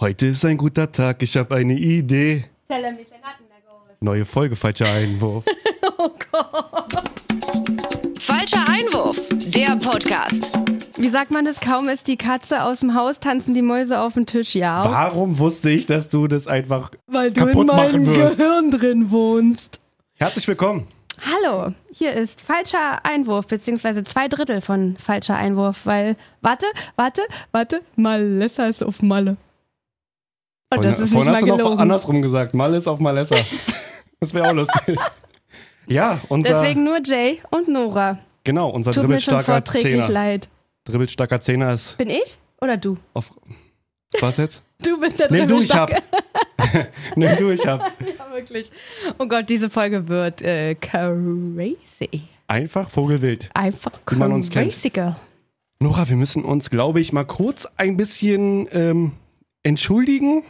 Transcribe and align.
Heute 0.00 0.26
ist 0.26 0.44
ein 0.44 0.56
guter 0.56 0.92
Tag, 0.92 1.24
ich 1.24 1.36
habe 1.36 1.56
eine 1.56 1.74
Idee. 1.74 2.44
Neue 3.98 4.24
Folge, 4.24 4.54
falscher 4.54 4.90
Einwurf. 4.92 5.44
Oh 6.00 6.10
Gott. 6.30 7.02
Falscher 8.20 8.64
Einwurf, 8.68 9.18
der 9.30 9.74
Podcast. 9.76 10.56
Wie 10.96 11.08
sagt 11.08 11.32
man 11.32 11.44
das? 11.44 11.58
Kaum 11.58 11.88
ist 11.88 12.06
die 12.06 12.16
Katze 12.16 12.62
aus 12.62 12.80
dem 12.80 12.94
Haus, 12.94 13.18
tanzen 13.18 13.52
die 13.52 13.62
Mäuse 13.62 13.98
auf 13.98 14.14
den 14.14 14.26
Tisch, 14.26 14.54
ja. 14.54 14.84
Warum 14.84 15.40
wusste 15.40 15.70
ich, 15.70 15.86
dass 15.86 16.08
du 16.08 16.28
das 16.28 16.46
einfach 16.46 16.92
Weil 17.08 17.32
du 17.32 17.40
kaputt 17.46 17.62
in 17.62 17.66
machen 17.66 18.04
meinem 18.04 18.06
wirst? 18.06 18.38
Gehirn 18.38 18.70
drin 18.70 19.10
wohnst. 19.10 19.80
Herzlich 20.14 20.46
willkommen. 20.46 20.86
Hallo, 21.26 21.74
hier 21.90 22.12
ist 22.12 22.40
falscher 22.40 23.04
Einwurf, 23.04 23.48
beziehungsweise 23.48 24.04
zwei 24.04 24.28
Drittel 24.28 24.60
von 24.60 24.96
falscher 24.98 25.34
Einwurf, 25.34 25.84
weil, 25.84 26.14
warte, 26.42 26.66
warte, 26.94 27.22
warte, 27.50 27.80
Malessa 27.96 28.66
ist 28.66 28.84
auf 28.84 29.02
Malle. 29.02 29.36
Und 30.70 30.84
das 30.84 30.96
ist 30.96 31.00
nicht 31.00 31.12
vorhin 31.12 31.32
mal 31.32 31.40
hast 31.40 31.48
du 31.48 31.56
noch 31.56 31.78
andersrum 31.78 32.22
gesagt. 32.22 32.54
Mal 32.54 32.74
ist 32.74 32.86
auf 32.86 33.00
Malessa. 33.00 33.36
das 34.20 34.34
wäre 34.34 34.48
auch 34.48 34.54
lustig. 34.54 34.98
Ja, 35.86 36.20
unser, 36.28 36.50
Deswegen 36.50 36.84
nur 36.84 37.00
Jay 37.02 37.40
und 37.50 37.68
Nora. 37.68 38.18
genau, 38.44 38.68
unser 38.68 38.92
Tut 38.92 39.08
mir 39.08 39.20
schon 39.20 39.34
dribbelstarker 39.34 39.64
Zehner. 39.64 40.08
leid. 40.08 40.48
Dribbelstarker 40.84 41.40
Zehner 41.40 41.72
ist 41.72 41.96
Bin 41.96 42.10
ich 42.10 42.38
oder 42.60 42.76
du? 42.76 42.96
auf... 43.14 43.32
Was 44.20 44.36
jetzt? 44.36 44.62
Du 44.80 45.00
bist 45.00 45.18
der 45.18 45.28
Nimm 45.32 45.48
du, 45.48 45.58
ich 45.58 45.74
hab. 45.74 45.90
Nimm 47.16 47.36
du, 47.36 47.50
ich 47.50 47.66
hab. 47.66 48.00
Ja, 48.00 48.32
wirklich. 48.32 48.70
Oh 49.18 49.26
Gott, 49.26 49.48
diese 49.48 49.68
Folge 49.70 50.06
wird 50.06 50.40
äh, 50.42 50.76
crazy. 50.76 52.22
Einfach 52.46 52.88
Vogelwild. 52.88 53.50
Einfach 53.54 53.90
Wie 54.08 54.14
man 54.14 54.32
uns 54.32 54.50
kennt. 54.50 54.70
crazy, 54.70 54.90
girl. 54.90 55.16
Nora, 55.80 56.08
wir 56.08 56.16
müssen 56.16 56.44
uns, 56.44 56.70
glaube 56.70 57.00
ich, 57.00 57.12
mal 57.12 57.24
kurz 57.24 57.66
ein 57.76 57.96
bisschen 57.96 58.68
ähm, 58.70 59.12
entschuldigen. 59.64 60.44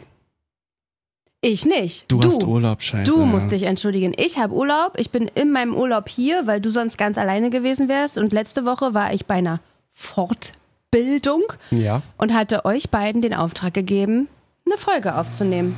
Ich 1.41 1.65
nicht. 1.65 2.11
Du, 2.11 2.21
hast 2.21 2.43
Urlaub, 2.43 2.81
scheiße. 2.81 3.09
Du 3.09 3.21
ja. 3.21 3.25
musst 3.25 3.51
dich 3.51 3.63
entschuldigen. 3.63 4.13
Ich 4.17 4.37
habe 4.37 4.53
Urlaub. 4.53 4.93
Ich 4.97 5.09
bin 5.09 5.29
in 5.35 5.51
meinem 5.51 5.73
Urlaub 5.73 6.09
hier, 6.09 6.47
weil 6.47 6.59
du 6.59 6.69
sonst 6.69 6.97
ganz 6.97 7.17
alleine 7.17 7.49
gewesen 7.49 7.87
wärst. 7.87 8.17
Und 8.17 8.33
letzte 8.33 8.65
Woche 8.65 8.93
war 8.93 9.13
ich 9.13 9.25
bei 9.25 9.35
einer 9.35 9.61
Fortbildung 9.93 11.43
Ja, 11.71 12.01
und 12.17 12.33
hatte 12.33 12.65
euch 12.65 12.89
beiden 12.89 13.21
den 13.21 13.33
Auftrag 13.33 13.73
gegeben, 13.73 14.27
eine 14.65 14.77
Folge 14.77 15.15
aufzunehmen. 15.15 15.77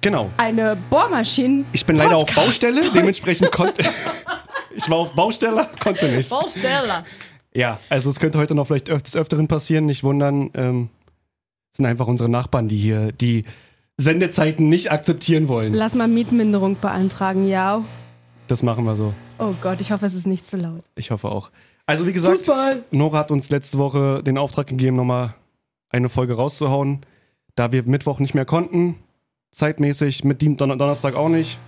genau. 0.00 0.30
Eine 0.38 0.76
Bohrmaschinen. 0.90 1.64
Ich 1.72 1.86
bin 1.86 1.96
leider 1.96 2.16
auf. 2.16 2.34
Baustelle, 2.34 2.82
dementsprechend 2.92 3.52
konnte. 3.52 3.84
ich 4.74 4.90
war 4.90 4.98
auf 4.98 5.14
Baustelle, 5.14 5.68
konnte 5.80 6.08
nicht. 6.08 6.28
Baustelle. 6.30 7.04
Ja, 7.54 7.78
also 7.88 8.10
es 8.10 8.18
könnte 8.18 8.38
heute 8.38 8.54
noch 8.56 8.66
vielleicht 8.66 8.88
öf 8.88 9.02
des 9.02 9.14
Öfteren 9.14 9.46
passieren, 9.46 9.86
nicht 9.86 10.02
wundern. 10.02 10.50
Ähm, 10.54 10.88
es 11.70 11.76
sind 11.76 11.86
einfach 11.86 12.08
unsere 12.08 12.28
Nachbarn, 12.28 12.66
die 12.68 12.78
hier 12.78 13.12
die 13.12 13.44
Sendezeiten 14.02 14.68
nicht 14.68 14.90
akzeptieren 14.90 15.48
wollen. 15.48 15.72
Lass 15.74 15.94
mal 15.94 16.08
Mietminderung 16.08 16.76
beantragen, 16.80 17.46
ja. 17.46 17.84
Das 18.48 18.62
machen 18.62 18.84
wir 18.84 18.96
so. 18.96 19.14
Oh 19.38 19.54
Gott, 19.60 19.80
ich 19.80 19.92
hoffe, 19.92 20.06
es 20.06 20.14
ist 20.14 20.26
nicht 20.26 20.46
zu 20.46 20.56
laut. 20.56 20.82
Ich 20.94 21.10
hoffe 21.10 21.28
auch. 21.28 21.50
Also 21.86 22.06
wie 22.06 22.12
gesagt, 22.12 22.38
Fußball. 22.38 22.84
Nora 22.90 23.18
hat 23.18 23.30
uns 23.30 23.50
letzte 23.50 23.78
Woche 23.78 24.22
den 24.22 24.38
Auftrag 24.38 24.66
gegeben, 24.66 24.96
nochmal 24.96 25.34
eine 25.90 26.08
Folge 26.08 26.34
rauszuhauen. 26.34 27.00
Da 27.54 27.72
wir 27.72 27.82
Mittwoch 27.84 28.18
nicht 28.18 28.34
mehr 28.34 28.44
konnten, 28.44 28.96
zeitmäßig, 29.50 30.24
mit 30.24 30.42
Don 30.42 30.56
Donnerstag 30.56 31.14
auch 31.14 31.28
nicht. 31.28 31.58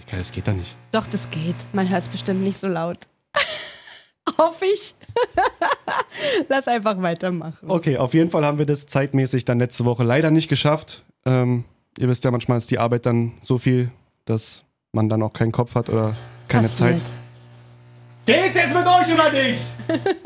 Digga, 0.00 0.18
das 0.18 0.30
geht 0.32 0.46
da 0.46 0.52
nicht. 0.52 0.76
Doch, 0.92 1.06
das 1.06 1.28
geht. 1.30 1.56
Man 1.72 1.88
hört 1.88 2.02
es 2.02 2.08
bestimmt 2.08 2.42
nicht 2.42 2.58
so 2.58 2.68
laut. 2.68 2.98
Hoffe 4.38 4.66
ich. 4.66 4.94
Lass 6.48 6.68
einfach 6.68 7.00
weitermachen. 7.02 7.68
Okay, 7.68 7.96
auf 7.96 8.14
jeden 8.14 8.30
Fall 8.30 8.44
haben 8.44 8.58
wir 8.58 8.66
das 8.66 8.86
zeitmäßig 8.86 9.44
dann 9.44 9.58
letzte 9.58 9.84
Woche 9.84 10.04
leider 10.04 10.30
nicht 10.30 10.48
geschafft. 10.48 11.04
Ähm, 11.26 11.64
ihr 11.98 12.08
wisst 12.08 12.24
ja, 12.24 12.30
manchmal 12.30 12.58
ist 12.58 12.70
die 12.70 12.78
Arbeit 12.78 13.04
dann 13.06 13.32
so 13.42 13.58
viel, 13.58 13.90
dass 14.24 14.62
man 14.92 15.08
dann 15.08 15.22
auch 15.22 15.32
keinen 15.32 15.52
Kopf 15.52 15.74
hat 15.74 15.88
oder 15.90 16.16
keine 16.48 16.68
Passiert. 16.68 16.98
Zeit. 17.06 17.12
Geht's 18.26 18.56
jetzt 18.56 18.74
mit 18.74 18.86
euch 18.86 19.12
oder 19.14 19.32
nicht? 19.32 19.60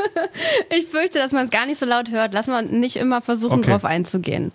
Ich 0.77 0.87
fürchte, 0.87 1.19
dass 1.19 1.33
man 1.33 1.45
es 1.45 1.51
gar 1.51 1.67
nicht 1.67 1.79
so 1.79 1.85
laut 1.87 2.11
hört. 2.11 2.33
Lass 2.33 2.47
mal 2.47 2.65
nicht 2.65 2.97
immer 2.97 3.21
versuchen, 3.21 3.59
Okay. 3.59 3.71
drauf 3.73 3.85
einzugehen. 3.85 4.53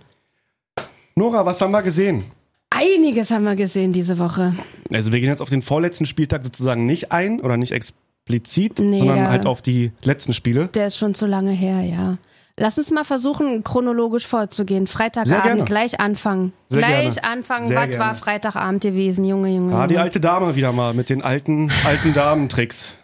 Nora, 1.15 1.45
was 1.45 1.61
haben 1.61 1.71
wir 1.71 1.83
gesehen? 1.83 2.23
Einiges 2.69 3.31
haben 3.31 3.43
wir 3.43 3.55
gesehen 3.55 3.93
diese 3.93 4.17
Woche. 4.17 4.55
Also 4.91 5.11
wir 5.11 5.19
gehen 5.19 5.29
jetzt 5.29 5.41
auf 5.41 5.49
den 5.49 5.61
vorletzten 5.61 6.05
Spieltag 6.05 6.43
sozusagen 6.43 6.85
nicht 6.85 7.11
ein 7.11 7.39
oder 7.41 7.57
nicht 7.57 7.71
explizit, 7.71 8.79
Nee, 8.79 8.99
sondern 8.99 9.27
halt 9.29 9.45
auf 9.45 9.61
die 9.61 9.91
letzten 10.01 10.33
Spiele. 10.33 10.67
Der 10.69 10.87
ist 10.87 10.97
schon 10.97 11.13
zu 11.13 11.25
lange 11.25 11.51
her, 11.51 11.81
ja. 11.81 12.17
Lass 12.57 12.77
uns 12.77 12.89
mal 12.89 13.03
versuchen, 13.03 13.65
chronologisch 13.65 14.25
vorzugehen. 14.25 14.87
Freitagabend 14.87 15.65
gleich 15.65 15.99
anfangen. 15.99 16.53
Sehr 16.69 16.79
gleich 16.79 17.15
gerne. 17.15 17.29
anfangen. 17.29 17.67
Sehr 17.67 17.77
Was 17.77 17.89
gerne. 17.89 17.99
war 17.99 18.15
Freitagabend 18.15 18.81
gewesen, 18.81 19.25
Junge, 19.25 19.49
Junge? 19.49 19.75
Ah, 19.75 19.87
die 19.87 19.97
alte 19.97 20.21
Dame 20.21 20.55
wieder 20.55 20.71
mal 20.71 20.93
mit 20.93 21.09
den 21.09 21.21
alten, 21.21 21.69
alten 21.85 22.13
Damentricks. 22.13 22.95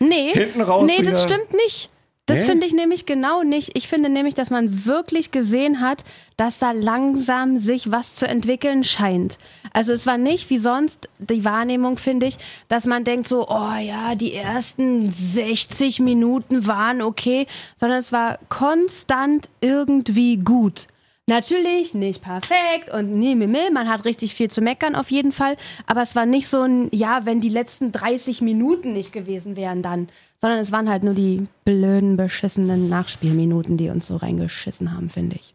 Nee, 0.00 0.30
Hinten 0.32 0.60
raus 0.60 0.90
nee, 0.90 1.04
das 1.04 1.22
stimmt 1.22 1.52
nicht. 1.52 1.90
Das 2.30 2.40
Nee? 2.40 2.46
finde 2.46 2.66
ich 2.66 2.72
nämlich 2.72 3.06
genau 3.06 3.42
nicht. 3.42 3.76
Ich 3.76 3.88
finde 3.88 4.08
nämlich, 4.08 4.34
dass 4.34 4.50
man 4.50 4.86
wirklich 4.86 5.32
gesehen 5.32 5.80
hat, 5.80 6.04
dass 6.36 6.58
da 6.58 6.70
langsam 6.70 7.58
sich 7.58 7.90
was 7.90 8.14
zu 8.14 8.26
entwickeln 8.28 8.84
scheint. 8.84 9.36
Also 9.72 9.92
es 9.92 10.06
war 10.06 10.16
nicht 10.16 10.48
wie 10.48 10.58
sonst 10.58 11.08
die 11.18 11.44
Wahrnehmung, 11.44 11.98
finde 11.98 12.26
ich, 12.26 12.36
dass 12.68 12.86
man 12.86 13.02
denkt 13.02 13.26
so, 13.26 13.48
oh 13.48 13.74
ja, 13.80 14.14
die 14.14 14.34
ersten 14.34 15.10
60 15.10 15.98
Minuten 15.98 16.68
waren 16.68 17.02
okay, 17.02 17.48
sondern 17.76 17.98
es 17.98 18.12
war 18.12 18.38
konstant 18.48 19.48
irgendwie 19.60 20.36
gut. 20.36 20.86
Natürlich 21.26 21.94
nicht 21.94 22.22
perfekt 22.22 22.90
und 22.92 23.18
nie 23.18 23.34
mi, 23.36 23.46
mi, 23.46 23.70
man 23.72 23.88
hat 23.88 24.04
richtig 24.04 24.34
viel 24.34 24.50
zu 24.50 24.60
meckern 24.60 24.96
auf 24.96 25.10
jeden 25.10 25.30
Fall, 25.30 25.56
aber 25.86 26.02
es 26.02 26.16
war 26.16 26.26
nicht 26.26 26.48
so 26.48 26.62
ein, 26.62 26.88
ja, 26.92 27.24
wenn 27.24 27.40
die 27.40 27.48
letzten 27.48 27.92
30 27.92 28.40
Minuten 28.40 28.92
nicht 28.92 29.12
gewesen 29.12 29.54
wären 29.54 29.80
dann, 29.80 30.08
sondern 30.40 30.58
es 30.58 30.72
waren 30.72 30.88
halt 30.88 31.04
nur 31.04 31.14
die 31.14 31.46
blöden, 31.64 32.16
beschissenen 32.16 32.88
Nachspielminuten, 32.88 33.76
die 33.76 33.90
uns 33.90 34.06
so 34.06 34.16
reingeschissen 34.16 34.92
haben, 34.92 35.08
finde 35.08 35.36
ich. 35.36 35.54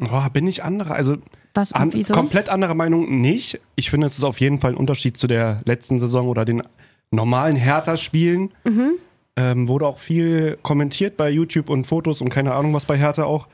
Oh, 0.00 0.28
bin 0.32 0.46
ich 0.46 0.62
anderer. 0.62 0.94
Also 0.94 1.16
Was, 1.54 1.72
an, 1.72 1.90
komplett 2.12 2.48
anderer 2.48 2.74
Meinung 2.74 3.20
nicht. 3.20 3.58
Ich 3.74 3.90
finde, 3.90 4.06
es 4.06 4.16
ist 4.16 4.24
auf 4.24 4.40
jeden 4.40 4.60
Fall 4.60 4.72
ein 4.72 4.76
Unterschied 4.76 5.16
zu 5.16 5.26
der 5.26 5.60
letzten 5.64 5.98
Saison 5.98 6.28
oder 6.28 6.44
den 6.44 6.62
normalen 7.10 7.56
Hertha-Spielen. 7.56 8.52
Mhm. 8.64 8.92
Ähm, 9.36 9.68
wurde 9.68 9.86
auch 9.86 9.98
viel 9.98 10.58
kommentiert 10.62 11.16
bei 11.16 11.30
YouTube 11.30 11.68
und 11.70 11.86
Fotos 11.86 12.20
und 12.20 12.28
keine 12.28 12.54
Ahnung 12.54 12.74
was 12.74 12.84
bei 12.84 12.96
Hertha 12.96 13.24
auch. 13.24 13.48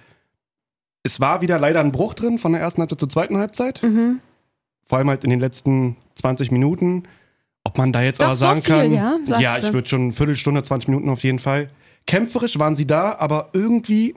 Es 1.02 1.20
war 1.20 1.40
wieder 1.42 1.58
leider 1.58 1.80
ein 1.80 1.92
Bruch 1.92 2.14
drin 2.14 2.38
von 2.38 2.52
der 2.52 2.60
ersten 2.60 2.80
Halbzeit 2.80 3.00
zur 3.00 3.10
zweiten 3.10 3.36
Halbzeit. 3.38 3.82
Mhm. 3.82 4.20
Vor 4.82 4.98
allem 4.98 5.08
halt 5.08 5.24
in 5.24 5.30
den 5.30 5.40
letzten 5.40 5.96
20 6.16 6.50
Minuten. 6.50 7.04
Ob 7.64 7.78
man 7.78 7.92
da 7.92 8.02
jetzt 8.02 8.20
Doch, 8.20 8.26
aber 8.26 8.36
so 8.36 8.40
sagen 8.44 8.62
viel, 8.62 8.74
kann, 8.74 8.92
ja, 8.92 9.16
sagst 9.24 9.42
ja, 9.42 9.58
ich 9.58 9.72
würde 9.72 9.88
schon 9.88 10.02
eine 10.02 10.12
Viertelstunde, 10.12 10.62
20 10.62 10.88
Minuten 10.88 11.08
auf 11.08 11.22
jeden 11.24 11.38
Fall. 11.38 11.68
Kämpferisch 12.06 12.58
waren 12.58 12.76
sie 12.76 12.86
da, 12.86 13.16
aber 13.18 13.48
irgendwie, 13.54 14.14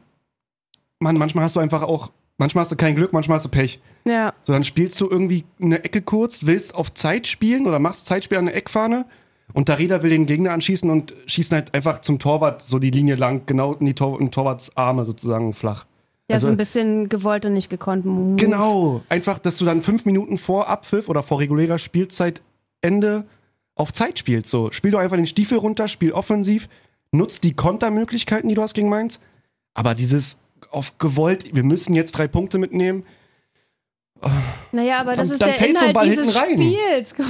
man, 0.99 1.17
manchmal 1.17 1.45
hast 1.45 1.55
du 1.55 1.59
einfach 1.61 1.81
auch, 1.81 2.11
manchmal 2.37 2.63
hast 2.63 2.71
du 2.71 2.75
kein 2.75 2.95
Glück, 2.95 3.13
manchmal 3.13 3.35
hast 3.37 3.45
du 3.45 3.49
Pech. 3.49 3.79
Ja, 4.05 4.33
So, 4.43 4.51
dann 4.53 4.63
spielst 4.65 4.99
du 4.99 5.09
irgendwie 5.09 5.45
eine 5.61 5.83
Ecke 5.83 6.01
kurz, 6.01 6.45
willst 6.45 6.75
auf 6.75 6.93
Zeit 6.93 7.25
spielen 7.27 7.65
oder 7.67 7.79
machst 7.79 8.05
Zeitspiel 8.05 8.37
an 8.37 8.45
der 8.47 8.55
Eckfahne 8.55 9.05
und 9.53 9.69
Darida 9.69 10.03
will 10.03 10.09
den 10.09 10.25
Gegner 10.25 10.51
anschießen 10.51 10.89
und 10.89 11.13
schießt 11.25 11.53
halt 11.53 11.73
einfach 11.73 11.99
zum 12.01 12.19
Torwart 12.19 12.61
so 12.63 12.79
die 12.79 12.91
Linie 12.91 13.15
lang, 13.15 13.43
genau 13.45 13.73
in 13.75 13.85
die 13.85 13.93
Tor 13.93 14.19
in 14.19 14.25
den 14.27 14.31
Torwartsarme 14.31 15.05
sozusagen 15.05 15.53
flach. 15.53 15.85
ja 16.29 16.35
Also- 16.35 16.47
so 16.47 16.51
ein 16.51 16.57
bisschen 16.57 17.07
gewollt 17.07 17.45
und 17.45 17.53
nicht 17.53 17.69
gekonnt. 17.69 18.05
Move. 18.05 18.35
Genau, 18.35 19.01
einfach, 19.07 19.39
dass 19.39 19.57
du 19.57 19.63
dann 19.63 19.81
fünf 19.81 20.05
Minuten 20.05 20.37
vor 20.37 20.67
Abpfiff 20.67 21.07
oder 21.07 21.23
vor 21.23 21.39
regulärer 21.39 21.79
Spielzeitende 21.79 23.25
auf 23.77 23.93
Zeit 23.93 24.19
spielst. 24.19 24.49
So, 24.51 24.71
spiel 24.71 24.91
doch 24.91 24.99
einfach 24.99 25.15
den 25.15 25.25
Stiefel 25.25 25.57
runter, 25.57 25.87
spiel 25.87 26.11
offensiv, 26.11 26.67
nutz 27.11 27.39
die 27.39 27.53
Kontermöglichkeiten, 27.53 28.49
die 28.49 28.55
du 28.55 28.61
hast 28.61 28.73
gegen 28.73 28.89
Mainz. 28.89 29.19
Aber 29.73 29.95
dieses 29.95 30.37
auf 30.71 30.97
gewollt, 30.97 31.55
wir 31.55 31.63
müssen 31.63 31.93
jetzt 31.93 32.11
drei 32.13 32.27
Punkte 32.27 32.57
mitnehmen. 32.57 33.05
Naja, 34.71 34.99
aber 34.99 35.13
das 35.13 35.27
Dann- 35.27 35.33
ist 35.33 35.41
dann 35.41 35.49
der 35.49 35.57
fällt 35.59 35.79
so 35.79 35.85
ein 35.85 35.89
Inhalt 35.91 35.93
Ball 35.93 36.09
dieses 36.09 36.39
hinten 36.41 36.61
rein. 36.61 36.73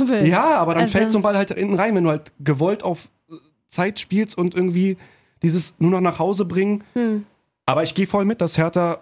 Spiels. 0.07 0.27
Ja, 0.29 0.45
aber 0.55 0.73
dann 0.73 0.83
Also- 0.83 0.91
fällt 0.97 1.11
so 1.11 1.19
ein 1.19 1.21
Ball 1.21 1.38
halt 1.38 1.49
hinten 1.53 1.75
rein, 1.75 1.95
wenn 1.95 2.03
du 2.05 2.09
halt 2.09 2.31
gewollt 2.39 2.83
auf 2.83 3.09
Zeit 3.69 4.00
spielst 4.00 4.38
und 4.38 4.55
irgendwie 4.55 4.97
dieses 5.43 5.73
nur 5.79 5.91
noch 5.91 6.00
nach 6.01 6.19
Hause 6.19 6.45
bringen. 6.45 6.83
Hm. 6.93 7.25
Aber 7.65 7.83
ich 7.83 7.93
gehe 7.93 8.07
voll 8.07 8.23
mit, 8.23 8.39
dass 8.39 8.57
Hertha 8.57 9.00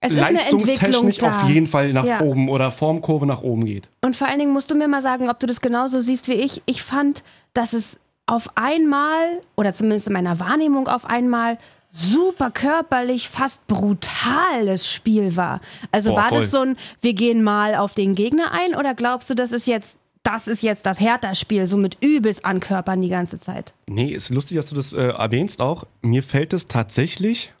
Es 0.00 0.12
ist 0.12 0.18
eine 0.22 0.38
Entwicklung 0.40 1.06
leistungstechnisch 1.08 1.22
auf 1.22 1.48
jeden 1.48 1.66
Fall 1.66 1.92
nach 1.92 2.04
Ja. 2.04 2.20
oben 2.20 2.48
oder 2.48 2.70
Formkurve 2.70 3.26
nach 3.26 3.42
oben 3.42 3.64
geht. 3.64 3.88
Und 4.04 4.14
vor 4.14 4.28
allen 4.28 4.38
Dingen 4.38 4.52
musst 4.52 4.70
du 4.70 4.76
mir 4.76 4.86
mal 4.88 5.02
sagen, 5.02 5.28
ob 5.28 5.40
du 5.40 5.46
das 5.46 5.60
genauso 5.60 6.00
siehst 6.00 6.28
wie 6.28 6.34
ich. 6.34 6.62
Ich 6.66 6.82
fand, 6.82 7.24
dass 7.52 7.72
es 7.72 7.98
auf 8.26 8.50
einmal, 8.56 9.40
oder 9.56 9.72
zumindest 9.74 10.06
in 10.06 10.12
meiner 10.12 10.38
Wahrnehmung 10.38 10.86
auf 10.86 11.04
einmal, 11.06 11.58
super 11.90 12.50
körperlich, 12.50 13.28
fast 13.28 13.66
brutales 13.66 14.88
Spiel 14.90 15.34
war. 15.36 15.60
Also 15.90 16.10
Boah, 16.10 16.16
war 16.18 16.28
voll. 16.28 16.40
das 16.42 16.50
so 16.50 16.60
ein, 16.60 16.76
wir 17.00 17.14
gehen 17.14 17.42
mal 17.42 17.74
auf 17.74 17.94
den 17.94 18.14
Gegner 18.14 18.52
ein, 18.52 18.74
oder 18.76 18.94
glaubst 18.94 19.30
du, 19.30 19.34
das 19.34 19.50
ist 19.52 19.66
jetzt, 19.66 19.98
das 20.22 20.46
ist 20.46 20.62
jetzt 20.62 20.84
das 20.86 21.00
Hertha-Spiel, 21.00 21.66
so 21.66 21.76
mit 21.76 21.96
übelst 22.02 22.44
ankörpern 22.44 23.00
die 23.00 23.08
ganze 23.08 23.40
Zeit? 23.40 23.72
Nee, 23.86 24.12
ist 24.12 24.28
lustig, 24.30 24.58
dass 24.58 24.66
du 24.68 24.74
das 24.76 24.92
äh, 24.92 25.08
erwähnst 25.08 25.60
auch. 25.60 25.84
Mir 26.02 26.22
fällt 26.22 26.52
es 26.52 26.68
tatsächlich 26.68 27.52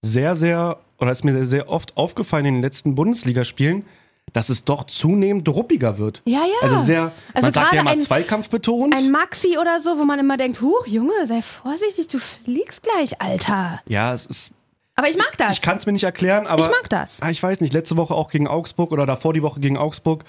sehr, 0.00 0.34
sehr 0.34 0.78
oder 1.02 1.12
ist 1.12 1.24
mir 1.24 1.46
sehr 1.46 1.68
oft 1.68 1.96
aufgefallen 1.96 2.46
in 2.46 2.54
den 2.54 2.62
letzten 2.62 2.94
Bundesligaspielen, 2.94 3.84
dass 4.32 4.48
es 4.48 4.64
doch 4.64 4.84
zunehmend 4.84 5.48
ruppiger 5.48 5.98
wird. 5.98 6.22
Ja, 6.24 6.40
ja. 6.44 6.68
Also 6.70 6.78
sehr, 6.84 7.12
Also 7.34 7.46
man 7.46 7.52
sagt 7.52 7.72
ja 7.74 7.82
ein- 7.84 8.00
Zweikampf 8.00 8.48
betont. 8.50 8.94
Ein 8.96 9.10
Maxi 9.10 9.58
oder 9.58 9.80
so, 9.80 9.98
wo 9.98 10.04
man 10.04 10.18
immer 10.20 10.36
denkt, 10.36 10.60
huch, 10.62 10.86
Junge, 10.86 11.26
sei 11.26 11.42
vorsichtig, 11.42 12.06
du 12.08 12.18
fliegst 12.18 12.82
gleich, 12.84 13.20
Alter. 13.20 13.80
ja, 13.86 14.14
es 14.14 14.26
ist, 14.26 14.52
Aber 14.94 15.08
ich 15.08 15.16
mag 15.18 15.36
das. 15.38 15.54
ich 15.56 15.60
kann 15.62 15.76
es 15.76 15.86
mir 15.86 15.92
nicht 15.92 16.04
erklären, 16.04 16.46
aber 16.46 16.62
Ich 16.64 16.70
mag 16.70 16.88
das. 16.88 17.20
Ah, 17.20 17.30
ich 17.30 17.42
weiß 17.42 17.60
nicht, 17.60 17.72
letzte 17.74 17.96
Woche 17.96 18.14
auch 18.14 18.30
gegen 18.30 18.46
Augsburg 18.46 18.92
oder 18.92 19.06
davor 19.06 19.34
die 19.34 19.42
Woche 19.42 19.58
gegen 19.60 19.76
Augsburg. 19.76 20.24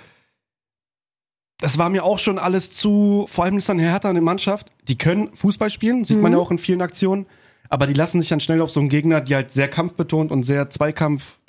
Das 1.59 1.77
war 1.77 1.89
mir 1.89 2.03
auch 2.03 2.19
schon 2.19 2.39
alles 2.39 2.71
zu, 2.71 3.25
vor 3.29 3.45
allem 3.45 3.57
ist 3.57 3.69
dann 3.69 3.79
Hertha 3.79 4.09
eine 4.09 4.21
Mannschaft, 4.21 4.71
die 4.87 4.97
können 4.97 5.33
Fußball 5.35 5.69
spielen, 5.69 6.03
sieht 6.03 6.19
man 6.19 6.31
Mhm. 6.31 6.37
ja 6.37 6.43
auch 6.43 6.51
in 6.51 6.57
vielen 6.57 6.81
Aktionen, 6.81 7.25
aber 7.73 7.87
die 7.87 7.93
lassen 7.95 8.21
sich 8.21 8.29
dann 8.29 8.39
schnell 8.39 8.61
auf 8.61 8.69
so 8.69 8.79
einen 8.79 8.87
Gegner, 8.89 9.19
die 9.19 9.33
halt 9.33 9.49
sehr 9.49 9.67
kampfbetont 9.67 10.31
und 10.31 10.43
sehr 10.43 10.69
Zweikampf 10.69 11.39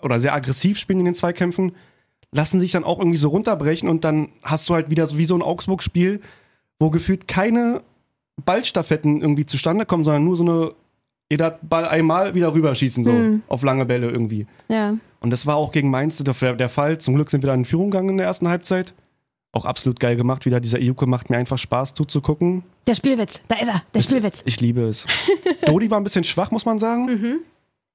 oder 0.00 0.18
sehr 0.18 0.32
aggressiv 0.32 0.78
spielen 0.78 1.00
in 1.00 1.04
den 1.04 1.14
Zweikämpfen, 1.14 1.72
lassen 2.32 2.58
sich 2.58 2.72
dann 2.72 2.84
auch 2.84 2.98
irgendwie 3.00 3.18
so 3.18 3.28
runterbrechen 3.28 3.90
und 3.90 4.02
dann 4.02 4.30
hast 4.42 4.70
du 4.70 4.74
halt 4.74 4.88
wieder 4.88 5.04
so 5.06 5.18
wie 5.18 5.26
so 5.26 5.34
ein 5.36 5.42
Augsburg-Spiel, 5.42 6.22
wo 6.78 6.88
gefühlt 6.88 7.28
keine 7.28 7.82
Ballstaffetten 8.42 9.20
irgendwie 9.20 9.44
zustande 9.44 9.84
kommen, 9.84 10.04
sondern 10.04 10.24
nur 10.24 10.38
so 10.38 10.44
eine, 10.44 10.72
jeder 11.30 11.58
Ball 11.60 11.86
einmal 11.86 12.34
wieder 12.34 12.54
rüberschießen, 12.54 13.04
so 13.04 13.10
Mhm. 13.12 13.42
auf 13.48 13.62
lange 13.62 13.84
Bälle 13.84 14.08
irgendwie. 14.08 14.46
Ja. 14.68 14.94
Und 15.20 15.30
das 15.30 15.44
war 15.44 15.56
auch 15.56 15.70
gegen 15.70 15.90
Mainz 15.90 16.16
der, 16.16 16.54
der 16.54 16.68
Fall. 16.70 16.96
Zum 16.96 17.14
Glück 17.14 17.28
sind 17.28 17.42
wir 17.42 17.48
da 17.48 17.54
in 17.54 17.66
Führung 17.66 17.90
gegangen 17.90 18.08
in 18.08 18.16
der 18.16 18.26
ersten 18.26 18.48
Halbzeit. 18.48 18.94
Auch 19.54 19.64
absolut 19.64 20.00
geil 20.00 20.16
gemacht. 20.16 20.44
Wieder 20.46 20.60
dieser 20.60 20.80
Iuke 20.80 21.06
macht 21.06 21.30
mir 21.30 21.36
einfach 21.38 21.58
Spaß 21.58 21.94
zuzugucken. 21.94 22.64
Der 22.88 22.94
Spielwitz, 22.94 23.40
da 23.48 23.54
ist 23.56 23.68
er, 23.68 23.82
der 23.94 24.00
Spielwitz. 24.00 24.42
Ich 24.44 24.60
liebe 24.60 24.82
es. 24.82 25.06
Dodi 25.66 25.90
war 25.90 25.98
ein 26.00 26.04
bisschen 26.04 26.24
schwach, 26.24 26.50
muss 26.50 26.66
man 26.66 26.78
sagen. 26.80 27.06
Mhm. 27.06 27.36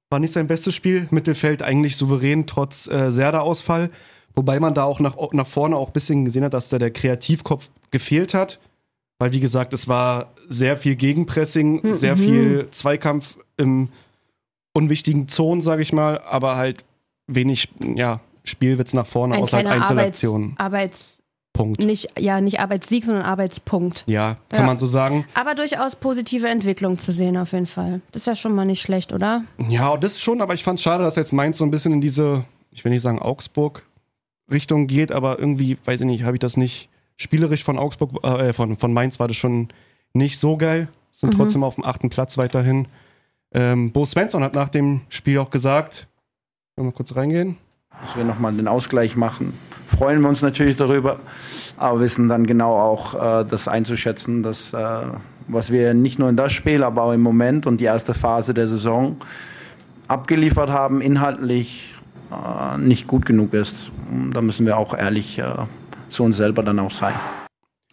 War 0.08 0.18
nicht 0.20 0.32
sein 0.32 0.46
bestes 0.46 0.74
Spiel. 0.74 1.06
Mittelfeld 1.10 1.62
eigentlich 1.62 1.96
souverän, 1.96 2.46
trotz 2.46 2.88
äh, 2.88 3.10
Serda-Ausfall. 3.12 3.90
Wobei 4.34 4.58
man 4.58 4.74
da 4.74 4.84
auch 4.84 5.00
nach, 5.00 5.16
nach 5.32 5.46
vorne 5.46 5.76
auch 5.76 5.88
ein 5.88 5.92
bisschen 5.92 6.24
gesehen 6.24 6.44
hat, 6.44 6.54
dass 6.54 6.68
da 6.70 6.78
der 6.78 6.90
Kreativkopf 6.92 7.70
gefehlt 7.90 8.32
hat. 8.34 8.58
Weil, 9.18 9.32
wie 9.32 9.40
gesagt, 9.40 9.74
es 9.74 9.86
war 9.86 10.32
sehr 10.48 10.78
viel 10.78 10.96
Gegenpressing, 10.96 11.82
Mhm. 11.82 11.92
sehr 11.92 12.16
viel 12.16 12.68
Zweikampf 12.70 13.38
im 13.58 13.90
unwichtigen 14.72 15.28
Zonen, 15.28 15.60
sage 15.60 15.82
ich 15.82 15.92
mal, 15.92 16.20
aber 16.20 16.56
halt 16.56 16.84
wenig 17.26 17.68
ja, 17.96 18.20
Spielwitz 18.44 18.94
nach 18.94 19.06
vorne, 19.06 19.34
Ein 19.34 19.42
außer 19.42 19.58
halt 19.58 19.66
kleiner 19.66 19.82
Arbeits, 19.84 19.90
Einzelaktionen. 19.90 20.54
Arbeits, 20.56 21.19
Punkt. 21.52 21.80
nicht, 21.84 22.08
ja, 22.18 22.40
nicht 22.40 22.60
Arbeitssieg, 22.60 23.04
sondern 23.04 23.24
Arbeitspunkt. 23.24 24.04
Ja, 24.06 24.36
kann 24.48 24.60
Ja. 24.60 24.66
man 24.66 24.78
so 24.78 24.86
sagen. 24.86 25.26
Aber 25.34 25.54
durchaus 25.54 25.96
positive 25.96 26.48
Entwicklung 26.48 26.98
zu 26.98 27.12
sehen, 27.12 27.36
auf 27.36 27.52
jeden 27.52 27.66
Fall. 27.66 28.00
Das 28.12 28.22
ist 28.22 28.26
ja 28.26 28.34
schon 28.34 28.54
mal 28.54 28.64
nicht 28.64 28.80
schlecht, 28.82 29.12
oder? 29.12 29.44
Ja, 29.68 29.96
das 29.96 30.20
schon, 30.20 30.40
aber 30.40 30.54
ich 30.54 30.64
fand 30.64 30.78
es 30.78 30.82
schade, 30.84 31.04
dass 31.04 31.16
jetzt 31.16 31.32
Mainz 31.32 31.58
so 31.58 31.64
ein 31.64 31.70
bisschen 31.70 31.92
in 31.92 32.00
diese, 32.00 32.44
ich 32.70 32.84
will 32.84 32.92
nicht 32.92 33.02
sagen 33.02 33.18
Augsburg-Richtung 33.20 34.86
geht, 34.86 35.12
aber 35.12 35.38
irgendwie, 35.38 35.76
weiß 35.84 36.00
ich 36.00 36.06
nicht, 36.06 36.22
habe 36.24 36.36
ich 36.36 36.40
das 36.40 36.56
nicht 36.56 36.88
spielerisch 37.16 37.64
von 37.64 37.78
Augsburg, 37.78 38.22
äh, 38.24 38.52
von, 38.52 38.76
von 38.76 38.92
Mainz 38.92 39.20
war 39.20 39.28
das 39.28 39.36
schon 39.36 39.68
nicht 40.14 40.38
so 40.38 40.56
geil. 40.56 40.88
Sind 41.12 41.34
Mhm. 41.34 41.38
trotzdem 41.38 41.64
auf 41.64 41.74
dem 41.74 41.84
achten 41.84 42.08
Platz 42.10 42.38
weiterhin. 42.38 42.86
Ähm, 43.52 43.90
Bo 43.92 44.06
Svensson 44.06 44.42
hat 44.44 44.54
nach 44.54 44.68
dem 44.68 45.02
Spiel 45.08 45.38
auch 45.38 45.50
gesagt, 45.50 46.06
wollen 46.76 46.86
wir 46.86 46.90
mal 46.92 46.96
kurz 46.96 47.14
reingehen? 47.16 47.56
dass 48.06 48.16
wir 48.16 48.24
nochmal 48.24 48.52
den 48.54 48.66
Ausgleich 48.68 49.14
machen. 49.16 49.52
Freuen 49.96 50.20
wir 50.20 50.28
uns 50.28 50.42
natürlich 50.42 50.76
darüber, 50.76 51.18
aber 51.76 52.00
wissen 52.00 52.28
dann 52.28 52.46
genau 52.46 52.74
auch 52.74 53.14
äh, 53.14 53.44
das 53.44 53.68
einzuschätzen, 53.68 54.42
dass 54.42 54.72
äh, 54.72 55.02
was 55.48 55.70
wir 55.70 55.94
nicht 55.94 56.18
nur 56.18 56.28
in 56.28 56.36
das 56.36 56.52
Spiel, 56.52 56.84
aber 56.84 57.02
auch 57.02 57.12
im 57.12 57.22
Moment 57.22 57.66
und 57.66 57.78
die 57.78 57.84
erste 57.84 58.14
Phase 58.14 58.54
der 58.54 58.68
Saison 58.68 59.16
abgeliefert 60.08 60.70
haben, 60.70 61.00
inhaltlich 61.00 61.94
äh, 62.30 62.78
nicht 62.78 63.06
gut 63.06 63.26
genug 63.26 63.54
ist. 63.54 63.90
Und 64.10 64.32
da 64.32 64.40
müssen 64.40 64.66
wir 64.66 64.76
auch 64.76 64.96
ehrlich 64.96 65.38
äh, 65.38 65.44
zu 66.08 66.24
uns 66.24 66.36
selber 66.36 66.62
dann 66.62 66.78
auch 66.78 66.90
sein. 66.90 67.14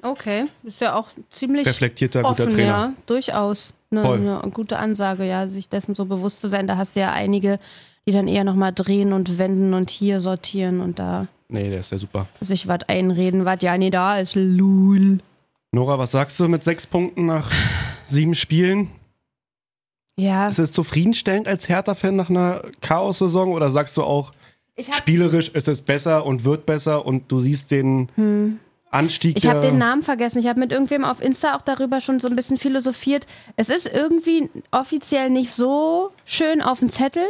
Okay, 0.03 0.45
ist 0.63 0.81
ja 0.81 0.95
auch 0.95 1.09
ziemlich 1.31 1.67
Reflektierter, 1.67 2.21
guter 2.21 2.43
offen, 2.43 2.53
Trainer. 2.53 2.67
ja, 2.67 2.93
durchaus. 3.05 3.73
Eine, 3.89 4.41
eine 4.43 4.51
gute 4.51 4.79
Ansage, 4.79 5.23
ja, 5.23 5.47
sich 5.47 5.69
dessen 5.69 5.95
so 5.95 6.05
bewusst 6.05 6.41
zu 6.41 6.49
sein. 6.49 6.67
Da 6.67 6.75
hast 6.75 6.97
du 6.97 6.99
ja 6.99 7.13
einige, 7.13 7.57
die 8.07 8.11
dann 8.11 8.27
eher 8.27 8.43
nochmal 8.43 8.71
drehen 8.73 9.13
und 9.13 9.37
wenden 9.37 9.73
und 9.73 9.89
hier 9.91 10.19
sortieren 10.19 10.79
und 10.81 10.97
da 10.99 11.27
Nee, 11.49 11.69
der 11.69 11.79
ist 11.79 11.91
ja 11.91 11.97
super. 11.97 12.25
sich 12.41 12.67
was 12.67 12.79
einreden, 12.87 13.45
was 13.45 13.61
ja 13.61 13.77
nie 13.77 13.89
da 13.91 14.17
ist. 14.17 14.35
Lul. 14.35 15.19
Nora, 15.71 15.99
was 15.99 16.11
sagst 16.11 16.39
du 16.39 16.47
mit 16.47 16.63
sechs 16.63 16.87
Punkten 16.87 17.25
nach 17.25 17.51
sieben 18.05 18.33
Spielen? 18.35 18.89
Ja, 20.19 20.47
Ist 20.47 20.57
es 20.59 20.71
zufriedenstellend 20.71 21.47
als 21.47 21.69
Hertha-Fan 21.69 22.15
nach 22.15 22.29
einer 22.29 22.63
Chaos-Saison 22.81 23.51
oder 23.51 23.69
sagst 23.69 23.95
du 23.97 24.03
auch, 24.03 24.31
ich 24.75 24.87
habe 24.87 24.97
spielerisch 24.97 25.49
ist 25.49 25.67
es 25.67 25.81
besser 25.81 26.25
und 26.25 26.43
wird 26.43 26.65
besser 26.65 27.05
und 27.05 27.31
du 27.31 27.39
siehst 27.39 27.69
den 27.71 28.09
Anstieg 28.89 29.35
Hm. 29.35 29.37
ich 29.37 29.47
hab 29.47 29.61
der- 29.61 29.71
den 29.71 29.77
Namen 29.77 30.01
vergessen. 30.01 30.39
Ich 30.39 30.47
habe 30.47 30.59
mit 30.59 30.71
irgendwem 30.71 31.03
auf 31.05 31.21
Insta 31.21 31.55
auch 31.55 31.61
darüber 31.61 31.99
schon 32.01 32.19
so 32.19 32.27
ein 32.27 32.35
bisschen 32.35 32.57
philosophiert. 32.57 33.27
Es 33.57 33.69
ist 33.69 33.87
irgendwie 33.91 34.49
offiziell 34.71 35.29
nicht 35.29 35.51
so 35.51 36.11
schön 36.25 36.61
auf 36.61 36.79
dem 36.79 36.89
Zettel, 36.89 37.25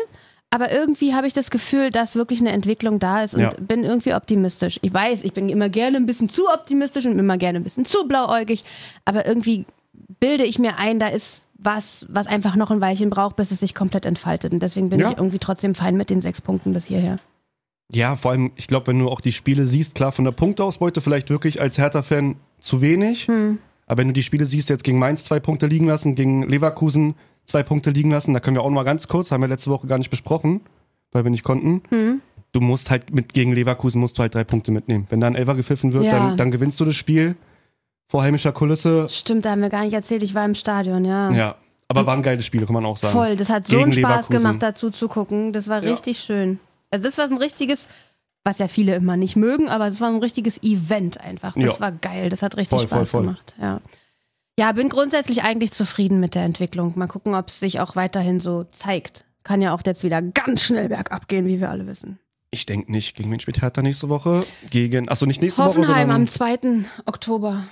aber 0.50 0.72
irgendwie 0.72 1.14
habe 1.14 1.28
ich 1.28 1.34
das 1.34 1.50
Gefühl, 1.52 1.90
dass 1.92 2.16
wirklich 2.16 2.40
eine 2.40 2.52
Entwicklung 2.52 3.00
da 3.00 3.24
ist 3.24 3.36
und 3.36 3.42
Ja. 3.42 3.50
bin 3.60 3.84
irgendwie 3.84 4.14
optimistisch. 4.14 4.80
Ich 4.82 4.94
weiß, 4.94 5.24
ich 5.24 5.34
bin 5.34 5.50
immer 5.50 5.70
gerne 5.70 5.98
ein 5.98 6.06
bisschen 6.06 6.30
zu 6.30 6.48
optimistisch 6.50 7.06
und 7.06 7.20
immer 7.20 7.38
gerne 7.38 7.60
ein 7.60 7.64
bisschen 7.64 7.86
zu 7.86 8.08
blauäugig, 8.08 8.64
aber 9.06 9.26
irgendwie 9.26 9.66
bilde 10.20 10.44
ich 10.46 10.58
mir 10.60 10.78
ein, 10.80 11.00
da 11.00 11.08
ist 11.08 11.44
was, 11.60 12.06
was 12.10 12.28
einfach 12.28 12.56
noch 12.56 12.72
ein 12.72 12.82
Weilchen 12.82 13.10
braucht, 13.10 13.36
bis 13.36 13.52
es 13.52 13.60
sich 13.60 13.74
komplett 13.76 14.06
entfaltet. 14.06 14.54
Und 14.54 14.62
deswegen 14.62 14.90
bin 14.90 15.00
Ja. 15.00 15.12
ich 15.12 15.18
irgendwie 15.18 15.40
trotzdem 15.40 15.76
fein 15.76 15.98
mit 15.98 16.10
den 16.10 16.22
sechs 16.22 16.40
Punkten 16.40 16.72
bis 16.72 16.86
hierher. 16.86 17.18
Ja, 17.92 18.16
vor 18.16 18.32
allem, 18.32 18.52
ich 18.56 18.68
glaube, 18.68 18.88
wenn 18.88 19.00
du 19.00 19.10
auch 19.10 19.22
die 19.22 19.32
Spiele 19.32 19.66
siehst, 19.66 19.96
klar, 19.96 20.12
von 20.12 20.24
der 20.26 20.34
Punkteausbeute 20.34 21.02
vielleicht 21.02 21.30
wirklich 21.30 21.60
als 21.62 21.78
Hertha-Fan 21.78 22.36
zu 22.60 22.82
wenig. 22.82 23.28
Hm. 23.28 23.58
Aber 23.88 24.00
wenn 24.00 24.08
du 24.10 24.14
die 24.14 24.24
Spiele 24.24 24.46
siehst, 24.46 24.70
jetzt 24.70 24.84
gegen 24.84 25.00
Mainz 25.00 25.24
zwei 25.24 25.40
Punkte 25.40 25.66
liegen 25.68 25.88
lassen, 25.88 26.14
gegen 26.16 26.44
Leverkusen 26.44 27.16
zwei 27.48 27.64
Punkte 27.64 27.90
liegen 27.90 28.12
lassen, 28.12 28.34
da 28.34 28.40
können 28.40 28.56
wir 28.58 28.62
auch 28.62 28.70
noch 28.70 28.76
mal 28.76 28.84
ganz 28.84 29.08
kurz, 29.08 29.32
haben 29.32 29.42
wir 29.42 29.48
letzte 29.48 29.72
Woche 29.72 29.88
gar 29.88 29.98
nicht 29.98 30.10
besprochen, 30.12 30.62
weil 31.12 31.24
wir 31.24 31.32
nicht 31.32 31.44
konnten. 31.44 31.82
Hm. 31.90 32.22
Du 32.52 32.62
musst 32.62 32.92
halt 32.92 33.14
mit 33.14 33.34
gegen 33.34 33.54
Leverkusen 33.54 34.00
musst 34.00 34.18
du 34.18 34.22
halt 34.22 34.36
drei 34.36 34.44
Punkte 34.44 34.72
mitnehmen. 34.72 35.08
Wenn 35.10 35.20
da 35.20 35.28
ein 35.28 35.36
Elfer 35.36 35.56
gepfiffen 35.56 35.94
wird, 35.94 36.04
Ja. 36.06 36.12
dann, 36.12 36.38
dann 36.38 36.52
gewinnst 36.52 36.80
du 36.80 36.86
das 36.86 36.96
Spiel 36.96 37.36
vor 38.08 38.22
heimischer 38.24 38.52
Kulisse. 38.52 39.08
Stimmt, 39.10 39.46
da 39.46 39.52
haben 39.52 39.62
wir 39.62 39.70
gar 39.70 39.84
nicht 39.84 39.94
erzählt, 39.94 40.24
ich 40.24 40.34
war 40.36 40.46
im 40.46 40.56
Stadion, 40.56 41.04
ja. 41.06 41.32
Ja, 41.32 41.56
aber 41.88 42.06
war 42.06 42.16
ein 42.16 42.24
geiles 42.24 42.46
Spiel, 42.46 42.66
kann 42.66 42.74
man 42.74 42.86
auch 42.86 42.98
sagen. 42.98 43.14
Voll, 43.14 43.36
das 43.36 43.50
hat 43.50 43.66
so 43.68 43.80
einen 43.80 43.92
Spaß 43.92 44.02
Leverkusen. 44.30 44.38
gemacht, 44.38 44.62
dazu 44.64 44.90
zu 44.92 45.08
gucken. 45.08 45.52
Das 45.54 45.68
war 45.68 45.84
Ja. 45.84 45.92
richtig 45.92 46.20
schön. 46.20 46.60
Also 46.90 47.04
das 47.04 47.18
war 47.18 47.28
so 47.28 47.36
ein 47.36 47.42
richtiges, 47.42 47.88
was 48.46 48.60
ja 48.60 48.68
viele 48.70 48.96
immer 48.96 49.18
nicht 49.18 49.36
mögen, 49.36 49.68
aber 49.68 49.88
es 49.88 50.00
war 50.00 50.10
ein 50.10 50.20
richtiges 50.20 50.62
Event 50.64 51.20
einfach. 51.20 51.54
Das 51.54 51.76
Ja. 51.76 51.80
war 51.82 51.92
geil, 51.92 52.30
das 52.30 52.42
hat 52.42 52.56
richtig 52.58 52.80
Voll, 52.80 52.88
voll, 52.88 52.98
Spaß 53.00 53.12
voll. 53.12 53.22
gemacht. 53.24 53.56
Ja. 53.62 53.82
Ja, 54.60 54.72
bin 54.72 54.90
grundsätzlich 54.90 55.44
eigentlich 55.44 55.72
zufrieden 55.72 56.20
mit 56.20 56.36
der 56.36 56.44
Entwicklung. 56.44 56.94
Mal 56.96 57.08
gucken, 57.08 57.36
ob 57.36 57.50
es 57.50 57.60
sich 57.60 57.80
auch 57.80 57.96
weiterhin 57.96 58.40
so 58.40 58.64
zeigt. 58.64 59.26
Kann 59.44 59.62
ja 59.62 59.74
auch 59.74 59.82
jetzt 59.86 60.04
wieder 60.04 60.22
ganz 60.22 60.64
schnell 60.64 60.90
bergab 60.90 61.28
gehen, 61.28 61.46
wie 61.46 61.60
wir 61.60 61.70
alle 61.70 61.88
wissen. 61.88 62.20
Ich 62.52 62.66
denke 62.66 62.92
nicht. 62.92 63.16
Gegen 63.16 63.32
wen 63.32 63.40
spielt 63.40 63.62
Hertha 63.62 63.82
nächste 63.82 64.10
Woche? 64.10 64.44
Gegen, 64.70 65.10
achso, 65.10 65.26
nicht 65.26 65.42
nächste 65.42 65.64
Hoffenheim 65.64 66.10
Woche, 66.10 66.16
am 66.16 66.28
sondern 66.28 66.86
2. 66.86 67.04
Oktober. 67.06 67.64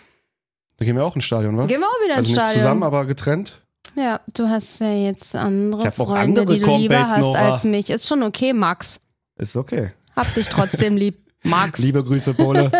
da 0.78 0.86
gehen 0.86 0.96
wir 0.96 1.06
auch 1.06 1.16
ins 1.16 1.26
Stadion, 1.26 1.58
wa? 1.58 1.66
Gehen 1.66 1.80
wir 1.80 1.88
auch 1.88 2.04
wieder 2.06 2.18
also 2.18 2.30
ins 2.30 2.40
Stadion. 2.40 2.62
zusammen, 2.62 2.84
aber 2.84 3.06
getrennt. 3.06 3.62
Ja, 3.96 4.20
du 4.34 4.50
hast 4.50 4.80
ja 4.82 4.94
jetzt 4.94 5.36
andere 5.36 5.90
Freunde, 5.92 6.42
andere 6.42 6.56
die 6.56 6.60
du 6.60 6.76
lieber 6.76 7.08
hast 7.08 7.20
Nora. 7.22 7.54
als 7.54 7.64
mich. 7.64 7.90
Ist 7.90 8.08
schon 8.08 8.24
okay, 8.24 8.52
Max. 8.52 9.00
Ist 9.38 9.56
okay. 9.56 9.92
Hab 10.16 10.34
dich 10.34 10.50
trotzdem 10.50 10.98
lieb, 10.98 11.25
Max. 11.46 11.80
Liebe 11.80 12.04
Grüße, 12.04 12.34
Pole. 12.34 12.72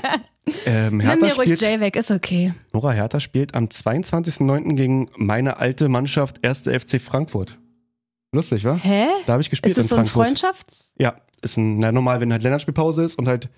ähm, 0.66 0.98
Nimm 0.98 1.06
mir 1.06 1.16
ruhig 1.20 1.32
spielt, 1.32 1.60
Jay 1.60 1.80
weg, 1.80 1.96
ist 1.96 2.10
okay. 2.10 2.54
Nora 2.72 2.92
Hertha 2.92 3.20
spielt 3.20 3.54
am 3.54 3.66
22.09. 3.66 4.74
gegen 4.76 5.10
meine 5.16 5.58
alte 5.58 5.88
Mannschaft 5.88 6.44
1. 6.46 6.62
FC 6.62 7.00
Frankfurt. 7.00 7.58
Lustig, 8.32 8.64
wa? 8.64 8.74
Hä? 8.76 9.06
Da 9.26 9.34
habe 9.34 9.42
ich 9.42 9.50
gespielt 9.50 9.70
Ist 9.70 9.78
das 9.78 9.84
in 9.86 9.88
so 9.90 9.94
ein 9.96 10.06
Frankfurt. 10.06 10.26
Freundschafts... 10.26 10.92
Ja, 10.98 11.16
ist 11.42 11.56
ein, 11.56 11.78
na, 11.78 11.92
normal, 11.92 12.20
wenn 12.20 12.32
halt 12.32 12.42
Länderspielpause 12.42 13.04
ist 13.04 13.16
und 13.18 13.28
halt 13.28 13.48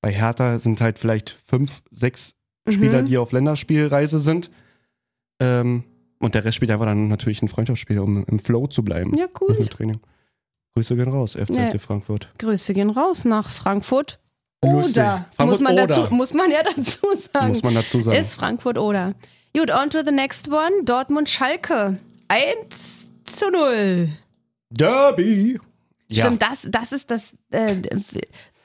bei 0.00 0.12
Hertha 0.12 0.58
sind 0.58 0.80
halt 0.80 0.98
vielleicht 0.98 1.38
fünf, 1.46 1.82
sechs 1.90 2.34
Spieler, 2.68 3.02
Mhm. 3.02 3.06
die 3.06 3.18
auf 3.18 3.32
Länderspielreise 3.32 4.18
sind. 4.18 4.50
Ähm, 5.40 5.84
und 6.18 6.34
der 6.34 6.44
Rest 6.44 6.56
spielt 6.56 6.70
einfach 6.70 6.84
dann 6.86 7.08
natürlich 7.08 7.42
ein 7.42 7.48
Freundschaftsspiel, 7.48 7.98
um 8.00 8.24
im 8.24 8.38
Flow 8.38 8.66
zu 8.66 8.82
bleiben. 8.84 9.16
Ja, 9.16 9.26
cool. 9.40 9.54
Im 9.58 9.70
Training. 9.70 9.98
Grüße 10.74 10.96
gehen 10.96 11.08
raus, 11.08 11.32
FC 11.34 11.50
Ja. 11.54 11.78
Frankfurt. 11.78 12.28
Grüße 12.38 12.72
gehen 12.74 12.90
raus 12.90 13.24
nach 13.24 13.50
Frankfurt. 13.50 14.18
Lustig. 14.64 15.02
Oder. 15.02 15.16
Muss 15.18 15.34
Frankfurt 15.36 15.60
man, 15.60 15.72
oder. 15.74 15.86
dazu, 15.86 16.14
muss 16.14 16.34
man 16.34 16.50
ja 16.50 16.62
dazu 16.62 17.06
sagen. 17.32 17.48
Muss 17.48 17.62
man 17.62 17.74
dazu 17.74 18.02
sagen. 18.02 18.16
Ist 18.16 18.34
Frankfurt 18.34 18.78
oder. 18.78 19.14
Gut, 19.56 19.70
on 19.72 19.90
to 19.90 19.98
the 20.04 20.12
next 20.12 20.48
one. 20.50 20.84
Dortmund-Schalke. 20.84 21.98
1 22.28 23.10
zu 23.24 23.50
0. 23.50 24.10
Derby! 24.70 25.58
Ja. 26.08 26.24
Stimmt, 26.24 26.42
das, 26.42 26.66
das 26.70 26.92
ist 26.92 27.10
das, 27.10 27.34
äh, 27.50 27.76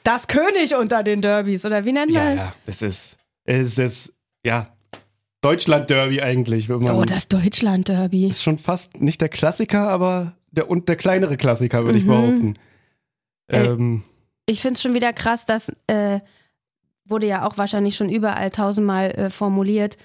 das 0.04 0.28
König 0.28 0.76
unter 0.76 1.04
den 1.04 1.22
Derbys, 1.22 1.66
oder 1.66 1.84
wie 1.86 1.92
nennt 1.94 2.12
Ja, 2.12 2.24
man? 2.24 2.38
ja, 2.38 2.54
es 2.66 2.82
ist, 2.82 3.18
es 3.46 3.78
ist, 3.78 4.14
ja, 4.46 4.68
Deutschland-Derby 5.42 6.22
eigentlich. 6.22 6.70
Wenn 6.70 6.80
man, 6.80 6.96
Oh, 6.96 7.04
das 7.06 7.28
Deutschland-Derby. 7.28 8.28
ist 8.30 8.44
schon 8.44 8.58
fast 8.58 9.02
nicht 9.02 9.20
der 9.22 9.30
Klassiker, 9.30 9.88
aber 9.90 10.34
der, 10.54 10.70
und 10.70 10.88
der 10.88 10.96
kleinere 10.96 11.36
Klassiker, 11.38 11.84
würde 11.84 11.98
ich 11.98 12.06
Mhm. 12.06 12.08
behaupten. 12.10 12.54
Ey. 13.48 13.66
Ähm, 13.68 14.04
Ich 14.46 14.62
finde 14.62 14.76
es 14.76 14.82
schon 14.82 14.94
wieder 14.94 15.14
krass, 15.14 15.46
das 15.46 15.72
äh, 15.88 16.20
wurde 17.06 17.28
ja 17.28 17.46
auch 17.46 17.58
wahrscheinlich 17.58 17.96
schon 17.96 18.10
überall 18.10 18.50
tausendmal 18.50 19.12
äh, 19.12 19.30
formuliert. 19.30 19.98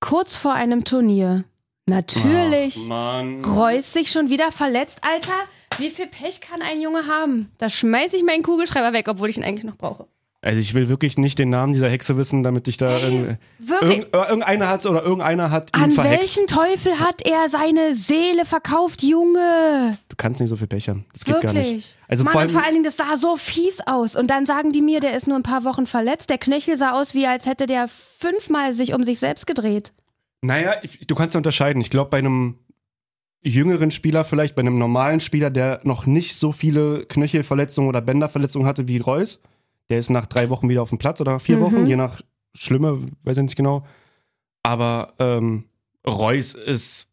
Kurz 0.00 0.36
vor 0.36 0.52
einem 0.54 0.84
Turnier. 0.84 1.44
Natürlich. 1.86 2.76
ach, 2.82 2.88
Mann. 2.88 3.44
Reus 3.44 3.92
sich 3.92 4.10
schon 4.10 4.30
wieder 4.30 4.52
verletzt. 4.52 5.00
Alter, 5.02 5.34
wie 5.78 5.90
viel 5.90 6.06
Pech 6.06 6.40
kann 6.40 6.62
ein 6.62 6.80
Junge 6.80 7.06
haben? 7.06 7.50
Da 7.58 7.68
schmeiß 7.68 8.12
ich 8.14 8.22
meinen 8.22 8.42
Kugelschreiber 8.42 8.92
weg, 8.92 9.08
obwohl 9.08 9.28
ich 9.30 9.36
ihn 9.36 9.44
eigentlich 9.44 9.64
noch 9.64 9.76
brauche. 9.76 10.06
Also 10.44 10.58
ich 10.58 10.74
will 10.74 10.88
wirklich 10.88 11.18
nicht 11.18 11.38
den 11.38 11.50
Namen 11.50 11.72
dieser 11.72 11.88
Hexe 11.88 12.16
wissen, 12.16 12.42
damit 12.42 12.66
ich 12.66 12.76
da 12.76 12.98
irgendwie. 12.98 13.36
Irgend, 13.80 14.12
irgendeiner 14.12 14.68
hat 14.68 14.84
oder 14.86 15.02
irgendeiner 15.04 15.52
hat 15.52 15.70
ihn 15.76 15.80
An 15.80 15.90
verhext. 15.92 16.36
welchen 16.36 16.46
Teufel 16.48 16.98
hat 16.98 17.22
er 17.24 17.48
seine 17.48 17.94
Seele 17.94 18.44
verkauft, 18.44 19.04
Junge? 19.04 19.96
Du 20.08 20.16
kannst 20.16 20.40
nicht 20.40 20.50
so 20.50 20.56
viel 20.56 20.66
Pech 20.66 20.88
haben. 20.88 21.04
Das 21.12 21.24
geht 21.24 21.40
gar 21.40 21.52
nicht. 21.52 21.64
Wirklich. 21.64 21.98
Also 22.08 22.24
Mann, 22.24 22.32
vor 22.32 22.40
und 22.40 22.46
allem, 22.48 22.54
vor 22.54 22.64
allen 22.64 22.72
Dingen, 22.72 22.84
das 22.84 22.96
sah 22.96 23.14
so 23.14 23.36
fies 23.36 23.78
aus. 23.86 24.16
Und 24.16 24.26
dann 24.30 24.44
sagen 24.44 24.72
die 24.72 24.82
mir, 24.82 24.98
der 24.98 25.16
ist 25.16 25.28
nur 25.28 25.36
ein 25.36 25.44
paar 25.44 25.62
Wochen 25.62 25.86
verletzt. 25.86 26.28
Der 26.28 26.38
Knöchel 26.38 26.76
sah 26.76 27.00
aus, 27.00 27.14
wie 27.14 27.26
als 27.28 27.46
hätte 27.46 27.66
der 27.66 27.86
fünfmal 27.88 28.74
sich 28.74 28.94
um 28.94 29.04
sich 29.04 29.20
selbst 29.20 29.46
gedreht. 29.46 29.92
naja, 30.42 30.74
ich, 30.82 31.06
du 31.06 31.14
kannst 31.14 31.34
ja 31.34 31.38
unterscheiden. 31.38 31.80
Ich 31.80 31.90
glaube, 31.90 32.10
bei 32.10 32.18
einem 32.18 32.58
jüngeren 33.44 33.92
Spieler, 33.92 34.24
vielleicht 34.24 34.56
bei 34.56 34.60
einem 34.60 34.76
normalen 34.78 35.20
Spieler, 35.20 35.50
der 35.50 35.80
noch 35.84 36.06
nicht 36.06 36.34
so 36.36 36.50
viele 36.50 37.06
Knöchelverletzungen 37.06 37.88
oder 37.88 38.00
Bänderverletzungen 38.00 38.66
hatte 38.66 38.88
wie 38.88 38.98
Reus, 38.98 39.40
der 39.90 39.98
ist 39.98 40.10
nach 40.10 40.26
drei 40.26 40.48
Wochen 40.50 40.68
wieder 40.68 40.82
auf 40.82 40.88
dem 40.90 40.98
Platz 40.98 41.20
oder 41.20 41.32
nach 41.32 41.40
vier 41.40 41.56
Mhm. 41.58 41.60
Wochen, 41.62 41.86
je 41.86 41.96
nach 41.96 42.20
Schlimme, 42.54 43.06
weiß 43.24 43.36
ich 43.38 43.42
nicht 43.42 43.56
genau. 43.56 43.84
Aber 44.62 45.14
ähm, 45.18 45.64
Reus 46.06 46.54
ist 46.54 47.08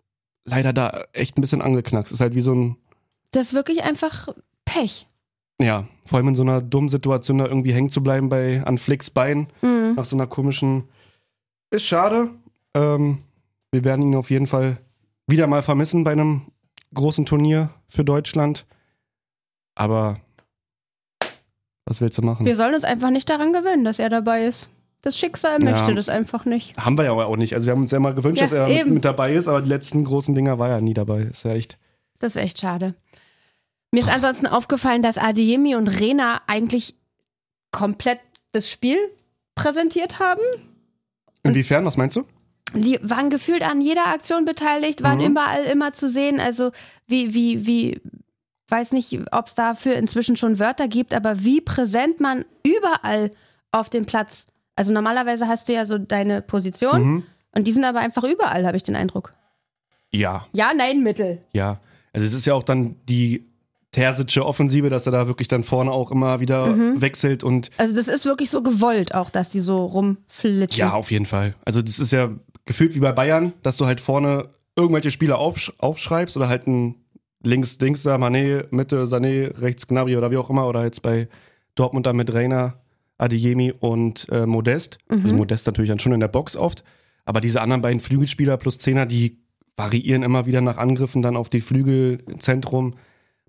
leider 0.46 0.74
da 0.74 1.06
echt 1.14 1.38
ein 1.38 1.42
bisschen 1.42 1.62
angeknackst. 1.62 2.12
Ist 2.12 2.20
halt 2.20 2.36
wie 2.36 2.42
so 2.42 2.54
ein 2.54 2.78
Das 3.32 3.48
ist 3.48 3.54
wirklich 3.54 3.84
einfach 3.84 4.30
Pech. 4.66 5.08
Ja, 5.62 5.88
vor 6.06 6.18
allem 6.18 6.30
in 6.30 6.36
so 6.36 6.44
einer 6.44 6.62
dummen 6.62 6.90
Situation 6.90 7.38
da 7.40 7.46
irgendwie 7.46 7.74
hängen 7.74 7.90
zu 7.90 8.02
bleiben 8.02 8.30
bei 8.30 8.64
an 8.66 8.78
Flicks 8.78 9.10
Bein 9.10 9.48
Mhm. 9.62 9.94
nach 9.96 10.06
so 10.06 10.16
einer 10.16 10.28
komischen. 10.28 10.86
Ist 11.72 11.86
schade. 11.86 12.30
Ähm, 12.76 13.20
wir 13.72 13.84
werden 13.84 14.04
ihn 14.04 14.16
auf 14.16 14.30
jeden 14.32 14.48
Fall 14.48 14.78
wieder 15.28 15.48
mal 15.48 15.62
vermissen 15.62 16.04
bei 16.04 16.12
einem 16.14 16.44
großen 16.94 17.26
Turnier 17.26 17.70
für 17.88 18.04
Deutschland. 18.04 18.66
Aber 19.76 20.20
was 21.90 22.00
willst 22.02 22.18
du 22.18 22.22
machen? 22.22 22.46
Wir 22.46 22.56
sollen 22.56 22.74
uns 22.74 22.84
einfach 22.84 23.10
nicht 23.10 23.30
daran 23.30 23.52
gewöhnen, 23.54 23.84
dass 23.84 24.00
er 24.00 24.10
dabei 24.10 24.46
ist. 24.46 24.70
Das 25.02 25.18
Schicksal 25.18 25.62
Ja. 25.64 25.72
möchte 25.72 25.96
das 25.96 26.10
einfach 26.10 26.46
nicht. 26.46 26.78
Haben 26.78 26.98
wir 26.98 27.06
ja 27.06 27.12
auch 27.12 27.38
nicht. 27.38 27.54
Also 27.54 27.68
wir 27.68 27.72
haben 27.74 27.82
uns 27.82 27.92
ja 27.92 28.00
mal 28.00 28.14
gewünscht, 28.14 28.40
Ja, 28.42 28.46
dass 28.46 28.52
er 28.54 28.68
mit, 28.68 28.88
mit 28.88 29.06
dabei 29.06 29.34
ist, 29.34 29.48
aber 29.48 29.62
die 29.62 29.70
letzten 29.70 30.04
großen 30.04 30.36
Dinger 30.36 30.60
war 30.60 30.70
er 30.70 30.82
nie 30.82 30.94
dabei. 30.94 31.22
Ist 31.24 31.44
ja 31.46 31.52
echt. 31.54 31.78
Das 32.20 32.36
ist 32.36 32.42
echt 32.42 32.60
schade. 32.60 32.96
Mir 33.92 34.02
ist 34.02 34.10
ansonsten 34.10 34.46
aufgefallen, 34.46 35.02
dass 35.02 35.18
Adeyemi 35.18 35.76
und 35.76 35.88
Rena 35.88 36.42
eigentlich 36.48 36.96
komplett 37.72 38.20
das 38.52 38.70
Spiel 38.70 38.98
präsentiert 39.56 40.20
haben. 40.20 40.42
Inwiefern, 41.44 41.86
was 41.86 41.98
meinst 41.98 42.18
du? 42.18 42.26
Die 42.76 43.00
waren 43.02 43.30
gefühlt 43.30 43.64
an 43.64 43.82
jeder 43.82 44.08
Aktion 44.08 44.46
beteiligt, 44.46 45.02
waren 45.02 45.20
Mhm. 45.20 45.32
überall 45.32 45.64
immer 45.64 45.94
zu 45.94 46.10
sehen. 46.10 46.40
Also 46.40 46.72
wie, 47.08 47.34
wie, 47.34 47.66
wie, 47.66 48.02
weiß 48.70 48.92
nicht, 48.92 49.18
ob 49.32 49.48
es 49.48 49.56
dafür 49.56 49.96
inzwischen 49.96 50.36
schon 50.36 50.60
Wörter 50.60 50.88
gibt, 50.88 51.14
aber 51.14 51.44
wie 51.44 51.62
präsent 51.62 52.20
man 52.20 52.46
überall 52.64 53.32
auf 53.72 53.90
dem 53.90 54.06
Platz. 54.06 54.48
Also 54.76 54.94
normalerweise 54.94 55.48
hast 55.48 55.68
du 55.70 55.74
ja 55.74 55.86
so 55.86 55.98
deine 55.98 56.42
Position 56.42 57.02
Mhm. 57.04 57.24
und 57.56 57.68
die 57.68 57.72
sind 57.72 57.84
aber 57.84 58.00
einfach 58.00 58.24
überall, 58.24 58.66
habe 58.66 58.78
ich 58.78 58.84
den 58.84 58.96
Eindruck. 58.96 59.34
Ja, 60.12 60.48
Ja, 60.54 60.72
nein, 60.76 61.04
Mittel. 61.04 61.40
Ja, 61.54 61.80
also 62.14 62.26
es 62.26 62.34
ist 62.34 62.46
ja 62.46 62.54
auch 62.54 62.64
dann 62.64 62.96
die 63.08 63.46
Tersitsche 63.92 64.46
Offensive, 64.46 64.90
dass 64.90 65.06
er 65.08 65.12
da 65.12 65.28
wirklich 65.28 65.48
dann 65.48 65.64
vorne 65.64 65.92
auch 65.92 66.12
immer 66.12 66.40
wieder 66.40 66.68
Mhm. 66.68 67.02
wechselt 67.02 67.44
und 67.44 67.70
Also 67.78 67.96
das 67.96 68.08
ist 68.08 68.26
wirklich 68.26 68.50
so 68.52 68.62
gewollt 68.62 69.14
auch, 69.16 69.30
dass 69.32 69.50
die 69.50 69.60
so 69.62 69.84
rumflitschen. 69.86 70.80
ja, 70.80 70.94
auf 70.94 71.12
jeden 71.12 71.26
Fall. 71.26 71.56
Also 71.66 71.82
das 71.82 72.00
ist 72.00 72.12
ja 72.12 72.30
gefühlt 72.66 72.94
wie 72.96 73.00
bei 73.00 73.12
Bayern, 73.12 73.54
dass 73.64 73.78
du 73.78 73.86
halt 73.88 74.00
vorne 74.00 74.50
irgendwelche 74.76 75.10
Spieler 75.12 75.40
aufsch 75.40 75.74
aufschreibst 75.80 76.38
oder 76.38 76.48
halt 76.48 76.68
ein 76.68 76.96
links, 77.44 77.78
links 77.80 78.04
da, 78.04 78.16
Mané, 78.16 78.66
Mitte, 78.72 79.04
Sané, 79.06 79.60
rechts 79.62 79.88
Gnabry 79.88 80.18
oder 80.18 80.32
wie 80.32 80.38
auch 80.38 80.50
immer 80.50 80.68
oder 80.68 80.84
jetzt 80.84 81.02
bei 81.02 81.28
Dortmund 81.76 82.06
dann 82.06 82.16
mit 82.16 82.34
Reina, 82.34 82.76
Adeyemi 83.18 83.72
und 83.72 84.28
äh, 84.32 84.46
Modest. 84.46 84.98
Also 85.10 85.34
Modest 85.34 85.66
natürlich 85.68 85.90
dann 85.90 86.00
schon 86.00 86.14
in 86.14 86.20
der 86.20 86.28
Box 86.28 86.56
oft, 86.56 86.84
aber 87.26 87.42
diese 87.42 87.62
anderen 87.62 87.82
beiden 87.82 88.00
Flügelspieler 88.00 88.58
plus 88.58 88.80
Zehner, 88.80 89.06
die 89.06 89.40
variieren 89.78 90.24
immer 90.24 90.46
wieder 90.46 90.62
nach 90.62 90.78
Angriffen 90.78 91.22
dann 91.22 91.38
auf 91.38 91.50
die 91.50 91.62
Flügelzentrum, 91.62 92.96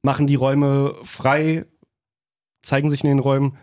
machen 0.02 0.26
die 0.26 0.34
Räume 0.36 0.94
frei, 1.02 1.64
zeigen 2.62 2.90
sich 2.90 3.02
in 3.02 3.08
den 3.08 3.18
Räumen. 3.18 3.56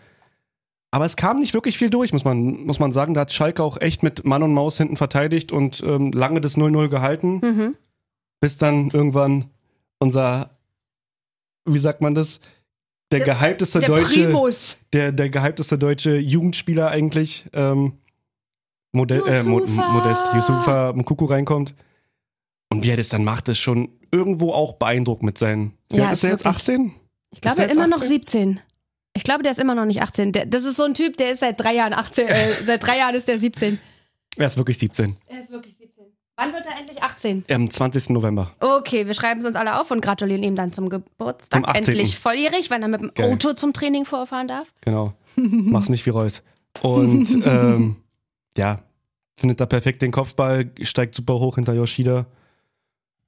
Aber 0.91 1.05
es 1.05 1.15
kam 1.17 1.39
nicht 1.39 1.53
wirklich 1.53 1.77
viel 1.77 1.89
durch, 1.89 2.13
muss 2.13 2.24
man, 2.25 2.63
muss 2.65 2.79
man 2.79 2.91
sagen. 2.91 3.13
Da 3.13 3.22
hat 3.22 3.34
Schalke 3.34 3.62
auch 3.63 3.79
echt 3.79 4.03
mit 4.03 4.25
Mann 4.25 4.43
und 4.43 4.53
Maus 4.53 4.77
hinten 4.77 4.96
verteidigt 4.96 5.51
und 5.51 5.84
ähm, 5.86 6.12
lange 6.12 6.41
das 6.41 6.57
0-0 6.57 6.88
gehalten, 6.88 7.39
Mhm. 7.43 7.75
bis 8.39 8.57
dann 8.57 8.89
irgendwann 8.91 9.50
unser, 9.99 10.51
wie 11.65 11.79
sagt 11.79 12.01
man 12.01 12.15
das? 12.15 12.39
Der, 13.11 13.19
Der- 13.23 13.35
gehypteste 13.35 13.79
Der 13.79 13.89
deutsche, 13.89 14.23
Primus. 14.25 14.77
der, 14.93 15.11
der 15.11 15.29
gehypteste 15.29 15.77
deutsche 15.77 16.17
Jugendspieler 16.17 16.89
eigentlich, 16.89 17.45
ähm, 17.53 17.93
Mode 18.91 19.23
äh, 19.27 19.39
Yusufa! 19.39 19.89
Modest, 19.91 20.25
Yusufa 20.33 20.93
Mkuku 20.93 21.25
reinkommt. 21.25 21.73
Und 22.69 22.83
wie 22.83 22.89
er 22.89 22.97
das 22.97 23.09
dann 23.09 23.23
macht, 23.23 23.47
ist 23.47 23.59
schon 23.59 23.89
irgendwo 24.11 24.51
auch 24.51 24.73
beeindruckend 24.73 25.23
mit 25.23 25.37
seinen. 25.37 25.73
Ja, 25.91 26.05
alt 26.05 26.13
ist 26.13 26.23
er 26.23 26.31
jetzt? 26.31 26.43
wirklich- 26.45 26.61
18? 26.61 26.93
Ich 27.31 27.41
glaube 27.41 27.63
immer 27.63 27.87
noch 27.87 27.97
18? 28.01 28.09
17. 28.09 28.59
Ich 29.13 29.23
glaube, 29.23 29.43
der 29.43 29.51
ist 29.51 29.59
immer 29.59 29.73
noch 29.75 29.85
nicht 29.85 30.01
18. 30.01 30.31
Der, 30.33 30.45
das 30.45 30.63
ist 30.63 30.75
so 30.77 30.83
ein 30.83 30.93
Typ, 30.93 31.17
der 31.17 31.31
ist 31.31 31.39
seit 31.39 31.59
drei 31.59 31.75
Jahren 31.75 31.93
18. 31.93 32.27
Äh, 32.27 32.49
seit 32.65 32.85
drei 32.85 32.97
Jahren 32.97 33.15
ist 33.15 33.27
der 33.27 33.39
17. 33.39 33.79
Er 34.37 34.47
ist 34.47 34.57
wirklich 34.57 34.77
17. 34.77 35.15
Er 35.27 35.39
ist 35.39 35.49
wirklich 35.51 35.75
17. 35.75 35.87
Wann 36.38 36.53
wird 36.53 36.67
er 36.67 36.77
endlich 36.77 37.01
18? 37.01 37.46
Am 37.50 37.70
20. 37.70 38.12
November. 38.12 38.51
Okay, 38.60 39.08
wir 39.08 39.15
schreiben 39.15 39.39
es 39.39 39.46
uns 39.48 39.56
alle 39.56 39.79
auf 39.79 39.89
und 39.89 40.01
gratulieren 40.01 40.44
ihm 40.44 40.56
dann 40.56 40.72
zum 40.72 40.88
Geburtstag. 40.88 41.63
Zum 41.63 41.65
18.. 41.65 41.84
Endlich 41.84 42.17
volljährig, 42.17 42.70
wenn 42.70 42.84
er 42.84 42.88
mit 42.88 43.01
dem 43.01 43.12
Geil. 43.15 43.34
Auto 43.34 43.53
zum 43.53 43.74
Training 43.74 44.06
vorfahren 44.06 44.48
darf. 44.48 44.72
Genau. 44.82 45.13
Mach's 45.36 45.89
nicht 45.89 46.06
wie 46.06 46.12
Reus. 46.12 46.44
Und 46.84 47.41
ähm, 47.46 47.96
ja, 48.56 48.84
findet 49.36 49.60
da 49.60 49.65
perfekt 49.65 50.03
den 50.03 50.12
Kopfball, 50.12 50.70
steigt 50.84 51.15
super 51.15 51.39
hoch 51.39 51.56
hinter 51.56 51.74
Yoshida. 51.74 52.27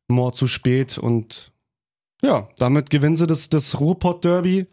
More 0.07 0.33
zu 0.33 0.47
spät 0.47 0.97
und 0.97 1.51
ja, 2.21 2.47
damit 2.57 2.89
gewinnen 2.89 3.15
sie 3.15 3.27
das, 3.27 3.49
das 3.49 3.79
Ruhrpott-Derby. 3.79 4.67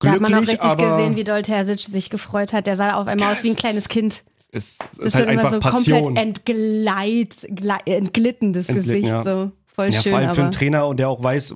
Da 0.00 0.12
hat 0.12 0.20
man 0.20 0.34
auch 0.34 0.40
richtig 0.40 0.76
gesehen, 0.76 1.16
wie 1.16 1.24
doll 1.24 1.42
Terzic 1.42 1.80
sich 1.80 2.10
gefreut 2.10 2.52
hat. 2.52 2.66
Der 2.66 2.76
sah 2.76 2.94
auf 2.94 3.08
einmal 3.08 3.32
aus 3.32 3.42
wie 3.42 3.50
ein 3.50 3.56
kleines 3.56 3.88
Kind. 3.88 4.22
Es, 4.50 4.78
es 4.92 4.98
Das 4.98 4.98
ist 5.06 5.14
halt 5.14 5.24
immer 5.30 5.40
einfach 5.40 5.50
so 5.52 5.60
Passion. 5.60 6.02
komplett 6.04 6.26
entgleit, 6.26 7.36
glei- 7.54 7.82
entglitten, 7.86 8.52
das 8.52 8.68
Entglitten, 8.68 9.02
Gesicht. 9.02 9.08
ja. 9.14 9.22
So 9.22 9.52
voll 9.66 9.86
ja, 9.86 9.92
schön. 10.00 10.10
vor 10.12 10.18
allem 10.18 10.28
für 10.30 10.32
aber 10.36 10.42
einen 10.44 10.52
Trainer 10.52 10.86
und 10.86 10.96
der 10.98 11.08
auch 11.08 11.22
weiß 11.22 11.54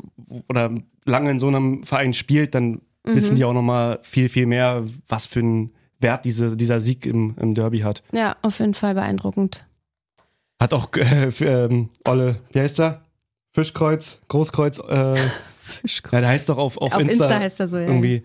oder 0.48 0.70
lange 1.04 1.30
in 1.30 1.38
so 1.38 1.48
einem 1.48 1.84
Verein 1.84 2.12
spielt, 2.12 2.54
dann 2.54 2.80
Mhm. 3.04 3.16
wissen 3.16 3.36
die 3.36 3.44
auch 3.44 3.52
nochmal 3.52 3.98
viel, 4.02 4.28
viel 4.28 4.46
mehr, 4.46 4.84
was 5.08 5.26
für 5.26 5.40
einen 5.40 5.72
Wert 5.98 6.24
diese, 6.24 6.56
dieser 6.56 6.78
Sieg 6.80 7.04
im, 7.06 7.34
im 7.40 7.54
Derby 7.54 7.80
hat. 7.80 8.02
ja, 8.12 8.36
auf 8.42 8.60
jeden 8.60 8.74
Fall 8.74 8.94
beeindruckend. 8.94 9.66
Hat 10.60 10.72
auch 10.72 10.92
äh, 10.96 11.30
für, 11.32 11.68
ähm, 11.70 11.88
Olle, 12.06 12.36
wie 12.52 12.60
heißt 12.60 12.78
er? 12.78 13.02
Fischkreuz, 13.54 14.18
Großkreuz, 14.28 14.78
äh, 14.78 15.14
ja, 16.12 16.20
der 16.20 16.28
heißt 16.28 16.48
doch 16.48 16.58
auf, 16.58 16.78
auf, 16.78 16.92
Auf 16.94 17.00
Insta, 17.00 17.24
Insta, 17.24 17.38
heißt 17.40 17.60
er 17.60 17.66
so, 17.66 17.76
ja. 17.78 17.86
irgendwie. 17.88 18.22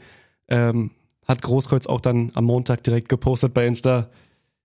Ähm, 0.47 0.91
hat 1.27 1.41
Großkreuz 1.41 1.87
auch 1.87 1.99
dann 1.99 2.31
am 2.35 2.45
Montag 2.45 2.83
direkt 2.83 3.09
gepostet 3.09 3.53
bei 3.53 3.65
Insta. 3.67 4.09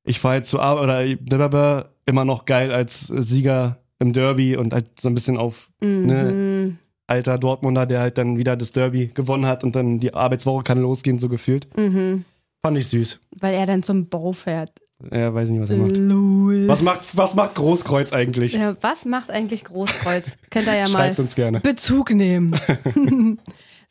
Ich 0.04 0.18
fahre 0.21 0.37
jetzt 0.37 0.50
zur 0.50 0.62
Arbeit 0.62 0.85
oder 0.85 1.16
blablabla, 1.16 1.88
immer 2.06 2.25
noch 2.25 2.44
geil 2.44 2.73
als 2.73 3.06
Sieger 3.06 3.78
im 3.99 4.12
Derby 4.12 4.56
und 4.56 4.73
halt 4.73 5.00
so 5.00 5.09
ein 5.09 5.14
bisschen 5.14 5.37
auf 5.38 5.71
ne, 5.80 6.23
Mhm. 6.32 6.78
alter 7.06 7.38
Dortmunder, 7.38 7.87
der 7.87 8.00
halt 8.00 8.18
dann 8.18 8.37
wieder 8.37 8.56
das 8.56 8.73
Derby 8.73 9.09
gewonnen 9.14 9.47
hat 9.47 9.62
und 9.62 9.76
dann 9.76 9.99
die 10.00 10.12
Arbeitswoche 10.14 10.64
kann 10.64 10.78
losgehen, 10.80 11.18
so 11.18 11.28
gefühlt. 11.28 11.68
Mhm. 11.76 12.25
Fand 12.64 12.78
ich 12.78 12.88
süß. 12.88 13.21
Weil 13.38 13.54
er 13.54 13.66
dann 13.66 13.82
zum 13.82 14.09
Bau 14.09 14.32
fährt. 14.32 14.71
Ja, 15.12 15.35
weiß 15.35 15.50
nicht, 15.50 15.61
was 15.61 15.71
er 15.71 15.78
macht. 15.78 15.97
Lol. 15.97 16.68
Was 16.68 16.80
macht, 16.82 17.16
was 17.16 17.35
macht 17.35 17.56
Großkreuz 17.56 18.12
eigentlich? 18.12 18.52
Ja, 18.52 18.76
was 18.82 19.04
macht 19.04 19.30
eigentlich 19.30 19.64
Großkreuz? 19.64 20.37
Könnt 20.50 20.66
ihr 20.68 20.75
ja 20.76 20.82
mal 20.88 20.88
Schreibt 20.90 21.18
uns 21.21 21.35
gerne. 21.35 21.61
Bezug 21.61 22.12
nehmen. 22.14 22.54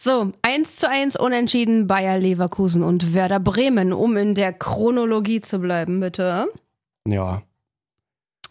so, 0.03 0.31
1 0.41 0.77
zu 0.77 0.89
1 0.89 1.15
unentschieden 1.15 1.86
Bayer 1.88 2.17
Leverkusen 2.17 2.81
und 2.81 3.13
Werder 3.13 3.39
Bremen, 3.39 3.93
um 3.93 4.17
in 4.17 4.34
der 4.34 4.51
Chronologie 4.51 5.41
zu 5.41 5.60
bleiben, 5.60 6.00
bitte. 6.00 6.48
Ja. 7.08 7.43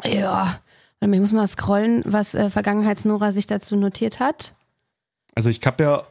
Ja. 0.05 0.61
Ich 1.01 1.09
muss 1.09 1.33
mal 1.33 1.47
scrollen, 1.47 2.03
was 2.07 2.35
äh, 2.35 2.51
Vergangenheitsnora 2.51 3.33
sich 3.33 3.47
dazu 3.47 3.75
notiert 3.75 4.21
hat. 4.21 4.55
Also 5.35 5.49
ich 5.49 5.61
habe 5.65 5.83
ja, 5.83 6.03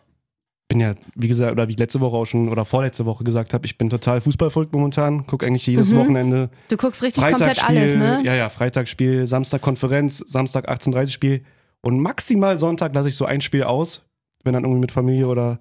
bin 0.68 0.80
ja, 0.80 0.94
wie 1.16 1.28
gesagt, 1.28 1.52
oder 1.52 1.68
wie 1.68 1.74
ich 1.74 1.80
letzte 1.80 2.00
Woche 2.02 2.18
auch 2.18 2.26
schon 2.26 2.50
oder 2.50 2.66
vorletzte 2.66 3.06
Woche 3.06 3.24
gesagt 3.24 3.54
habe, 3.54 3.66
ich 3.66 3.78
bin 3.78 3.90
total 3.90 4.20
fußballverrückt 4.20 4.74
momentan. 4.74 5.28
Gucke 5.28 5.46
eigentlich 5.46 5.68
jedes 5.68 5.92
Mhm. 5.94 5.98
Wochenende. 5.98 6.50
Du 6.70 6.78
guckst 6.78 7.04
richtig 7.04 7.24
komplett 7.24 7.64
alles, 7.64 7.96
ne? 7.96 8.22
Ja, 8.26 8.34
ja, 8.34 8.50
Freitagsspiel, 8.50 9.28
Samstag 9.28 9.62
Konferenz, 9.62 10.18
Samstag 10.26 10.68
18.30 10.70 11.12
Spiel 11.12 11.46
Und 11.82 12.00
maximal 12.00 12.58
Sonntag 12.58 12.94
lasse 12.94 13.08
ich 13.10 13.16
so 13.16 13.26
ein 13.26 13.40
Spiel 13.42 13.64
aus, 13.64 14.02
wenn 14.44 14.54
dann 14.54 14.64
irgendwie 14.64 14.82
mit 14.82 14.92
Familie 14.92 15.28
oder 15.28 15.60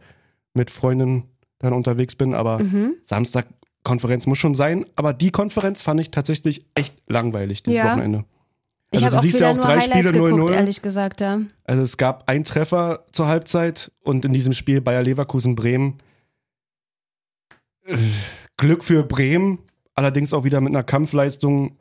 mit 0.55 0.71
Freunden 0.71 1.25
dann 1.59 1.73
unterwegs 1.73 2.17
bin. 2.17 2.35
Aber 2.35 2.59
Mhm. 2.61 2.95
Samstag 3.05 3.47
Konferenz 3.85 4.27
muss 4.27 4.39
schon 4.39 4.55
sein. 4.55 4.85
Aber 4.97 5.13
die 5.13 5.31
Konferenz 5.31 5.83
fand 5.83 6.01
ich 6.01 6.11
tatsächlich 6.11 6.61
echt 6.75 6.95
langweilig 7.07 7.63
dieses 7.63 7.79
Ja. 7.79 7.87
Wochenende. 7.93 8.25
Ich 8.91 8.97
Also 9.05 9.07
habe 9.07 9.13
du 9.15 9.19
auch 9.19 9.23
siehst 9.23 9.41
ja 9.41 9.51
auch 9.51 9.57
drei 9.59 9.79
Highlights 9.81 9.87
Spiele 9.87 10.13
geguckt, 10.13 10.33
0-0. 10.51 10.53
ehrlich 10.55 10.83
gesagt, 10.83 11.21
ja. 11.21 11.41
Also 11.65 11.83
es 11.83 11.97
gab 11.97 12.29
einen 12.29 12.45
Treffer 12.45 13.05
zur 13.13 13.27
Halbzeit 13.27 13.93
und 14.03 14.25
in 14.25 14.33
diesem 14.33 14.53
Spiel 14.55 14.81
Bayer 14.81 15.03
Leverkusen 15.03 15.55
Bremen. 15.55 15.99
äh, 17.85 17.97
Glück 18.57 18.83
für 18.85 19.03
Bremen, 19.03 19.59
allerdings 19.95 20.33
auch 20.35 20.45
wieder 20.45 20.61
mit 20.61 20.75
einer 20.75 20.85
Kampfleistung, 20.85 21.77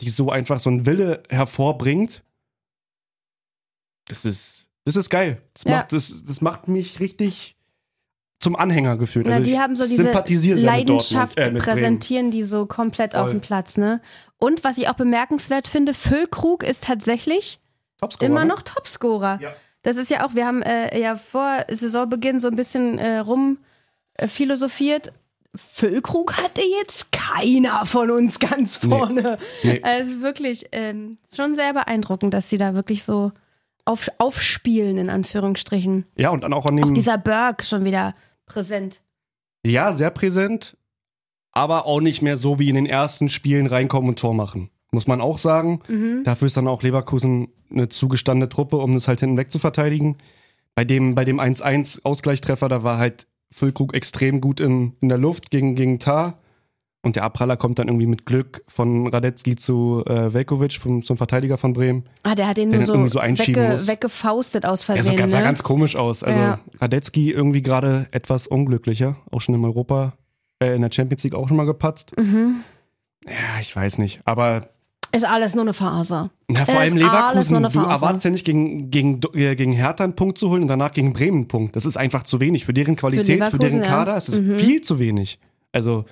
die 0.00 0.10
so 0.10 0.30
einfach 0.30 0.60
so 0.60 0.70
einen 0.70 0.84
Wille 0.86 1.22
hervorbringt. 1.28 2.22
Das 4.06 4.24
ist, 4.24 4.57
das 4.88 5.04
ist 5.04 5.10
geil. 5.10 5.42
Das, 5.54 5.64
Ja. 5.64 5.76
macht, 5.76 5.92
das, 5.92 6.14
das 6.26 6.40
macht 6.40 6.68
mich 6.68 6.98
richtig 7.00 7.56
zum 8.40 8.54
Anhänger 8.56 8.96
gefühlt. 8.96 9.26
Na, 9.26 9.34
Also 9.34 9.44
die 9.50 9.58
haben 9.58 9.74
so 9.76 9.84
diese 9.84 10.04
sympathisiere 10.04 10.58
sehr 10.58 10.70
mit 10.76 10.88
Dortmund, 10.88 11.10
Leidenschaft, 11.12 11.38
äh, 11.38 11.50
präsentieren 11.58 12.30
die 12.30 12.44
so 12.44 12.66
komplett 12.66 13.14
auf 13.16 13.24
Voll. 13.24 13.32
dem 13.32 13.40
Platz, 13.40 13.76
ne? 13.76 14.00
Und 14.38 14.62
was 14.64 14.78
ich 14.78 14.88
auch 14.88 14.94
bemerkenswert 14.94 15.66
finde, 15.66 15.92
Füllkrug 15.94 16.62
ist 16.62 16.84
tatsächlich 16.84 17.58
Topscorer, 18.00 18.26
immer 18.30 18.44
ne? 18.44 18.46
noch 18.54 18.62
Topscorer. 18.62 19.40
Ja. 19.42 19.52
Das 19.82 19.96
ist 19.96 20.10
ja 20.10 20.24
auch, 20.26 20.34
wir 20.34 20.46
haben 20.46 20.62
äh, 20.62 21.00
ja 21.00 21.16
vor 21.16 21.64
Saisonbeginn 21.68 22.38
so 22.40 22.48
ein 22.48 22.56
bisschen 22.56 22.98
äh, 22.98 23.18
rum 23.18 23.58
äh, 24.14 24.28
philosophiert. 24.28 25.12
Füllkrug 25.54 26.36
hatte 26.36 26.60
jetzt 26.80 27.10
keiner 27.10 27.86
von 27.86 28.10
uns 28.10 28.38
ganz 28.38 28.82
Nee. 28.82 28.88
vorne. 28.94 29.38
Nee. 29.64 29.80
Also 29.82 30.20
wirklich, 30.20 30.66
ähm, 30.72 31.16
schon 31.34 31.54
sehr 31.54 31.72
beeindruckend, 31.72 32.34
dass 32.34 32.48
die 32.48 32.58
da 32.58 32.74
wirklich 32.74 33.02
so 33.02 33.32
auf, 33.88 34.10
aufspielen, 34.18 34.98
in 34.98 35.08
Anführungsstrichen. 35.08 36.04
Ja, 36.16 36.30
und 36.30 36.42
dann 36.42 36.52
auch 36.52 36.66
an 36.66 36.78
Auch 36.78 36.86
dem. 36.86 36.94
dieser 36.94 37.16
Berg 37.16 37.64
schon 37.64 37.84
wieder 37.84 38.14
präsent. 38.44 39.00
Ja, 39.64 39.92
sehr 39.94 40.10
präsent, 40.10 40.76
aber 41.52 41.86
auch 41.86 42.00
nicht 42.00 42.20
mehr 42.20 42.36
so 42.36 42.58
wie 42.58 42.68
in 42.68 42.74
den 42.74 42.86
ersten 42.86 43.28
Spielen 43.28 43.66
reinkommen 43.66 44.10
und 44.10 44.18
Tor 44.18 44.34
machen. 44.34 44.70
Muss 44.90 45.06
man 45.06 45.20
auch 45.20 45.38
sagen. 45.38 45.80
Mhm. 45.88 46.22
Dafür 46.24 46.46
ist 46.46 46.56
dann 46.56 46.68
auch 46.68 46.82
Leverkusen 46.82 47.48
eine 47.70 47.88
zugestandene 47.88 48.48
Truppe, 48.48 48.76
um 48.76 48.94
das 48.94 49.08
halt 49.08 49.20
hinten 49.20 49.36
weg 49.36 49.50
zu 49.50 49.58
verteidigen. 49.58 50.18
Bei 50.74 50.84
dem, 50.84 51.14
bei 51.14 51.24
dem 51.24 51.40
1-1 51.40 52.04
Ausgleichstreffer, 52.04 52.68
da 52.68 52.82
war 52.82 52.98
halt 52.98 53.26
Füllkrug 53.50 53.94
extrem 53.94 54.40
gut 54.40 54.60
im, 54.60 54.96
in 55.00 55.08
der 55.08 55.18
Luft 55.18 55.50
gegen, 55.50 55.74
gegen 55.74 55.98
Tar. 55.98 56.38
Und 57.02 57.14
der 57.14 57.22
Abpraller 57.22 57.56
kommt 57.56 57.78
dann 57.78 57.86
irgendwie 57.86 58.06
mit 58.06 58.26
Glück 58.26 58.64
von 58.66 59.06
Radetzky 59.06 59.54
zu 59.54 60.02
äh, 60.06 60.32
Velkovic, 60.34 60.72
vom, 60.74 61.04
zum 61.04 61.16
Verteidiger 61.16 61.56
von 61.56 61.72
Bremen. 61.72 62.04
Ah, 62.24 62.34
der 62.34 62.48
hat 62.48 62.56
den 62.56 62.70
nur 62.70 62.84
so, 62.84 63.06
so 63.06 63.18
einschieben 63.20 63.62
wegge 63.62 63.86
weggefaustet 63.86 64.66
aus 64.66 64.80
Er 64.88 64.96
Versehen. 64.96 65.16
sah, 65.18 65.28
sah 65.28 65.38
ne? 65.38 65.44
ganz 65.44 65.62
komisch 65.62 65.94
aus. 65.94 66.24
Also 66.24 66.40
Ja. 66.40 66.58
Radetzky 66.80 67.30
irgendwie 67.30 67.62
gerade 67.62 68.08
etwas 68.10 68.48
unglücklicher. 68.48 69.16
Auch 69.30 69.40
schon 69.40 69.54
im 69.54 69.64
Europa, 69.64 70.14
äh, 70.60 70.74
in 70.74 70.82
der 70.82 70.90
Champions 70.92 71.22
League 71.22 71.34
auch 71.36 71.46
schon 71.46 71.56
mal 71.56 71.66
gepatzt. 71.66 72.12
mhm. 72.18 72.56
Ja, 73.26 73.60
ich 73.60 73.74
weiß 73.76 73.98
nicht. 73.98 74.20
Aber 74.24 74.68
Ist 75.12 75.24
alles 75.24 75.54
nur 75.54 75.62
eine 75.64 75.74
Phase. 75.74 76.30
Na, 76.48 76.64
vor 76.64 76.78
allem 76.78 76.96
ist 76.96 77.04
alles 77.04 77.50
nur 77.50 77.60
Leverkusen, 77.60 77.82
du 77.84 77.88
erwartest 77.90 78.24
ja 78.24 78.30
nicht 78.32 78.44
gegen, 78.44 78.90
gegen, 78.90 79.20
äh, 79.34 79.54
gegen 79.54 79.72
Hertha 79.72 80.02
einen 80.04 80.14
Punkt 80.14 80.38
zu 80.38 80.50
holen 80.50 80.62
und 80.62 80.68
danach 80.68 80.92
gegen 80.92 81.12
Bremen 81.12 81.36
einen 81.38 81.48
Punkt. 81.48 81.76
Das 81.76 81.84
ist 81.86 81.96
einfach 81.96 82.22
zu 82.24 82.40
wenig. 82.40 82.64
Für 82.64 82.72
deren 82.72 82.96
Qualität, 82.96 83.26
für, 83.26 83.32
Leverkusen, 83.34 83.60
deren 83.60 83.82
ja. 83.82 83.88
Kader 83.88 84.16
ist 84.16 84.28
es 84.30 84.40
Mhm. 84.40 84.56
viel 84.58 84.80
zu 84.80 84.98
wenig. 84.98 85.38
Also 85.72 86.06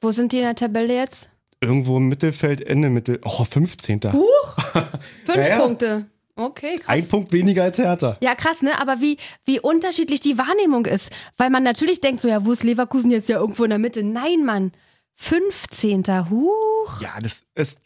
Wo 0.00 0.10
sind 0.12 0.32
die 0.32 0.38
in 0.38 0.44
der 0.44 0.54
Tabelle 0.54 0.94
jetzt? 0.94 1.28
irgendwo 1.62 1.98
im 1.98 2.08
Mittelfeld, 2.08 2.62
Ende 2.62 2.88
Mittel. 2.88 3.20
Oh, 3.22 3.44
15. 3.44 4.00
Fünf 4.00 4.16
Ja, 5.28 5.46
ja. 5.46 5.60
Punkte. 5.60 6.06
Okay, 6.34 6.76
krass. 6.78 6.88
Ein 6.88 7.06
Punkt 7.06 7.32
weniger 7.32 7.64
als 7.64 7.76
Hertha. 7.76 8.16
Ja, 8.22 8.34
krass, 8.34 8.62
ne? 8.62 8.80
Aber 8.80 9.02
wie, 9.02 9.18
wie 9.44 9.60
unterschiedlich 9.60 10.20
die 10.20 10.38
Wahrnehmung 10.38 10.86
ist. 10.86 11.12
Weil 11.36 11.50
man 11.50 11.62
natürlich 11.62 12.00
denkt, 12.00 12.22
so, 12.22 12.28
ja, 12.28 12.46
wo 12.46 12.52
ist 12.52 12.62
Leverkusen 12.64 13.10
jetzt 13.10 13.28
ja 13.28 13.38
irgendwo 13.38 13.64
in 13.64 13.68
der 13.70 13.78
Mitte? 13.78 14.02
Nein, 14.02 14.46
Mann. 14.46 14.72
15. 15.16 16.02
Huch. 16.30 17.00
Ja, 17.02 17.10
das 17.20 17.42
ist, 17.54 17.80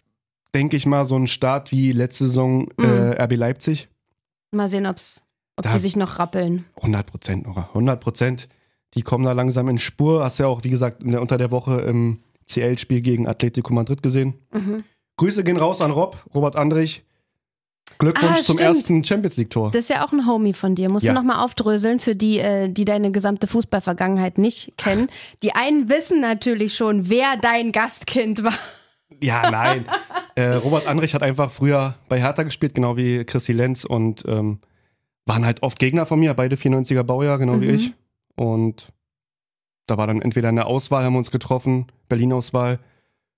denke 0.55 0.77
ich 0.77 0.87
mal, 0.87 1.05
so 1.05 1.17
ein 1.17 1.27
Start 1.27 1.73
wie 1.73 1.91
letzte 1.91 2.29
Saison 2.29 2.69
äh, 2.79 3.21
RB 3.25 3.33
Leipzig. 3.35 3.89
Mal 4.53 4.69
sehen, 4.69 4.87
ob's, 4.87 5.21
ob 5.57 5.65
Da- 5.65 5.73
die 5.73 5.81
sich 5.81 5.97
noch 5.97 6.21
rappeln. 6.21 6.65
100 6.77 7.07
Prozent, 7.07 7.45
Nora. 7.47 7.63
100 7.71 8.01
Prozent. 8.01 8.49
Die 8.95 9.03
kommen 9.03 9.25
da 9.25 9.33
langsam 9.33 9.69
in 9.69 9.79
Spur. 9.79 10.23
Hast 10.25 10.39
ja 10.39 10.47
auch, 10.47 10.65
wie 10.65 10.71
gesagt, 10.71 10.99
der, 11.03 11.21
unter 11.21 11.37
der 11.39 11.51
Woche 11.51 11.81
im 11.83 12.19
CL-Spiel 12.47 13.01
gegen 13.01 13.27
Atletico 13.27 13.73
Madrid 13.73 14.03
gesehen. 14.03 14.35
Mhm. 14.53 14.85
Grüße 15.17 15.45
gehen 15.45 15.57
raus 15.57 15.81
an 15.81 15.91
Rob, 15.91 16.17
Robert 16.35 16.57
Andrich. 16.57 17.03
Glückwunsch 17.99 18.39
Ah, 18.41 18.43
zum 18.43 18.59
ersten 18.59 19.05
Champions 19.05 19.37
League-Tor. 19.37 19.71
Das 19.71 19.83
ist 19.83 19.91
ja 19.91 20.05
auch 20.05 20.13
ein 20.13 20.27
Homie 20.27 20.53
von 20.55 20.75
dir. 20.75 20.91
Musst 20.91 21.05
Ja. 21.05 21.13
du 21.13 21.19
nochmal 21.19 21.45
aufdröseln 21.45 22.01
für 22.01 22.17
die, 22.17 22.39
äh, 22.39 22.69
die 22.69 22.85
deine 22.85 23.13
gesamte 23.13 23.47
Fußballvergangenheit 23.47 24.39
nicht 24.39 24.73
kennen. 24.79 25.09
Die 25.43 25.55
einen 25.55 25.89
wissen 25.89 26.21
natürlich 26.21 26.75
schon, 26.75 27.09
wer 27.09 27.37
dein 27.41 27.73
Gastkind 27.73 28.43
war. 28.43 28.55
Ja, 29.23 29.51
nein. 29.51 29.85
äh, 30.35 30.55
Robert 30.55 30.87
Andrich 30.87 31.15
hat 31.15 31.23
einfach 31.23 31.51
früher 31.51 31.95
bei 32.09 32.19
Hertha 32.21 32.43
gespielt, 32.43 32.75
genau 32.75 32.97
wie 32.97 33.25
Chrissy 33.25 33.53
Lenz 33.53 33.85
und 33.85 34.25
ähm, 34.27 34.59
waren 35.27 35.45
halt 35.45 35.63
oft 35.63 35.79
Gegner 35.79 36.05
von 36.07 36.19
mir, 36.19 36.35
beide 36.35 36.57
94er 36.57 37.03
Baujahr, 37.05 37.39
genau 37.39 37.61
wie 37.61 37.69
Mhm. 37.69 37.75
ich. 37.75 37.93
Und 38.37 38.93
da 39.87 39.97
war 39.99 40.07
dann 40.07 40.23
entweder 40.23 40.49
in 40.49 40.57
der 40.57 40.67
Auswahl, 40.67 41.05
haben 41.05 41.13
wir 41.15 41.19
uns 41.19 41.31
getroffen, 41.31 41.87
Berlin-Auswahl, 42.09 42.79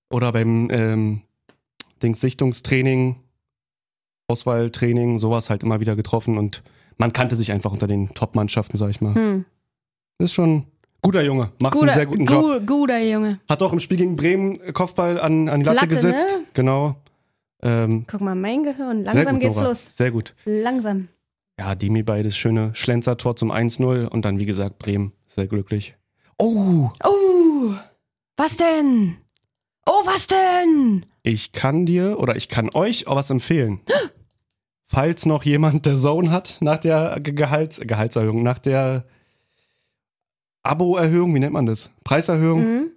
oder 0.09 0.31
beim 0.31 0.69
ähm, 0.71 1.21
Dings 2.01 2.21
Sichtungstraining, 2.21 3.17
Auswahltraining, 4.27 5.19
sowas 5.19 5.49
halt 5.49 5.63
immer 5.63 5.79
wieder 5.79 5.95
getroffen 5.95 6.37
und 6.37 6.63
man 6.97 7.13
kannte 7.13 7.35
sich 7.35 7.51
einfach 7.51 7.71
unter 7.71 7.87
den 7.87 8.13
Top-Mannschaften, 8.13 8.77
sag 8.77 8.89
ich 8.89 9.01
mal. 9.01 9.13
Hm. 9.15 9.45
Ist 10.19 10.33
schon 10.33 10.65
guter 11.01 11.21
Junge, 11.23 11.51
macht 11.61 11.73
Guter, 11.73 11.85
einen 11.87 11.93
sehr 11.93 12.05
guten 12.07 12.25
Job. 12.25 12.41
gu- 12.43 12.65
guter 12.65 12.99
Junge. 12.99 13.39
Hat 13.47 13.61
auch 13.61 13.71
im 13.71 13.79
Spiel 13.79 13.97
gegen 13.97 14.15
Bremen 14.15 14.73
Kopfball 14.73 15.19
an, 15.19 15.47
an 15.47 15.59
die 15.61 15.65
Latte, 15.65 15.75
Latte, 15.81 15.87
gesetzt. 15.87 16.27
ne? 16.29 16.43
Genau. 16.53 16.95
Ähm, 17.61 18.05
Guck 18.07 18.21
mal, 18.21 18.35
mein 18.35 18.63
Gehirn. 18.63 19.03
Langsam 19.03 19.33
gut, 19.35 19.41
geht's 19.41 19.55
Nora. 19.57 19.67
los. 19.69 19.85
Sehr 19.95 20.11
gut. 20.11 20.33
Langsam. 20.45 21.07
Ja, 21.59 21.73
Demi 21.75 22.03
bei 22.03 22.21
das 22.23 22.37
schöne 22.37 22.73
Schlenzertor 22.75 23.35
zum 23.35 23.51
1-0 23.51 24.05
und 24.07 24.23
dann, 24.25 24.37
wie 24.39 24.45
gesagt, 24.45 24.77
Bremen. 24.79 25.13
Sehr 25.27 25.47
glücklich. 25.47 25.95
Oh, 26.37 26.89
Oh, 27.03 27.73
was 28.35 28.57
denn? 28.57 29.17
Oh, 29.85 30.01
was 30.05 30.27
denn? 30.27 31.05
ich 31.23 31.51
kann 31.51 31.85
dir 31.85 32.19
oder 32.19 32.35
ich 32.35 32.47
kann 32.49 32.69
euch 32.73 33.07
auch 33.07 33.15
was 33.15 33.29
empfehlen. 33.29 33.81
Falls 34.85 35.25
noch 35.25 35.43
jemand 35.43 35.85
der 35.85 35.95
Zone 35.95 36.31
hat 36.31 36.57
nach 36.61 36.77
der 36.77 37.19
Ge- 37.21 37.33
Gehalts 37.33 37.79
Gehaltserhöhung, 37.83 38.43
nach 38.43 38.59
der 38.59 39.05
Abo-Erhöhung, 40.63 41.33
wie 41.35 41.39
nennt 41.39 41.53
man 41.53 41.65
das? 41.65 41.89
Preiserhöhung. 42.03 42.59
Mhm. 42.61 42.91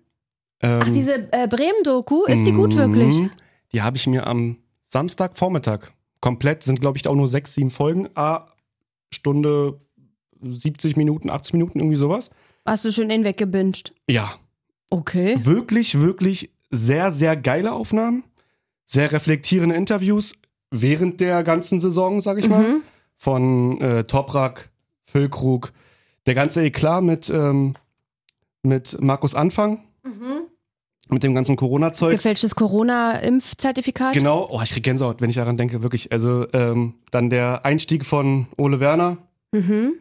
Ähm, 0.63 0.81
Ach, 0.83 0.89
diese 0.91 1.33
äh, 1.33 1.49
Bremen-Doku, 1.49 2.25
ist 2.27 2.45
die 2.47 2.53
gut 2.53 2.77
wirklich? 2.77 3.19
Mhm. 3.21 3.31
Die 3.73 3.83
habe 3.83 3.97
ich 3.97 4.07
mir 4.07 4.27
am 4.27 4.59
Samstagvormittag 4.81 5.91
komplett, 6.21 6.63
sind 6.63 6.81
glaube 6.81 6.99
ich 6.99 7.07
auch 7.09 7.15
nur 7.15 7.29
sechs, 7.29 7.55
sieben 7.55 7.71
Folgen, 7.71 8.09
a 8.15 8.47
Stunde 9.13 9.81
70 10.43 10.97
Minuten, 10.97 11.31
80 11.31 11.53
Minuten, 11.55 11.79
irgendwie 11.81 11.97
sowas. 11.97 12.31
Hast 12.65 12.85
du 12.85 12.93
schon 12.93 13.11
hinweggebinged? 13.11 13.93
Ja, 14.09 14.35
Okay. 14.91 15.37
wirklich, 15.45 16.01
wirklich 16.01 16.51
sehr, 16.71 17.13
sehr 17.13 17.37
geile 17.37 17.73
Aufnahmen, 17.73 18.25
sehr 18.85 19.13
reflektierende 19.13 19.75
Interviews 19.77 20.33
während 20.71 21.21
der 21.21 21.43
ganzen 21.43 21.81
Saison, 21.81 22.21
sag 22.21 22.39
ich 22.39 22.49
mal. 22.49 22.63
Mhm. 22.63 22.83
Von 23.17 23.81
äh, 23.81 24.05
Toprak, 24.05 24.71
Füllkrug, 25.03 25.73
der 26.27 26.35
ganze 26.35 26.63
Eklat 26.65 27.03
mit, 27.05 27.29
ähm, 27.31 27.75
mit 28.63 29.01
Markus 29.01 29.35
Anfang, 29.35 29.85
Mhm. 30.05 30.43
Mit 31.13 31.23
dem 31.23 31.35
ganzen 31.35 31.57
Corona-Zeug. 31.57 32.13
Gefälschtes 32.13 32.55
Corona-Impfzertifikat? 32.55 34.15
Genau, 34.15 34.49
oh, 34.51 34.61
ich 34.63 34.71
krieg 34.73 34.83
Gänsehaut, 34.85 35.21
wenn 35.21 35.31
ich 35.31 35.37
daran 35.37 35.57
denke, 35.57 35.83
wirklich. 35.83 36.13
Also 36.13 36.47
ähm, 36.53 36.95
dann 37.11 37.31
der 37.31 37.65
Einstieg 37.65 38.05
von 38.05 38.47
Ole 38.57 38.81
Werner 38.81 39.19
Mhm. 39.53 39.95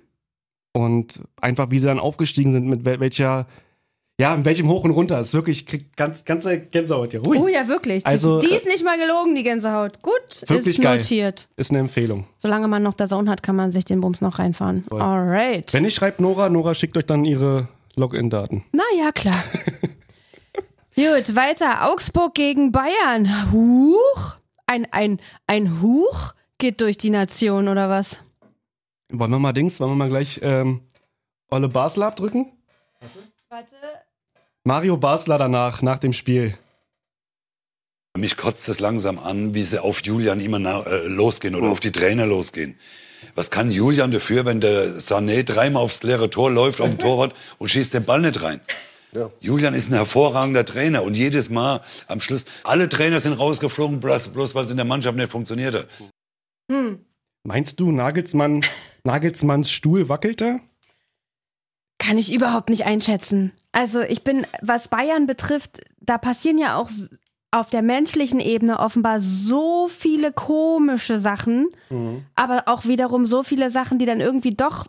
und 0.74 1.22
einfach, 1.42 1.72
wie 1.72 1.80
sie 1.80 1.88
dann 1.88 2.00
aufgestiegen 2.00 2.52
sind, 2.52 2.68
mit 2.68 2.86
wel 2.86 3.00
welcher, 3.00 3.48
ja, 4.22 4.36
mit 4.36 4.46
welchem 4.46 4.68
Hoch 4.70 4.84
und 4.84 4.92
Runter. 4.92 5.20
Ist 5.20 5.34
wirklich, 5.34 5.62
ich 5.62 5.66
krieg 5.66 5.96
ganz, 5.96 6.24
ganze 6.26 6.60
Gänsehaut 6.60 7.12
hier. 7.12 7.22
Hui. 7.26 7.38
Oh 7.38 7.48
ja, 7.48 7.68
wirklich. 7.68 8.04
Die, 8.04 8.06
Also, 8.10 8.40
die 8.42 8.52
äh, 8.52 8.56
ist 8.58 8.68
nicht 8.68 8.84
mal 8.84 9.00
gelogen, 9.00 9.34
die 9.34 9.44
Gänsehaut. 9.44 10.02
Gut, 10.04 10.44
ist 10.50 10.82
geil. 10.82 10.98
notiert. 10.98 11.48
Ist 11.56 11.72
eine 11.72 11.80
Empfehlung. 11.80 12.26
Solange 12.38 12.68
man 12.68 12.84
noch 12.84 12.94
der 12.96 13.08
Zone 13.08 13.32
hat, 13.32 13.42
kann 13.42 13.56
man 13.56 13.72
sich 13.72 13.86
den 13.86 14.02
Bums 14.02 14.22
noch 14.22 14.38
reinfahren. 14.40 14.84
Voll. 14.88 15.02
Alright. 15.02 15.74
Wenn 15.74 15.84
nicht, 15.84 15.96
schreibt 15.96 16.20
Nora. 16.22 16.50
Nora 16.50 16.76
schickt 16.76 16.96
euch 16.98 17.06
dann 17.06 17.26
ihre 17.26 17.70
Login-Daten. 17.96 18.64
Na 18.72 18.84
ja, 18.98 19.12
klar. 19.12 19.44
Gut, 21.00 21.34
weiter. 21.34 21.90
Augsburg 21.90 22.34
gegen 22.34 22.74
Bayern. 22.74 23.54
Huch. 23.54 24.36
Ein, 24.68 24.86
ein, 24.92 25.22
ein 25.48 25.82
Huch 25.82 26.34
geht 26.58 26.82
durch 26.82 26.98
die 26.98 27.10
Nation, 27.10 27.70
oder 27.70 27.90
was? 27.90 28.20
Wollen 29.10 29.32
wir 29.32 29.40
mal 29.40 29.54
Dings, 29.54 29.80
wollen 29.80 29.92
wir 29.92 29.96
mal 29.96 30.10
gleich 30.10 30.42
ähm, 30.44 30.82
Olle 31.50 31.70
Basler 31.70 32.08
abdrücken? 32.08 32.52
Warte. 33.48 33.78
Mario 34.66 34.98
Basler 34.98 35.38
danach, 35.38 35.82
nach 35.82 36.00
dem 36.00 36.12
Spiel. 36.12 36.58
Mich 38.18 38.36
kotzt 38.36 38.68
es 38.68 38.82
langsam 38.82 39.20
an, 39.20 39.54
wie 39.54 39.64
sie 39.64 39.82
auf 39.82 40.02
Julian 40.04 40.42
immer 40.42 40.60
na, 40.60 40.82
äh, 40.82 41.08
losgehen 41.08 41.56
oder 41.56 41.70
auf 41.70 41.80
die 41.80 41.94
Trainer 41.94 42.26
losgehen. 42.26 42.78
Was 43.36 43.50
kann 43.50 43.72
Julian 43.72 44.12
dafür, 44.12 44.44
wenn 44.44 44.60
der 44.60 45.00
Sané 45.00 45.44
dreimal 45.44 45.82
aufs 45.82 46.04
leere 46.04 46.30
Tor 46.30 46.52
läuft, 46.52 46.82
auf 46.82 46.90
dem 46.90 47.00
Torwart 47.00 47.34
und 47.58 47.70
schießt 47.70 47.94
den 47.94 48.04
Ball 48.04 48.20
nicht 48.20 48.42
rein? 48.42 48.60
Ja. 49.12 49.32
Julian 49.40 49.74
ist 49.74 49.90
ein 49.90 49.96
hervorragender 49.96 50.66
Trainer 50.66 51.04
und 51.04 51.18
jedes 51.18 51.50
Mal 51.50 51.82
am 52.08 52.22
Schluss, 52.22 52.46
alle 52.64 52.90
Trainer 52.90 53.20
sind 53.20 53.34
rausgeflogen, 53.34 54.00
bloß, 54.00 54.30
bloß 54.30 54.54
weil 54.56 54.66
es 54.66 54.70
in 54.70 54.78
der 54.78 54.86
Mannschaft 54.86 55.18
nicht 55.18 55.32
funktioniert 55.32 55.76
hat. 55.76 55.88
Hm. 56.72 57.00
Meinst 57.44 57.80
du, 57.80 57.92
Nagelsmann, 57.92 58.64
Nagelsmanns 59.04 59.72
Stuhl 59.72 60.10
wackelt 60.10 60.42
da? 60.42 60.60
Kann 61.98 62.18
ich 62.18 62.34
überhaupt 62.34 62.70
nicht 62.70 62.86
einschätzen. 62.86 63.52
Also 63.72 64.02
ich 64.02 64.24
bin, 64.24 64.46
was 64.62 64.88
Bayern 64.88 65.28
betrifft, 65.28 65.82
da 66.00 66.18
passieren 66.18 66.58
ja 66.58 66.78
auch 66.78 66.90
auf 67.52 67.70
der 67.70 67.82
menschlichen 67.82 68.40
Ebene 68.40 68.80
offenbar 68.80 69.20
so 69.20 69.88
viele 69.88 70.32
komische 70.32 71.20
Sachen, 71.20 71.68
aber 72.36 72.64
auch 72.68 72.86
wiederum 72.86 73.26
so 73.26 73.42
viele 73.44 73.70
Sachen, 73.70 73.98
die 73.98 74.06
dann 74.06 74.22
irgendwie 74.22 74.54
doch 74.54 74.88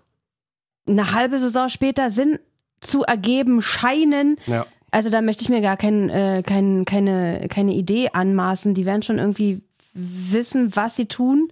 eine 0.87 1.13
halbe 1.13 1.39
Saison 1.39 1.69
später 1.69 2.11
Sinn 2.11 2.39
zu 2.81 3.03
ergeben 3.05 3.63
scheinen. 3.63 4.37
Ja. 4.47 4.67
Also 4.91 5.11
da 5.11 5.23
möchte 5.23 5.43
ich 5.43 5.49
mir 5.49 5.61
gar 5.61 5.77
kein, 5.77 6.09
äh, 6.11 6.43
kein, 6.45 6.85
keine, 6.85 7.47
keine 7.49 7.75
Idee 7.75 8.11
anmaßen. 8.13 8.75
Die 8.75 8.87
werden 8.87 9.03
schon 9.03 9.19
irgendwie 9.19 9.63
wissen, 9.95 10.75
was 10.75 10.97
sie 10.97 11.07
tun. 11.07 11.51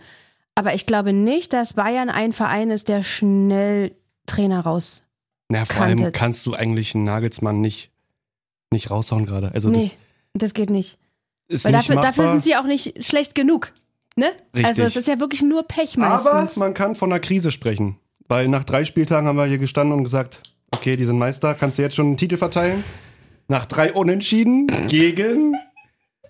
Aber 0.54 0.74
ich 0.74 0.86
glaube 0.86 1.12
nicht, 1.12 1.52
dass 1.52 1.74
Bayern 1.74 2.10
ein 2.10 2.32
Verein 2.32 2.70
ist, 2.70 2.88
der 2.88 3.04
schnell 3.04 3.92
Trainer 4.26 4.60
raus. 4.60 5.02
Na, 5.48 5.64
vor 5.64 5.84
allem 5.84 6.12
kannst 6.12 6.44
du 6.46 6.54
eigentlich 6.54 6.94
einen 6.94 7.04
Nagelsmann 7.04 7.60
nicht, 7.60 7.90
nicht 8.70 8.90
raushauen 8.90 9.24
gerade. 9.24 9.52
Also 9.52 9.70
nee, 9.70 9.92
das 10.34 10.52
geht 10.54 10.68
nicht. 10.68 10.98
das 11.46 11.60
ist 11.60 11.64
Weil 11.64 11.72
nicht 11.72 11.88
dafür, 11.88 12.02
dafür 12.02 12.30
sind 12.32 12.44
sie 12.44 12.56
auch 12.56 12.64
nicht 12.64 13.04
schlecht 13.04 13.34
genug. 13.34 13.72
Ne? 14.16 14.32
Richtig. 14.52 14.66
Also 14.66 14.82
es 14.82 14.96
ist 14.96 15.06
ja 15.06 15.20
wirklich 15.20 15.42
nur 15.42 15.62
Pech 15.62 15.96
meistens. 15.96 16.26
Aber 16.26 16.50
man 16.56 16.74
kann 16.74 16.96
von 16.96 17.12
einer 17.12 17.20
Krise 17.20 17.52
sprechen. 17.52 17.96
Weil 18.26 18.48
nach 18.48 18.64
drei 18.64 18.84
Spieltagen 18.84 19.28
haben 19.28 19.36
wir 19.36 19.46
hier 19.46 19.58
gestanden 19.58 19.96
und 19.96 20.04
gesagt, 20.04 20.42
okay, 20.74 20.96
die 20.96 21.04
sind 21.04 21.18
Meister, 21.18 21.54
kannst 21.54 21.78
du 21.78 21.82
jetzt 21.82 21.94
schon 21.96 22.06
einen 22.06 22.16
Titel 22.16 22.36
verteilen? 22.36 22.84
Nach 23.48 23.64
drei 23.66 23.92
Unentschieden 23.92 24.66
gegen. 24.88 25.54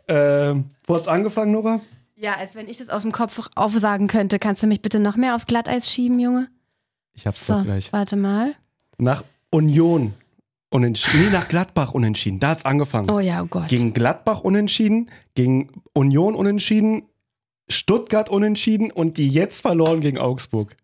Ähm, 0.09 0.65
wo 0.87 0.95
hat's 0.97 1.09
angefangen, 1.09 1.53
Nora? 1.53 1.81
ja, 2.17 2.35
als 2.35 2.57
wenn 2.57 2.69
ich 2.69 2.79
das 2.79 2.89
aus 2.89 3.03
dem 3.03 3.13
Kopf 3.13 3.49
aufsagen 3.55 4.09
könnte. 4.09 4.39
Kannst 4.41 4.63
du 4.63 4.67
mich 4.67 4.83
bitte 4.83 4.99
noch 4.99 5.17
mehr 5.17 5.35
aufs 5.37 5.47
Glatteis 5.47 5.89
schieben, 5.89 6.19
Junge? 6.19 6.49
Ich 7.15 7.27
hab's 7.27 7.47
So, 7.47 7.55
doch 7.59 7.65
gleich. 7.65 7.93
warte 7.93 8.17
mal. 8.17 8.55
Nach 8.97 9.23
Union 9.51 10.15
unentschieden. 10.71 11.27
Nee, 11.27 11.31
nach 11.31 11.47
Gladbach 11.49 11.95
unentschieden. 11.95 12.41
Da 12.41 12.49
hat's 12.51 12.65
angefangen. 12.65 13.09
Oh 13.11 13.21
ja, 13.21 13.43
oh 13.43 13.47
Gott. 13.47 13.69
Gegen 13.69 13.93
Gladbach 13.93 14.41
unentschieden, 14.41 15.11
gegen 15.35 15.83
Union 15.93 16.35
unentschieden, 16.35 17.05
Stuttgart 17.69 18.29
unentschieden 18.31 18.91
und 18.91 19.17
die 19.17 19.29
jetzt 19.29 19.61
verloren 19.61 20.01
gegen 20.01 20.19
Augsburg. 20.19 20.77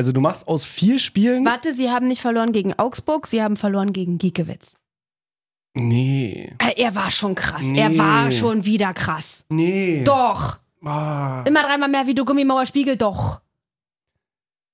Also 0.00 0.12
du 0.12 0.22
machst 0.22 0.48
aus 0.48 0.64
vier 0.64 0.98
Spielen. 0.98 1.44
Warte, 1.44 1.74
sie 1.74 1.90
haben 1.90 2.06
nicht 2.06 2.22
verloren 2.22 2.52
gegen 2.52 2.72
Augsburg, 2.78 3.26
sie 3.26 3.42
haben 3.42 3.56
verloren 3.56 3.92
gegen 3.92 4.16
Giekewitz. 4.16 4.72
Nee. 5.74 6.54
Äh, 6.56 6.72
Er 6.82 6.94
war 6.94 7.10
schon 7.10 7.34
krass. 7.34 7.60
Nee. 7.64 7.78
Er 7.80 7.98
war 7.98 8.30
schon 8.30 8.64
wieder 8.64 8.94
krass. 8.94 9.44
Nee. 9.50 10.02
Doch. 10.04 10.56
Ah. 10.82 11.44
Immer 11.46 11.64
dreimal 11.64 11.90
mehr 11.90 12.06
wie 12.06 12.14
du 12.14 12.24
Gummimauerspiegel, 12.24 12.96
doch. 12.96 13.42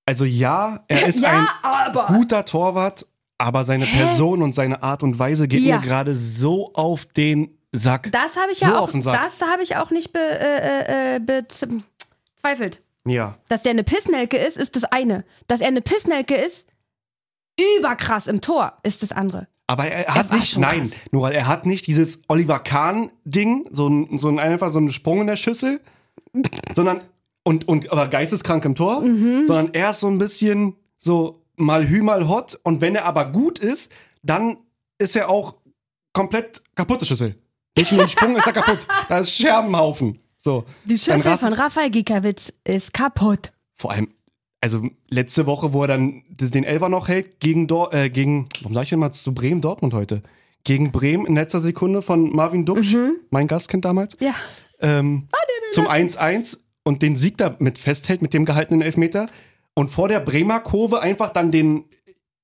Also 0.07 0.25
ja, 0.25 0.85
er 0.87 1.07
ist 1.09 1.19
ja, 1.19 1.31
ein 1.41 1.49
aber. 1.65 2.07
guter 2.07 2.45
Torwart, 2.45 3.05
aber 3.37 3.65
seine 3.65 3.87
Person 3.87 4.43
und 4.43 4.55
seine 4.55 4.81
Art 4.85 5.03
und 5.03 5.19
Weise 5.19 5.49
geht 5.49 5.63
Ja. 5.63 5.79
mir 5.79 5.83
gerade 5.83 6.15
so 6.15 6.73
auf 6.75 7.05
den 7.05 7.59
Sack. 7.73 8.13
Das 8.13 8.37
habe 8.37 8.53
ich 8.53 8.59
So 8.61 8.67
ja 8.67 8.79
auch, 8.79 8.93
das 8.93 9.43
habe 9.43 9.65
ich 9.65 9.75
auch 9.75 9.91
nicht 9.91 10.13
be, 10.13 10.21
äh, 10.21 11.17
äh, 11.17 11.19
bezweifelt. 11.19 12.85
Ja. 13.07 13.39
Dass 13.49 13.63
der 13.63 13.71
eine 13.71 13.85
Pissnelke 13.85 14.37
ist, 14.37 14.57
ist 14.57 14.77
das 14.77 14.85
eine. 14.85 15.25
Dass 15.47 15.61
er 15.61 15.69
eine 15.69 15.81
Pissnelke 15.81 16.35
ist, 16.35 16.67
überkrass 17.79 18.27
im 18.27 18.41
Tor, 18.41 18.75
ist 18.83 19.03
das 19.03 19.13
andere. 19.13 19.49
Aber 19.69 19.87
er 19.89 20.15
hat 20.15 20.31
war 20.31 20.37
nicht, 20.37 20.59
nein, 20.59 20.89
krass. 20.89 21.01
nur 21.11 21.23
weil 21.23 21.35
er 21.35 21.47
hat 21.49 21.67
nicht 21.67 21.87
dieses 21.87 22.21
Oliver 22.29 22.59
Kahn-Ding, 22.61 23.67
so 23.73 23.89
ein, 23.89 24.19
so 24.19 24.29
ein 24.29 24.39
einfach 24.39 24.71
so 24.71 24.79
einen 24.79 24.91
Sprung 24.91 25.23
in 25.23 25.27
der 25.27 25.37
Schüssel, 25.37 25.81
sondern, 26.75 27.01
und, 27.43 27.67
und, 27.67 27.91
aber 27.91 28.09
geisteskrank 28.09 28.65
im 28.65 28.75
Tor, 28.75 29.01
Mhm. 29.01 29.45
sondern 29.45 29.75
er 29.75 29.91
ist 29.91 30.01
so 30.01 30.09
ein 30.09 30.19
bisschen 30.19 30.77
so 30.99 31.43
mal 31.57 31.89
hü, 31.89 32.03
mal 32.03 32.29
hot 32.29 32.59
und 32.63 32.81
wenn 32.81 32.95
er 32.95 33.07
aber 33.07 33.27
gut 33.33 33.59
ist, 33.59 33.91
dann 34.23 34.57
ist 34.99 35.17
er 35.17 35.29
auch 35.31 35.57
komplett 36.13 36.63
kaputte 36.75 37.05
Schüssel. 37.05 37.37
Nicht 37.77 37.93
nur 37.93 38.03
ein 38.03 38.09
Sprung 38.09 38.37
ist 38.37 38.47
er 38.47 38.53
kaputt. 38.53 38.87
Da 39.09 39.19
ist 39.19 39.33
Scherbenhaufen. 39.37 40.19
So. 40.47 40.65
Die 40.85 40.97
Schüssel 40.97 41.37
von 41.39 41.53
Rafael 41.53 41.91
Giekewitsch 41.91 42.51
ist 42.63 42.93
kaputt. 42.95 43.51
Vor 43.75 43.91
allem, 43.91 44.11
also 44.61 44.89
letzte 45.11 45.45
Woche, 45.49 45.73
wo 45.73 45.83
er 45.83 45.89
dann 45.89 46.23
den 46.29 46.63
Elfer 46.63 46.89
noch 46.89 47.09
hält, 47.09 47.41
gegen, 47.41 47.67
Dor 47.67 47.93
äh, 47.93 48.11
gegen 48.11 48.47
warum 48.61 48.73
sag 48.75 48.85
ich 48.85 48.91
denn 48.91 49.01
mal 49.01 49.11
zu 49.11 49.35
Bremen, 49.35 49.61
Dortmund 49.61 49.93
heute? 49.93 50.23
Gegen 50.63 50.93
Bremen 50.93 51.27
in 51.27 51.35
letzter 51.35 51.59
Sekunde 51.61 52.01
von 52.01 52.31
Marvin 52.31 52.65
Duksch, 52.65 52.95
mein 53.31 53.49
Gastkind 53.49 53.85
damals, 53.85 54.17
Ja. 54.21 54.35
ähm, 54.81 55.27
zum 55.73 55.89
1-1 55.89 56.59
und 56.85 57.03
den 57.03 57.17
Sieg 57.17 57.39
da 57.39 57.57
mit 57.59 57.77
festhält, 57.79 58.23
mit 58.23 58.33
dem 58.33 58.45
gehaltenen 58.45 58.83
Elfmeter. 58.83 59.27
Und 59.75 59.89
vor 59.91 60.07
der 60.07 60.21
Bremer 60.21 60.61
Kurve 60.61 61.01
einfach 61.01 61.31
dann 61.31 61.51
den, 61.51 61.87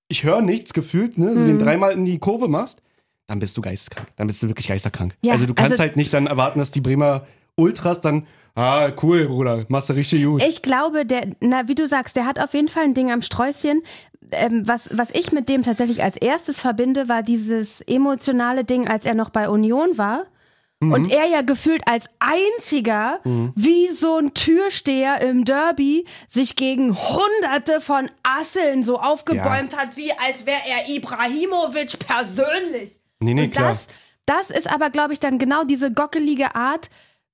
ich 0.09 0.25
höre 0.25 0.43
nichts 0.43 0.73
gefühlt, 0.73 1.19
ne, 1.19 1.29
also 1.29 1.47
den 1.47 1.61
dreimal 1.61 1.93
in 1.93 2.05
die 2.05 2.19
Kurve 2.19 2.49
machst, 2.49 2.83
dann 3.29 3.38
bist 3.38 3.57
du 3.57 3.61
geisteskrank. 3.61 4.09
Dann 4.17 4.27
bist 4.27 4.43
du 4.43 4.49
wirklich 4.49 4.67
geisterkrank. 4.67 5.15
Ja, 5.23 5.35
also 5.35 5.47
du 5.47 5.55
kannst 5.55 5.71
also- 5.71 5.83
halt 5.85 5.97
nicht 5.97 6.12
dann 6.12 6.27
erwarten, 6.27 6.59
dass 6.59 6.73
die 6.73 6.81
Bremer 6.81 7.29
Ultras 7.57 8.01
dann, 8.01 8.27
ah, 8.55 8.91
cool, 9.03 9.27
Bruder, 9.27 9.65
machst 9.69 9.91
du 9.91 9.95
richtig 9.95 10.25
gut. 10.25 10.43
Ich 10.43 10.62
glaube, 10.62 11.05
der, 11.07 11.29
na, 11.41 11.69
wie 11.69 11.75
du 11.75 11.87
sagst, 11.87 12.17
der 12.17 12.27
hat 12.27 12.38
auf 12.38 12.55
jeden 12.55 12.69
Fall 12.69 12.85
ein 12.85 12.95
Ding 12.95 13.11
am 13.11 13.23
Sträußchen. 13.23 13.83
Ähm, 14.31 14.67
was, 14.67 14.88
was 14.93 15.11
ich 15.11 15.33
mit 15.33 15.49
dem 15.49 15.62
tatsächlich 15.62 16.03
als 16.03 16.17
erstes 16.17 16.59
verbinde, 16.59 17.09
war 17.09 17.23
dieses 17.23 17.83
emotionale 17.83 18.65
Ding, 18.65 18.88
als 18.88 19.05
er 19.05 19.15
noch 19.15 19.31
bei 19.31 19.49
Union 19.49 19.99
war. 19.99 20.25
Und 20.81 21.12
er 21.12 21.27
ja 21.27 21.43
gefühlt 21.43 21.87
als 21.87 22.11
einziger, 22.19 23.21
wie 23.55 23.87
so 23.93 24.17
ein 24.17 24.35
Türsteher 24.35 25.21
im 25.21 25.45
Derby, 25.45 26.07
sich 26.27 26.57
gegen 26.57 26.97
hunderte 26.99 27.81
von 27.81 28.11
Asseln 28.25 28.83
so 28.83 28.99
aufgebäumt 28.99 29.77
hat, 29.77 29.97
wie 29.97 30.11
als 30.15 30.45
wäre 30.45 30.62
er 30.67 30.88
Ibrahimovic 30.88 32.01
persönlich. 32.01 32.99
Nee, 33.21 33.35
nee, 33.35 33.45
Und 33.45 33.53
klar. 33.53 33.69
das, 33.69 33.87
das 34.27 34.51
ist 34.51 34.69
aber, 34.69 34.91
glaube 34.91 35.12
ich, 35.12 35.21
dann 35.21 35.38
genau 35.38 35.62
diese 35.62 35.93
gockelige 35.93 36.57
Art, 36.57 36.91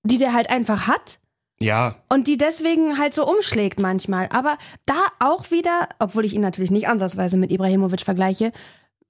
die 0.09 0.19
der 0.19 0.33
halt 0.33 0.51
einfach 0.51 0.87
hat 0.87 1.19
ja, 1.61 1.97
und 2.09 2.29
die 2.29 2.37
deswegen 2.37 2.99
halt 2.99 3.15
so 3.15 3.27
umschlägt 3.27 3.81
manchmal. 3.81 4.29
Aber 4.33 4.59
da 4.87 4.95
auch 5.19 5.51
wieder, 5.51 5.89
obwohl 5.99 6.25
ich 6.25 6.35
ihn 6.35 6.41
natürlich 6.41 6.71
nicht 6.71 6.89
ansatzweise 6.89 7.37
mit 7.37 7.51
Ibrahimovic 7.51 8.03
vergleiche, 8.03 8.53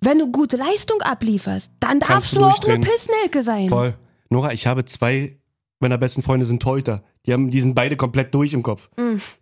wenn 0.00 0.18
du 0.18 0.30
gute 0.30 0.56
Leistung 0.56 1.02
ablieferst, 1.02 1.70
dann 1.80 2.00
darfst 2.00 2.32
du 2.32 2.40
du 2.40 2.44
auch 2.46 2.64
eine. 2.66 2.80
Pissnelke 2.80 3.42
sein. 3.42 3.68
Voll. 3.68 3.94
Nora, 4.30 4.52
ich 4.52 4.66
habe 4.66 4.84
zwei 4.84 5.36
meiner 5.80 5.98
besten 5.98 6.22
Freunde 6.22 6.46
sind 6.46 6.60
Torhüter. 6.60 7.02
Die, 7.26 7.32
haben, 7.32 7.50
die 7.50 7.60
sind 7.60 7.74
beide 7.74 7.96
komplett 7.96 8.34
durch 8.34 8.52
im 8.52 8.62
Kopf. 8.62 8.88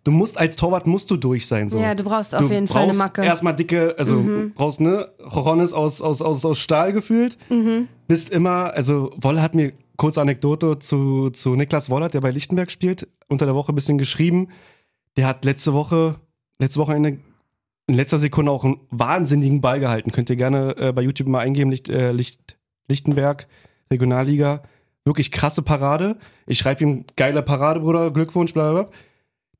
Du 0.03 0.11
musst 0.11 0.37
als 0.37 0.55
Torwart 0.55 0.85
musst 0.85 1.09
du 1.09 1.17
durch 1.17 1.47
sein. 1.47 1.69
So. 1.69 1.79
Mm. 1.79 1.81
Ja, 1.81 1.95
du 1.95 2.03
brauchst 2.03 2.35
auf 2.35 2.51
jeden 2.51 2.67
Fall 2.67 2.83
eine 2.83 2.93
Macke. 2.93 3.21
Mhm. 3.21 3.27
Erstmal 3.27 3.55
dicke, 3.55 3.95
also 3.97 4.23
brauchst 4.53 4.81
ne, 4.81 5.09
Rones 5.19 5.73
aus, 5.73 6.01
aus, 6.01 6.21
aus, 6.21 6.43
aus 6.43 6.59
Stahl 6.59 6.93
gefühlt. 6.93 7.37
Mhm. 7.49 7.87
Bist 8.07 8.29
immer, 8.29 8.73
also 8.73 9.13
Wolle 9.17 9.41
hat 9.41 9.55
mir, 9.55 9.73
kurze 9.97 10.21
Anekdote 10.21 10.79
zu, 10.79 11.29
zu 11.31 11.55
Niklas 11.55 11.89
Wollert, 11.89 12.13
der 12.13 12.21
bei 12.21 12.31
Lichtenberg 12.31 12.71
spielt, 12.71 13.07
unter 13.27 13.45
der 13.45 13.55
Woche 13.55 13.71
ein 13.71 13.75
bisschen 13.75 13.97
geschrieben. 13.97 14.49
Der 15.17 15.27
hat 15.27 15.43
letzte 15.43 15.73
Woche, 15.73 16.15
letzte 16.59 16.79
Wochenende 16.79 17.19
in 17.87 17.95
letzter 17.95 18.17
Sekunde 18.17 18.51
auch 18.51 18.63
einen 18.63 18.79
wahnsinnigen 18.91 19.61
Ball 19.61 19.79
gehalten. 19.79 20.11
Könnt 20.11 20.29
ihr 20.29 20.35
gerne 20.35 20.75
äh, 20.77 20.91
bei 20.91 21.01
YouTube 21.01 21.27
mal 21.27 21.39
eingeben, 21.39 21.71
Licht, 21.71 21.89
äh, 21.89 22.11
Licht, 22.11 22.57
Lichtenberg, 22.87 23.47
Regionalliga. 23.89 24.63
Wirklich 25.05 25.31
krasse 25.31 25.61
Parade. 25.61 26.17
Ich 26.45 26.59
schreibe 26.59 26.83
ihm, 26.83 27.05
geile 27.15 27.41
Parade, 27.41 27.79
Bruder, 27.79 28.11
Glückwunsch, 28.11 28.53
bla 28.53 28.71
bla 28.71 28.83
bla. 28.83 28.91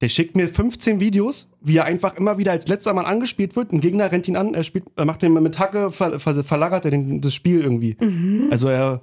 Der 0.02 0.10
schickt 0.10 0.36
mir 0.36 0.48
15 0.48 1.00
Videos, 1.00 1.50
wie 1.60 1.78
er 1.78 1.86
einfach 1.86 2.16
immer 2.16 2.38
wieder 2.38 2.52
als 2.52 2.68
letzter 2.68 2.94
Mann 2.94 3.06
angespielt 3.06 3.56
wird. 3.56 3.72
Ein 3.72 3.80
Gegner 3.80 4.12
rennt 4.12 4.28
ihn 4.28 4.36
an, 4.36 4.54
er, 4.54 4.64
spielt, 4.64 4.86
er 4.96 5.06
macht 5.06 5.24
den 5.24 5.34
mit 5.34 5.58
Hacke, 5.58 5.90
ver, 5.90 6.20
ver, 6.20 6.44
verlagert 6.44 6.86
er 6.86 6.92
den, 6.92 7.22
das 7.22 7.34
Spiel 7.34 7.62
irgendwie. 7.62 7.98
Mhm. 8.00 8.50
Also 8.52 8.68
er 8.68 9.02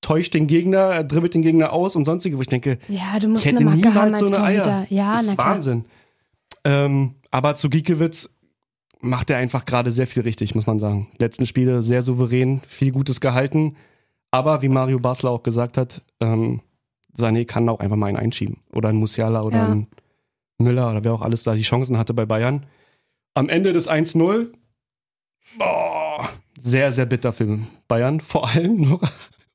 täuscht 0.00 0.34
den 0.34 0.46
Gegner, 0.46 0.78
er 0.78 1.04
dribbelt 1.04 1.34
den 1.34 1.42
Gegner 1.42 1.72
aus 1.72 1.96
und 1.96 2.04
sonstige, 2.04 2.36
wo 2.36 2.40
ich 2.40 2.46
denke, 2.48 2.78
Ja, 2.88 3.18
du 3.18 3.26
ich 3.26 3.32
musst 3.32 3.44
hätte 3.46 3.58
eine 3.58 3.70
Macke 3.70 3.94
haben 3.94 4.12
als 4.14 4.20
so 4.20 4.26
eine 4.26 4.42
Eier. 4.42 4.86
Ja, 4.90 5.12
das 5.14 5.26
ist. 5.26 5.38
Wahnsinn. 5.38 5.84
Ähm, 6.64 7.14
aber 7.30 7.54
zu 7.56 7.68
Giekewitz 7.68 8.28
macht 9.00 9.30
er 9.30 9.36
einfach 9.38 9.64
gerade 9.64 9.92
sehr 9.92 10.06
viel 10.06 10.22
richtig, 10.22 10.54
muss 10.54 10.66
man 10.66 10.78
sagen. 10.78 11.08
Letzten 11.18 11.46
Spiele 11.46 11.82
sehr 11.82 12.02
souverän, 12.02 12.60
viel 12.66 12.90
Gutes 12.92 13.20
gehalten. 13.20 13.76
Aber 14.30 14.62
wie 14.62 14.68
Mario 14.68 14.98
Basler 14.98 15.30
auch 15.30 15.42
gesagt 15.42 15.76
hat, 15.78 16.02
ähm, 16.20 16.60
Sané 17.16 17.44
kann 17.46 17.68
auch 17.68 17.80
einfach 17.80 17.96
mal 17.96 18.06
einen 18.06 18.16
einschieben. 18.16 18.58
Oder 18.72 18.90
ein 18.90 18.96
Musiala 18.96 19.42
oder 19.42 19.56
Ja. 19.58 19.68
ein 19.68 19.86
Müller 20.58 20.90
oder 20.90 21.04
wer 21.04 21.14
auch 21.14 21.22
alles 21.22 21.42
da 21.44 21.54
die 21.54 21.62
Chancen 21.62 21.96
hatte 21.98 22.12
bei 22.14 22.26
Bayern. 22.26 22.66
Am 23.34 23.48
Ende 23.48 23.72
des 23.72 23.88
1-0, 23.88 24.52
boah, 25.58 26.28
sehr, 26.58 26.92
sehr 26.92 27.06
bitter 27.06 27.32
für 27.32 27.60
Bayern. 27.86 28.20
Vor 28.20 28.48
allem, 28.48 28.80
Nora, 28.88 29.08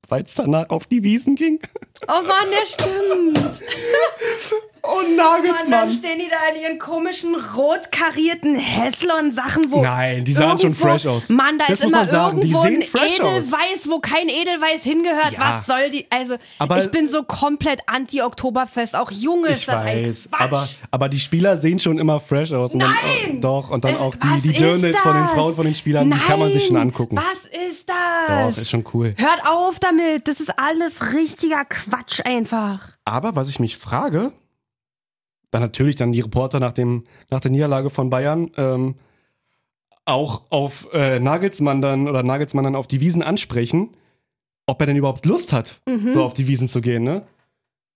weil 0.10 0.24
es 0.24 0.34
danach 0.34 0.70
auf 0.70 0.86
die 0.88 1.04
Wiesen 1.04 1.36
ging. 1.36 1.60
Oh 2.08 2.22
Mann, 2.28 2.52
der 2.52 2.66
stimmt. 2.66 3.64
Oh, 4.86 4.98
Und 5.00 5.16
dann 5.18 5.42
Nagelsmann. 5.44 5.90
stehen 5.90 6.20
die 6.20 6.28
da 6.30 6.54
in 6.54 6.62
ihren 6.62 6.78
komischen 6.78 7.36
rot 7.56 7.90
karierten 7.94 8.56
Heslon-Sachen, 8.56 9.72
wo. 9.72 9.82
Nein, 9.82 10.26
die 10.26 10.34
sahen 10.34 10.60
schon 10.60 10.72
irgendwo- 10.72 10.86
fresh 10.88 11.06
aus. 11.06 11.30
Mann, 11.30 11.58
da 11.58 11.66
Das 11.70 11.80
ist 11.80 11.86
immer 11.86 12.08
sagen, 12.10 12.40
irgendwo 12.40 12.60
ein 12.62 12.82
fresh 12.84 13.22
aus. 13.22 13.28
Edelweiß, 13.48 13.90
wo 13.90 14.00
kein 14.00 14.28
Edelweiß 14.28 14.84
hingehört. 14.84 15.32
Ja. 15.32 15.40
Was 15.40 15.66
soll 15.68 15.90
die? 15.90 16.06
Also, 16.10 16.36
Aber- 16.60 16.80
ich 16.84 16.92
bin 16.92 17.08
so 17.08 17.24
komplett 17.24 17.80
anti-Oktoberfest. 17.88 18.96
Auch 18.98 19.10
Junge 19.12 19.48
ist 19.50 19.68
das 19.68 19.76
ein 19.84 20.06
weiß, 20.06 20.28
Quatsch. 20.30 20.42
aber, 20.42 20.68
aber 20.92 21.08
die 21.10 21.20
Spieler 21.20 21.58
sehen 21.58 21.80
schon 21.80 21.98
immer 21.98 22.20
fresh 22.20 22.52
aus. 22.52 22.74
Und 22.74 22.80
Nein! 22.80 22.90
Dann, 23.28 23.38
äh, 23.38 23.40
doch, 23.40 23.70
und 23.70 23.86
dann 23.86 23.94
Es- 23.94 24.02
auch 24.02 24.16
die, 24.18 24.42
die 24.42 24.54
Dirndls 24.58 25.00
von 25.00 25.14
den? 25.16 25.28
Frauen 25.30 25.56
von 25.56 25.66
den 25.66 25.76
Spielern, 25.76 26.12
die 26.12 26.18
kann 26.20 26.40
man 26.40 26.52
sich 26.52 26.66
schon 26.66 26.74
Nein, 26.76 26.88
angucken. 26.88 27.16
Was 27.16 27.46
ist 27.70 27.88
das? 27.90 27.96
Doch, 28.56 28.62
ist 28.62 28.70
schon 28.70 28.84
cool. 28.94 29.14
Hört 29.18 29.48
auf 29.48 29.80
damit. 29.80 30.28
Das 30.28 30.42
ist 30.42 30.60
alles 30.60 31.14
richtiger 31.14 31.64
Quatsch 31.66 32.20
einfach. 32.26 32.90
Aber 33.06 33.36
was 33.36 33.48
ich 33.50 33.60
mich 33.60 33.78
frage, 33.78 34.32
dann 35.54 35.62
natürlich 35.62 35.96
dann 35.96 36.12
die 36.12 36.20
Reporter 36.22 36.60
nach, 36.60 36.74
dem, 36.74 37.04
nach 37.30 37.40
der 37.40 37.52
Niederlage 37.52 37.90
von 37.92 38.10
Bayern 38.10 38.50
ähm, 38.58 38.96
auch 40.06 40.42
auf 40.50 40.88
äh, 40.94 41.20
Nagelsmann 41.20 41.82
dann 41.82 42.10
oder 42.10 42.24
Nagelsmann 42.24 42.64
dann 42.66 42.76
auf 42.76 42.88
die 42.88 43.00
Wiesen 43.00 43.22
ansprechen, 43.24 43.90
ob 44.66 44.82
er 44.82 44.88
denn 44.88 44.98
überhaupt 44.98 45.26
Lust 45.26 45.54
hat, 45.54 45.80
Mhm. 45.88 46.14
so 46.16 46.24
auf 46.24 46.34
die 46.34 46.48
Wiesen 46.48 46.68
zu 46.68 46.82
gehen, 46.82 47.04
ne? 47.04 47.22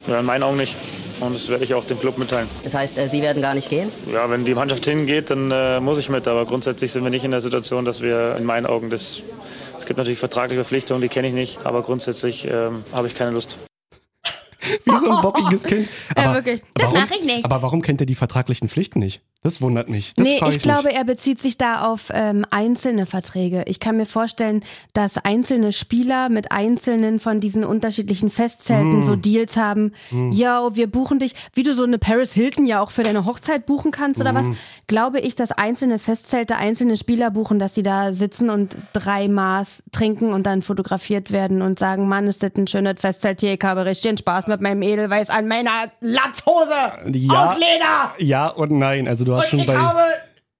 Ja, 0.07 0.19
in 0.19 0.25
meinen 0.27 0.43
Augen 0.43 0.57
nicht. 0.57 0.75
Und 1.19 1.33
das 1.33 1.49
werde 1.49 1.63
ich 1.63 1.73
auch 1.73 1.83
dem 1.85 1.99
Club 1.99 2.19
mitteilen. 2.19 2.47
Das 2.63 2.75
heißt, 2.75 2.99
äh, 2.99 3.07
Sie 3.07 3.23
werden 3.23 3.41
gar 3.41 3.55
nicht 3.55 3.69
gehen? 3.71 3.91
Ja, 4.13 4.29
wenn 4.29 4.45
die 4.45 4.53
Mannschaft 4.53 4.85
hingeht, 4.85 5.31
dann 5.31 5.49
äh, 5.49 5.79
muss 5.79 5.97
ich 5.97 6.09
mit. 6.09 6.27
Aber 6.27 6.45
grundsätzlich 6.45 6.91
sind 6.91 7.03
wir 7.03 7.09
nicht 7.09 7.23
in 7.25 7.31
der 7.31 7.41
Situation, 7.41 7.83
dass 7.85 8.01
wir 8.03 8.35
in 8.37 8.43
meinen 8.45 8.67
Augen 8.67 8.91
das. 8.91 9.23
Es 9.79 9.85
gibt 9.87 9.97
natürlich 9.97 10.19
vertragliche 10.19 10.61
Verpflichtungen, 10.61 11.01
die 11.01 11.07
kenne 11.09 11.27
ich 11.29 11.33
nicht. 11.33 11.59
Aber 11.65 11.81
grundsätzlich 11.81 12.45
ähm, 12.47 12.83
habe 12.93 13.07
ich 13.07 13.15
keine 13.15 13.31
Lust. 13.31 13.57
Wie 14.59 14.97
so 14.97 15.09
ein 15.09 15.21
bockiges 15.21 15.63
Kind. 15.63 15.87
Ja, 16.15 16.33
wirklich. 16.33 16.63
Das 16.73 16.87
warum, 16.87 16.99
mach 17.01 17.11
ich 17.11 17.23
nicht. 17.23 17.45
Aber 17.45 17.61
warum 17.61 17.81
kennt 17.81 18.01
er 18.01 18.05
die 18.05 18.15
vertraglichen 18.15 18.69
Pflichten 18.69 18.99
nicht? 18.99 19.21
Das 19.43 19.61
wundert 19.61 19.87
mich. 19.87 20.13
Das 20.15 20.25
nee, 20.25 20.37
ich, 20.37 20.41
mich. 20.45 20.59
glaube, 20.61 20.91
er 20.91 21.05
bezieht 21.05 21.39
sich 21.41 21.57
da 21.57 21.85
auf 21.85 22.09
ähm, 22.13 22.45
einzelne 22.49 23.05
Verträge. 23.05 23.63
Ich 23.67 23.79
kann 23.79 23.95
mir 23.95 24.05
vorstellen, 24.05 24.63
dass 24.93 25.17
einzelne 25.17 25.71
Spieler 25.71 26.27
mit 26.29 26.51
einzelnen 26.51 27.19
von 27.19 27.39
diesen 27.39 27.63
unterschiedlichen 27.63 28.29
Festzelten 28.29 28.91
Hm. 28.93 29.03
so 29.03 29.15
Deals 29.15 29.55
haben. 29.55 29.93
Yo, 30.31 30.71
wir 30.75 30.87
buchen 30.91 31.19
dich, 31.19 31.33
wie 31.53 31.63
du 31.63 31.73
so 31.75 31.83
eine 31.83 31.97
Paris 31.97 32.33
Hilton 32.33 32.65
ja 32.65 32.81
auch 32.81 32.91
für 32.91 33.03
deine 33.03 33.25
Hochzeit 33.25 33.65
buchen 33.65 33.91
kannst 33.91 34.19
oder 34.19 34.31
Hm. 34.31 34.35
was. 34.51 34.57
Glaube 34.87 35.19
ich, 35.19 35.35
dass 35.35 35.51
einzelne 35.51 35.99
Festzelte 35.99 36.57
einzelne 36.57 36.97
Spieler 36.97 37.31
buchen, 37.31 37.59
dass 37.59 37.73
die 37.73 37.83
da 37.83 38.13
sitzen 38.13 38.49
und 38.49 38.75
drei 38.93 39.27
Maß 39.27 39.83
trinken 39.91 40.33
und 40.33 40.45
dann 40.45 40.61
fotografiert 40.61 41.31
werden 41.31 41.61
und 41.61 41.79
sagen, 41.79 42.07
Mann, 42.07 42.27
ist 42.27 42.43
das 42.43 42.51
ein 42.57 42.67
schönes 42.67 42.99
Festzelt 42.99 43.41
hier, 43.41 43.53
ich 43.53 43.63
habe 43.63 43.85
richtig 43.85 44.19
Spaß 44.19 44.47
mit 44.47 44.61
meinem 44.61 44.81
Edelweiß 44.81 45.29
an 45.29 45.47
meiner 45.47 45.91
Latzhose 46.01 46.73
Ja. 47.13 47.51
aus 47.51 47.57
Leder. 47.57 48.13
Ja 48.17 48.47
und 48.47 48.71
nein. 48.71 49.07
Also 49.07 49.23
du 49.27 49.35
hast 49.35 49.45
Und 49.45 49.49
schon 49.51 49.59
ich 49.59 49.67
bei. 49.67 49.77
habe 49.77 50.03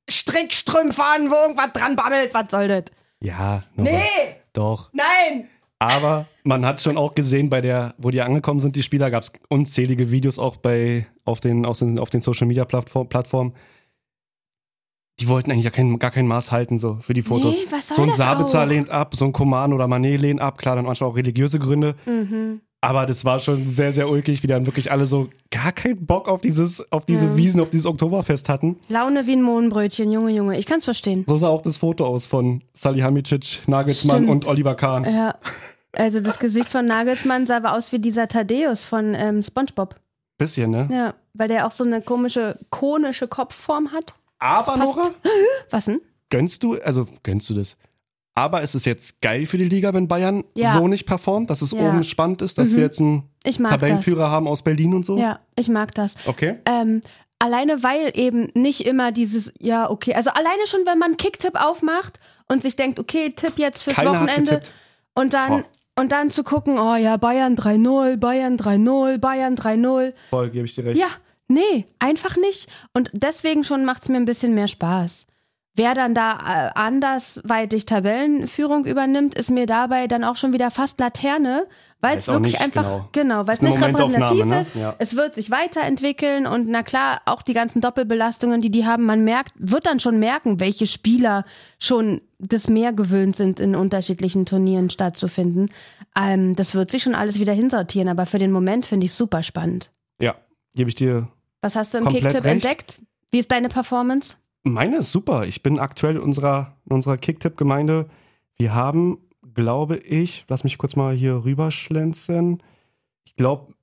Strickstrümpfe 0.10 1.04
an, 1.04 1.30
wo 1.32 1.36
irgendwas 1.36 1.72
dran 1.74 1.96
babbelt. 1.96 2.34
Was 2.34 2.52
soll 2.52 2.68
das? 2.68 2.86
Ja, 3.22 3.64
Nora, 3.76 3.90
Nee, 3.92 4.36
doch. 4.54 4.90
nein. 4.94 5.48
Aber 5.80 6.26
man 6.44 6.66
hat 6.66 6.82
schon 6.82 6.98
auch 6.98 7.14
gesehen, 7.14 7.50
bei 7.50 7.62
der, 7.62 7.94
wo 8.00 8.10
die 8.10 8.22
angekommen 8.22 8.60
sind, 8.60 8.76
die 8.76 8.82
Spieler, 8.84 9.12
gab 9.12 9.24
es 9.24 9.32
unzählige 9.50 10.10
Videos 10.12 10.40
auch 10.40 10.58
bei 10.58 11.06
auf 11.24 11.40
den, 11.40 11.66
auf 11.68 11.78
den, 11.80 12.00
auf 12.00 12.10
den 12.10 12.22
Social 12.22 12.48
Media 12.48 12.66
Plattform, 12.66 13.08
Plattformen. 13.10 13.54
Die 15.20 15.28
wollten 15.28 15.52
eigentlich 15.52 15.66
gar 15.66 15.72
kein, 15.72 15.98
gar 16.00 16.12
kein 16.12 16.28
Maß 16.28 16.52
halten, 16.52 16.78
so 16.78 16.98
für 17.02 17.14
die 17.14 17.24
Fotos. 17.24 17.56
Nee, 17.56 17.66
was 17.72 17.88
soll 17.88 17.96
so 17.98 18.02
ein 18.04 18.08
das 18.10 18.18
Sabitzer 18.18 18.64
auch? 18.64 18.68
lehnt 18.68 18.90
ab, 18.90 19.16
so 19.16 19.26
ein 19.26 19.34
Koman 19.34 19.74
oder 19.74 19.88
Manet 19.88 20.20
lehnt 20.22 20.42
ab, 20.42 20.58
klar, 20.60 20.76
dann 20.76 20.86
manchmal 20.86 21.10
auch 21.10 21.16
religiöse 21.16 21.58
Gründe. 21.60 21.96
Mhm. 22.06 22.62
Aber 22.80 23.06
das 23.08 23.26
war 23.26 23.40
schon 23.40 23.68
sehr, 23.68 23.92
sehr 23.92 24.08
ulkig, 24.10 24.44
wie 24.44 24.48
dann 24.48 24.68
wirklich 24.68 24.92
alle 24.92 25.08
so 25.08 25.30
gar 25.50 25.72
keinen 25.72 26.06
Bock 26.06 26.28
auf 26.28 26.42
dieses, 26.42 26.92
auf 26.92 27.06
diese 27.06 27.36
Wiesen, 27.36 27.60
auf 27.60 27.72
dieses 27.72 27.88
Oktoberfest 27.88 28.50
hatten. 28.50 28.78
Laune 28.88 29.26
wie 29.26 29.36
ein 29.36 29.42
Mohnbrötchen, 29.42 30.12
Junge, 30.12 30.32
Junge. 30.32 30.58
Ich 30.60 30.68
kann's 30.68 30.86
verstehen. 30.86 31.26
So 31.28 31.38
sah 31.38 31.48
auch 31.48 31.64
das 31.64 31.78
Foto 31.78 32.06
aus 32.06 32.28
von 32.28 32.62
Salihamidzic, 32.74 33.68
Nagelsmann 33.68 34.18
Stimmt. 34.18 34.30
und 34.30 34.48
Oliver 34.48 34.76
Kahn. 34.76 35.06
Ja. 35.06 35.36
Also 35.94 36.20
das 36.20 36.38
Gesicht 36.38 36.70
von 36.70 36.86
Nagelsmann 36.86 37.48
sah 37.48 37.60
aus 37.64 37.92
wie 37.92 38.00
dieser 38.00 38.28
Thaddeus 38.28 38.84
von 38.84 39.16
ähm, 39.16 39.42
SpongeBob. 39.42 39.96
Bisschen, 40.38 40.70
ne? 40.70 40.88
Ja, 40.92 41.16
weil 41.34 41.48
der 41.48 41.66
auch 41.66 41.72
so 41.72 41.84
eine 41.84 42.02
komische, 42.02 42.60
konische 42.70 43.28
Kopfform 43.28 43.92
hat. 43.92 44.14
Aber. 44.38 44.78
Nora, 44.78 45.10
Was 45.72 45.86
denn? 45.86 46.02
gönnst 46.30 46.62
du, 46.62 46.76
also 46.76 47.08
gönnst 47.24 47.50
du 47.50 47.56
das? 47.56 47.76
Aber 48.38 48.62
ist 48.62 48.76
es 48.76 48.86
jetzt 48.86 49.20
geil 49.22 49.48
für 49.48 49.58
die 49.58 49.68
Liga, 49.68 49.94
wenn 49.96 50.08
Bayern 50.08 50.44
Ja. 50.56 50.72
so 50.74 50.88
nicht 50.88 51.06
performt, 51.08 51.50
dass 51.50 51.62
es 51.64 51.72
Ja. 51.72 51.80
oben 51.90 52.04
spannend 52.04 52.42
ist, 52.44 52.58
dass 52.60 52.76
wir 52.76 52.84
jetzt 52.84 53.02
einen 53.02 53.24
Ich 53.44 53.60
mag 53.60 53.72
Tabellenführer 53.72 54.30
haben 54.30 54.48
aus 54.48 54.62
Berlin 54.62 54.94
und 54.94 55.06
so? 55.06 55.16
das. 55.16 55.24
Ja, 55.24 55.40
ich 55.56 55.70
mag 55.70 55.96
das. 55.96 56.14
Okay. 56.26 56.58
Ähm, 56.66 57.02
alleine 57.40 57.82
weil 57.82 58.12
eben 58.14 58.52
nicht 58.54 58.86
immer 58.86 59.12
dieses, 59.12 59.52
ja, 59.60 59.90
okay, 59.90 60.14
also 60.14 60.30
alleine 60.30 60.68
schon, 60.68 60.82
wenn 60.86 61.00
man 61.00 61.18
Kicktipp 61.18 61.56
aufmacht 61.56 62.20
und 62.48 62.62
sich 62.62 62.76
denkt, 62.76 63.00
okay, 63.00 63.32
Tipp 63.36 63.54
jetzt 63.58 63.82
fürs 63.82 63.96
Keiner 63.96 64.12
Wochenende 64.12 64.62
und 65.16 65.34
dann 65.34 65.52
Oh. 65.64 66.02
und 66.02 66.12
dann 66.12 66.30
zu 66.30 66.44
gucken, 66.44 66.78
oh 66.78 66.96
ja, 66.96 67.18
Bayern 67.18 67.56
3-0, 67.56 68.18
Bayern 68.18 68.56
3-0, 68.56 69.18
Bayern 69.18 69.56
3-0. 69.56 70.14
Voll, 70.30 70.52
gebe 70.52 70.66
ich 70.66 70.76
dir 70.76 70.86
recht. 70.86 71.00
Ja, 71.00 71.08
nee, 71.48 71.88
einfach 71.98 72.38
nicht. 72.38 72.68
Und 72.94 73.10
deswegen 73.14 73.64
schon 73.64 73.84
macht's 73.84 74.08
mir 74.10 74.18
ein 74.18 74.26
bisschen 74.26 74.54
mehr 74.54 74.68
Spaß. 74.68 75.26
Wer 75.78 75.94
dann 75.94 76.16
da 76.16 76.32
äh, 76.32 76.72
andersweitig 76.74 77.86
Tabellenführung 77.86 78.86
übernimmt, 78.86 79.36
ist 79.36 79.52
mir 79.52 79.68
dabei 79.68 80.08
dann 80.08 80.24
auch 80.24 80.36
schon 80.36 80.52
wieder 80.52 80.72
fast 80.72 81.00
Laterne, 81.00 81.68
weil 82.02 82.18
es 82.18 82.28
wirklich 82.28 82.60
einfach, 82.60 82.84
genau. 82.84 83.10
genau, 83.12 83.48
weil 83.48 83.54
es 83.54 83.62
nicht 83.62 83.80
repräsentativ 83.80 84.46
ne? 84.46 84.62
ist. 84.62 84.76
Ja. 84.76 84.96
Es 84.98 85.16
wird 85.16 85.36
sich 85.36 85.52
weiterentwickeln 85.52 86.48
und 86.48 86.68
na 86.68 86.82
klar, 86.82 87.22
auch 87.26 87.44
die 87.44 87.54
ganzen 87.54 87.80
Doppelbelastungen, 87.80 88.60
die 88.60 88.72
die 88.72 88.88
haben, 88.88 89.06
man 89.06 89.24
merkt, 89.24 89.54
wird 89.60 89.86
dann 89.86 90.00
schon 90.00 90.18
merken, 90.18 90.60
welche 90.60 90.88
Spieler 90.88 91.46
schon 91.78 92.22
das 92.40 92.68
mehr 92.68 92.92
gewöhnt 92.92 93.36
sind, 93.36 93.60
in 93.60 93.76
unterschiedlichen 93.76 94.48
Turnieren 94.48 94.90
stattzufinden. 94.90 95.70
Ähm, 96.20 96.56
das 96.56 96.74
wird 96.74 96.90
sich 96.90 97.04
schon 97.04 97.14
alles 97.14 97.40
wieder 97.40 97.54
hinsortieren, 97.54 98.10
aber 98.10 98.26
für 98.26 98.40
den 98.40 98.52
Moment 98.52 98.88
finde 98.88 99.06
ich 99.06 99.14
super 99.14 99.44
spannend. 99.44 99.92
Ja, 100.20 100.34
gebe 100.74 100.90
ich 100.90 100.96
dir. 100.96 101.28
Was 101.62 101.76
hast 101.76 101.94
du 101.94 102.00
im 102.00 102.08
Kicktipp 102.08 102.44
recht. 102.44 102.46
entdeckt? 102.46 103.02
Wie 103.30 103.40
ist 103.40 103.52
deine 103.52 103.70
Performance? 103.70 104.38
Meine 104.74 104.98
ist 104.98 105.12
super. 105.12 105.46
Ich 105.46 105.64
bin 105.64 105.80
aktuell 105.80 106.16
in 106.16 106.22
unserer, 106.22 106.78
in 106.86 106.94
unserer 106.96 107.18
Kicktipp-Gemeinde. 107.18 108.08
Wir 108.56 108.74
haben, 108.74 109.18
glaube 109.54 109.98
ich, 109.98 110.46
lass 110.48 110.64
mich 110.64 110.78
kurz 110.78 110.96
mal 110.96 111.14
hier 111.16 111.44
rüberschlänzen. 111.46 112.62
Ich 113.26 113.36
glaube, 113.36 113.74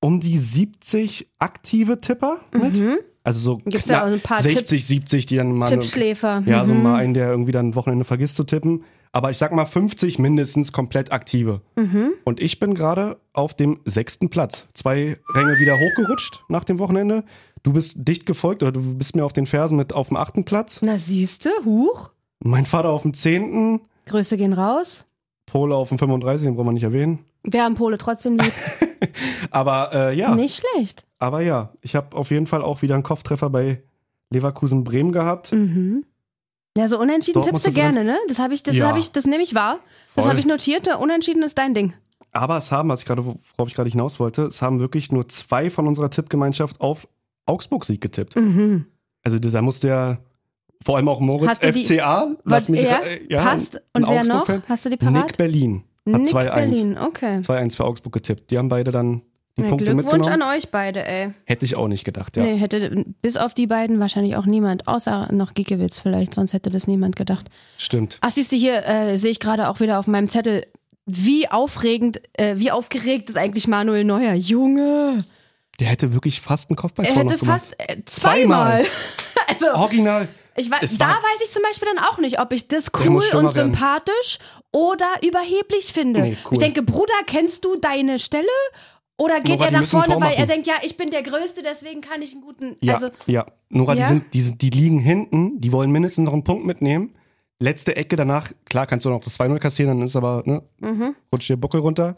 um 0.00 0.20
die 0.20 0.36
70 0.38 1.28
aktive 1.38 2.00
Tipper 2.00 2.40
mit. 2.52 2.78
Mhm. 2.78 2.98
Also 3.24 3.38
so 3.38 3.56
Gibt's 3.58 3.84
knapp 3.84 4.02
auch 4.02 4.06
ein 4.08 4.20
paar 4.20 4.42
60, 4.42 4.84
70, 4.84 5.26
die 5.26 5.36
dann 5.36 5.52
mal. 5.52 5.66
Tippschläfer. 5.66 6.42
Ja, 6.46 6.64
so 6.64 6.74
Mhm. 6.74 6.82
mal 6.82 6.96
einen, 6.96 7.14
der 7.14 7.28
irgendwie 7.30 7.52
dann 7.52 7.74
Wochenende 7.76 8.04
vergisst 8.04 8.34
zu 8.34 8.42
tippen. 8.44 8.84
Aber 9.12 9.30
ich 9.30 9.36
sag 9.36 9.52
mal 9.52 9.66
50 9.66 10.18
mindestens 10.18 10.72
komplett 10.72 11.12
aktive. 11.12 11.60
Mhm. 11.76 12.12
Und 12.24 12.40
ich 12.40 12.58
bin 12.58 12.74
gerade 12.74 13.18
auf 13.34 13.52
dem 13.54 13.80
sechsten 13.84 14.30
Platz. 14.30 14.66
Zwei 14.72 15.18
Ränge 15.34 15.58
wieder 15.58 15.78
hochgerutscht 15.78 16.42
nach 16.48 16.64
dem 16.64 16.78
Wochenende. 16.78 17.24
Du 17.62 17.74
bist 17.74 17.92
dicht 17.96 18.24
gefolgt 18.26 18.62
oder 18.62 18.72
du 18.72 18.94
bist 18.94 19.14
mir 19.14 19.24
auf 19.24 19.34
den 19.34 19.46
Fersen 19.46 19.76
mit 19.76 19.92
auf 19.92 20.08
dem 20.08 20.16
achten 20.16 20.44
Platz. 20.44 20.80
Na 20.82 20.96
siehste, 20.96 21.50
huch. 21.64 22.10
Mein 22.42 22.64
Vater 22.66 22.88
auf 22.88 23.02
dem 23.02 23.12
zehnten. 23.14 23.82
Grüße 24.06 24.36
gehen 24.36 24.54
raus. 24.54 25.04
Pole 25.46 25.74
auf 25.74 25.90
dem 25.90 25.98
35, 25.98 26.46
den 26.46 26.54
brauchen 26.56 26.68
wir 26.68 26.72
nicht 26.72 26.82
erwähnen. 26.82 27.18
Wir 27.44 27.62
haben 27.64 27.74
Pole 27.74 27.98
trotzdem 27.98 28.38
lieb. 28.38 28.52
Aber 29.50 29.90
äh, 29.92 30.16
ja, 30.16 30.34
Nicht 30.34 30.64
schlecht. 30.64 31.04
aber 31.18 31.40
ja, 31.42 31.72
ich 31.82 31.94
habe 31.96 32.16
auf 32.16 32.30
jeden 32.30 32.46
Fall 32.46 32.62
auch 32.62 32.82
wieder 32.82 32.94
einen 32.94 33.02
Kopftreffer 33.02 33.50
bei 33.50 33.82
Leverkusen 34.30 34.84
Bremen 34.84 35.12
gehabt. 35.12 35.52
Mhm. 35.52 36.04
Ja, 36.76 36.88
so 36.88 36.98
unentschieden 36.98 37.34
Dortmund 37.42 37.62
tippst 37.62 37.76
du 37.76 37.80
gerne, 37.80 38.04
ne? 38.04 38.16
Das 38.28 38.38
habe 38.38 38.54
ich, 38.54 38.62
das 38.62 38.74
Ja. 38.74 38.88
habe 38.88 38.98
ich, 38.98 39.12
das 39.12 39.26
nehme 39.26 39.42
ich 39.42 39.54
wahr. 39.54 39.78
Das 40.16 40.26
habe 40.26 40.38
ich 40.38 40.46
notiert. 40.46 40.88
Unentschieden 40.98 41.42
ist 41.42 41.58
dein 41.58 41.74
Ding. 41.74 41.92
Aber 42.32 42.56
es 42.56 42.72
haben, 42.72 42.88
was 42.88 43.00
ich 43.00 43.06
gerade, 43.06 43.24
worauf 43.26 43.68
ich 43.68 43.74
gerade 43.74 43.90
hinaus 43.90 44.18
wollte, 44.18 44.42
es 44.42 44.62
haben 44.62 44.80
wirklich 44.80 45.12
nur 45.12 45.28
zwei 45.28 45.68
von 45.70 45.86
unserer 45.86 46.08
Tippgemeinschaft 46.08 46.80
auf 46.80 47.06
Augsburg-Sieg 47.44 48.00
getippt. 48.00 48.36
Mhm. 48.36 48.86
Also 49.22 49.38
da 49.38 49.60
musste 49.60 49.88
ja 49.88 50.18
vor 50.82 50.96
allem 50.96 51.08
auch 51.08 51.20
Moritz 51.20 51.50
Hast 51.50 51.62
du 51.64 51.72
die- 51.72 51.84
FCA, 51.84 52.34
Was, 52.44 52.68
mich 52.70 52.82
ja, 52.82 53.00
ja, 53.28 53.42
passt. 53.42 53.80
ein 53.92 54.04
Und 54.04 54.10
wer 54.10 54.24
noch? 54.24 54.48
Hast 54.68 54.84
du 54.86 54.88
die 54.88 54.96
Nick 55.04 55.14
parat? 55.14 55.36
Berlin 55.36 55.84
hat 56.10 56.22
Nick 56.22 56.30
2-1. 56.34 56.54
Berlin, 56.54 56.98
okay. 56.98 57.36
2-1 57.40 57.76
für 57.76 57.84
Augsburg 57.84 58.14
getippt. 58.14 58.50
Die 58.50 58.56
haben 58.58 58.68
beide 58.68 58.90
dann 58.92 59.22
die 59.56 59.62
Ja, 59.62 59.68
Punkte 59.68 59.94
Glückwunsch 59.94 60.28
an 60.28 60.42
euch 60.42 60.70
beide, 60.70 61.06
ey. 61.06 61.34
Hätte 61.44 61.64
ich 61.64 61.76
auch 61.76 61.88
nicht 61.88 62.04
gedacht, 62.04 62.36
ja. 62.36 62.42
Nee, 62.42 62.56
hätte 62.56 63.04
bis 63.20 63.36
auf 63.36 63.52
die 63.52 63.66
beiden 63.66 64.00
wahrscheinlich 64.00 64.36
auch 64.36 64.46
niemand, 64.46 64.88
außer 64.88 65.28
noch 65.32 65.52
Giekewitz 65.54 65.98
vielleicht, 65.98 66.34
sonst 66.34 66.54
hätte 66.54 66.70
das 66.70 66.86
niemand 66.86 67.16
gedacht. 67.16 67.50
Stimmt. 67.76 68.18
Ach, 68.22 68.30
siehst 68.30 68.52
du 68.52 68.56
hier, 68.56 68.86
äh, 68.86 69.16
sehe 69.16 69.30
ich 69.30 69.40
gerade 69.40 69.68
auch 69.68 69.80
wieder 69.80 69.98
auf 69.98 70.06
meinem 70.06 70.28
Zettel, 70.28 70.66
wie 71.04 71.48
aufregend, 71.48 72.20
äh, 72.34 72.54
wie 72.56 72.70
aufgeregt 72.70 73.28
ist 73.28 73.36
eigentlich 73.36 73.68
Manuel 73.68 74.04
Neuer. 74.04 74.34
Junge! 74.34 75.18
Der 75.80 75.88
hätte 75.88 76.12
wirklich 76.14 76.40
fast 76.40 76.70
einen 76.70 76.76
Kopfballtor 76.76 77.14
Er 77.14 77.22
hätte 77.22 77.44
fast 77.44 77.74
äh, 77.78 77.96
zweimal. 78.04 78.84
also, 79.48 79.66
Original. 79.74 80.28
ich 80.56 80.70
weiß, 80.70 80.96
da 80.96 81.08
weiß 81.08 81.40
ich 81.44 81.50
zum 81.50 81.62
Beispiel 81.62 81.88
dann 81.94 82.04
auch 82.04 82.18
nicht, 82.18 82.40
ob 82.40 82.52
ich 82.52 82.68
das 82.68 82.86
cool 82.98 83.08
und 83.08 83.32
werden. 83.32 83.50
sympathisch 83.50 84.38
oder 84.70 85.06
überheblich 85.22 85.92
finde. 85.92 86.20
Nee, 86.20 86.36
cool. 86.44 86.52
Ich 86.52 86.58
denke, 86.58 86.82
Bruder, 86.82 87.12
kennst 87.26 87.64
du 87.64 87.76
deine 87.76 88.18
Stelle? 88.18 88.46
Oder 89.22 89.40
geht 89.40 89.60
Nora, 89.60 89.66
er 89.66 89.70
nach 89.70 89.86
vorne, 89.86 90.20
weil 90.20 90.34
er 90.34 90.46
denkt, 90.46 90.66
ja, 90.66 90.74
ich 90.82 90.96
bin 90.96 91.10
der 91.10 91.22
Größte, 91.22 91.62
deswegen 91.62 92.00
kann 92.00 92.22
ich 92.22 92.32
einen 92.32 92.42
guten. 92.42 92.76
Ja, 92.80 92.94
Also, 92.94 93.10
ja. 93.26 93.46
Nora, 93.68 93.94
Ja? 93.94 94.02
Die, 94.02 94.08
sind, 94.08 94.34
die, 94.34 94.40
sind, 94.40 94.62
die 94.62 94.70
liegen 94.70 94.98
hinten, 94.98 95.60
die 95.60 95.70
wollen 95.70 95.92
mindestens 95.92 96.24
noch 96.24 96.32
einen 96.32 96.42
Punkt 96.42 96.66
mitnehmen. 96.66 97.14
Letzte 97.60 97.94
Ecke 97.94 98.16
danach, 98.16 98.50
klar 98.64 98.86
kannst 98.86 99.06
du 99.06 99.10
noch 99.10 99.20
das 99.20 99.38
2-0 99.38 99.58
kassieren, 99.60 99.96
dann 99.96 100.04
ist 100.04 100.16
aber, 100.16 100.42
ne, 100.44 100.62
mhm. 100.80 101.14
rutscht 101.32 101.48
der 101.50 101.56
Buckel 101.56 101.80
runter. 101.80 102.16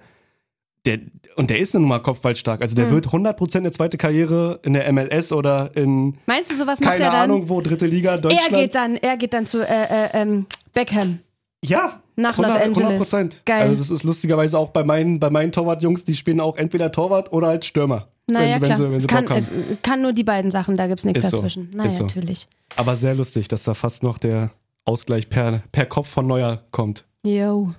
Der, 0.86 0.98
und 1.36 1.50
der 1.50 1.58
ist 1.58 1.74
nun 1.74 1.84
mal 1.84 1.98
kopfballstark. 1.98 2.62
Also 2.62 2.74
der 2.74 2.90
wird 2.90 3.08
100% 3.08 3.56
eine 3.56 3.70
zweite 3.70 3.98
Karriere 3.98 4.60
in 4.62 4.72
der 4.72 4.90
MLS 4.92 5.32
oder 5.32 5.74
in, 5.76 6.16
meinst 6.26 6.50
du, 6.50 6.54
sowas 6.54 6.80
macht 6.80 6.92
keine 6.92 7.04
er 7.04 7.10
dann? 7.10 7.20
Ahnung 7.30 7.48
wo, 7.50 7.60
dritte 7.60 7.86
Liga, 7.86 8.16
Deutschland. 8.16 8.52
Er 8.52 8.58
geht 8.58 8.74
dann, 8.74 8.96
er 8.96 9.16
geht 9.18 9.32
dann 9.34 9.46
zu 9.46 9.60
äh, 9.66 10.06
äh, 10.06 10.08
ähm, 10.14 10.46
Beckham. 10.72 11.20
Ja. 11.62 12.02
Nach 12.16 12.38
Los 12.38 12.52
Angeles. 12.52 13.12
100%. 13.12 13.36
Geil. 13.44 13.62
Also 13.62 13.76
das 13.76 13.90
ist 13.90 14.04
lustigerweise 14.04 14.58
auch 14.58 14.70
bei 14.70 14.84
meinen, 14.84 15.18
bei 15.18 15.30
meinen 15.30 15.52
Torwartjungs, 15.52 16.04
die 16.04 16.14
spielen 16.14 16.40
auch 16.40 16.56
entweder 16.56 16.92
Torwart 16.92 17.32
oder 17.32 17.48
als 17.48 17.66
Stürmer. 17.66 18.08
Naja, 18.26 18.60
wenn 18.60 18.62
sie, 18.62 18.68
wenn 18.68 18.76
sie, 18.76 18.84
wenn 18.84 18.92
es, 18.94 19.02
sie 19.02 19.06
kann, 19.08 19.24
Bock 19.24 19.36
haben. 19.36 19.46
es 19.72 19.82
kann 19.82 20.00
nur 20.02 20.12
die 20.12 20.24
beiden 20.24 20.50
Sachen, 20.50 20.76
da 20.76 20.86
gibt's 20.86 21.04
nichts 21.04 21.24
Ist 21.24 21.30
so. 21.30 21.36
dazwischen. 21.38 21.70
Naja, 21.74 21.88
Ist 21.88 21.96
so. 21.98 22.04
natürlich. 22.04 22.46
Aber 22.76 22.96
sehr 22.96 23.14
lustig, 23.14 23.48
dass 23.48 23.64
da 23.64 23.74
fast 23.74 24.02
noch 24.02 24.18
der 24.18 24.50
Ausgleich 24.84 25.28
per, 25.28 25.62
per 25.72 25.86
Kopf 25.86 26.08
von 26.08 26.26
Neuer 26.26 26.62
kommt. 26.70 27.04
Yo. 27.24 27.74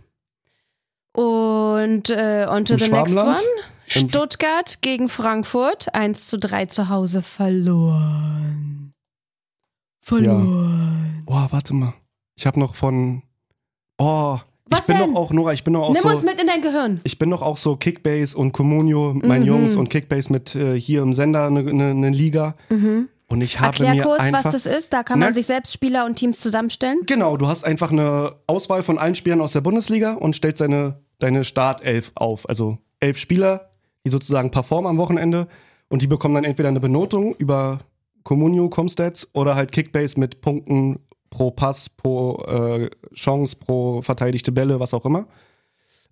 Und 1.14 2.10
äh, 2.10 2.46
on 2.50 2.66
to 2.66 2.74
Im 2.74 2.80
the 2.80 2.90
next 2.90 3.16
one. 3.18 3.38
Stuttgart 3.88 4.82
gegen 4.82 5.10
Frankfurt. 5.10 5.94
1 5.94 6.28
zu 6.28 6.38
3 6.38 6.66
zu 6.66 6.90
Hause 6.90 7.22
verloren. 7.22 8.94
Verloren. 10.02 11.24
Oh, 11.26 11.48
warte 11.50 11.74
mal. 11.74 11.94
Ich 12.36 12.46
habe 12.46 12.60
noch 12.60 12.76
von. 12.76 13.24
Oh, 13.98 14.38
Was 14.66 14.80
ich 14.82 14.86
bin 14.88 14.98
denn? 14.98 15.14
doch 15.14 15.20
auch, 15.22 15.32
Nora, 15.32 15.54
ich 15.54 15.64
bin 15.64 15.74
doch 15.74 15.84
auch 15.84 15.94
Nimm 15.94 16.02
so. 16.02 16.10
uns 16.10 16.24
mit 16.24 16.40
in 16.42 16.48
dein 16.48 16.62
Gehirn. 16.62 17.00
Ich 17.04 17.18
bin 17.20 17.30
doch 17.30 17.42
auch 17.42 17.58
so 17.58 17.76
Kickbase 17.76 18.38
und 18.38 18.52
Communio 18.52 19.14
mit 19.14 19.26
meinen 19.26 19.42
Mhm. 19.44 19.48
Jungs 19.48 19.76
und 19.76 19.90
Kickbase 19.90 20.32
mit 20.32 20.56
äh, 20.56 20.80
hier 20.80 21.02
im 21.02 21.14
Sender 21.14 21.46
eine 21.48 21.64
ne, 21.64 21.94
ne 21.94 22.10
Liga. 22.10 22.56
Und 23.28 23.42
ich 23.42 23.60
habe 23.60 23.68
Erklär 23.70 23.96
mir 23.96 24.04
kurz, 24.04 24.20
einfach. 24.20 24.46
was 24.46 24.52
das 24.64 24.66
ist. 24.66 24.94
Da 24.94 25.04
kann 25.04 25.20
man 25.20 25.34
sich 25.34 25.46
selbst 25.46 25.74
Spieler 25.74 26.06
und 26.06 26.16
Teams 26.16 26.40
zusammenstellen. 26.40 27.00
Genau, 27.06 27.38
du 27.38 27.48
hast 27.48 27.64
einfach 27.64 27.92
eine 27.92 28.36
Auswahl 28.48 28.84
von 28.84 28.98
allen 28.98 29.16
Spielern 29.16 29.42
aus 29.42 29.54
der 29.54 29.62
Bundesliga 29.62 30.14
und 30.14 30.36
stellst 30.36 30.62
deine, 30.62 31.00
deine 31.20 31.44
Startelf 31.44 32.12
auf. 32.16 32.48
Also 32.50 32.78
elf 33.00 33.18
Spieler, 33.18 33.70
die 34.06 34.10
sozusagen 34.12 34.52
performen 34.52 34.90
am 34.90 34.98
Wochenende 34.98 35.48
und 35.90 36.02
die 36.02 36.08
bekommen 36.08 36.36
dann 36.36 36.44
entweder 36.44 36.70
eine 36.70 36.80
Benotung 36.80 37.34
über 37.36 37.80
Communio, 38.24 38.70
Comstats 38.70 39.28
oder 39.34 39.56
halt 39.56 39.72
Kickbase 39.72 40.20
mit 40.20 40.42
Punkten 40.42 41.00
pro 41.30 41.52
Pass, 41.52 41.90
pro 41.90 42.44
äh, 42.44 42.90
Chance, 43.14 43.56
pro 43.56 44.02
verteidigte 44.02 44.52
Bälle, 44.52 44.80
was 44.80 44.94
auch 44.94 45.06
immer. 45.06 45.28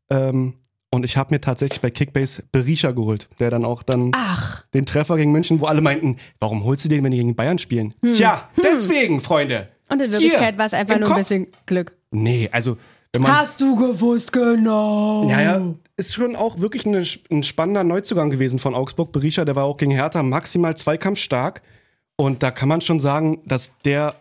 Ähm, 0.09 0.55
und 0.89 1.03
ich 1.03 1.17
habe 1.17 1.33
mir 1.33 1.41
tatsächlich 1.41 1.81
bei 1.81 1.89
Kickbase 1.89 2.43
Berisha 2.51 2.91
geholt, 2.91 3.27
der 3.39 3.49
dann 3.49 3.65
auch 3.65 3.81
dann 3.81 4.11
Ach, 4.13 4.63
den 4.75 4.85
Treffer 4.85 5.17
gegen 5.17 5.31
München, 5.31 5.59
wo 5.59 5.65
alle 5.65 5.81
meinten, 5.81 6.17
warum 6.39 6.63
holst 6.63 6.85
du 6.85 6.89
den, 6.89 7.03
wenn 7.03 7.11
die 7.11 7.17
gegen 7.17 7.35
Bayern 7.35 7.57
spielen? 7.57 7.95
Tja, 8.01 8.49
deswegen, 8.61 9.19
Freunde. 9.19 9.69
und 9.89 10.01
in 10.01 10.11
Wirklichkeit 10.11 10.57
war 10.59 10.67
es 10.67 10.73
einfach 10.73 10.99
nur 10.99 11.09
ein 11.09 11.15
bisschen 11.15 11.47
Glück. 11.65 11.97
Nee, 12.11 12.47
also 12.51 12.77
wenn 13.13 13.23
man. 13.23 13.37
Hast 13.37 13.61
du 13.61 13.75
gewusst, 13.75 14.33
genau. 14.33 15.27
Ja, 15.29 15.41
ja, 15.41 15.61
ist 15.97 16.13
schon 16.13 16.35
auch 16.35 16.59
wirklich 16.59 16.85
eine, 16.85 17.03
ein 17.31 17.43
spannender 17.43 17.83
Neuzugang 17.83 18.29
gewesen 18.29 18.59
von 18.59 18.73
Augsburg. 18.75 19.11
Berisha, 19.11 19.45
der 19.45 19.55
war 19.55 19.65
auch 19.65 19.77
gegen 19.77 19.91
Hertha 19.91 20.23
maximal 20.23 20.75
zweikampfstark. 20.75 21.61
Und 22.15 22.43
da 22.43 22.51
kann 22.51 22.69
man 22.69 22.81
schon 22.81 22.99
sagen, 22.99 23.41
dass 23.45 23.77
der 23.79 24.15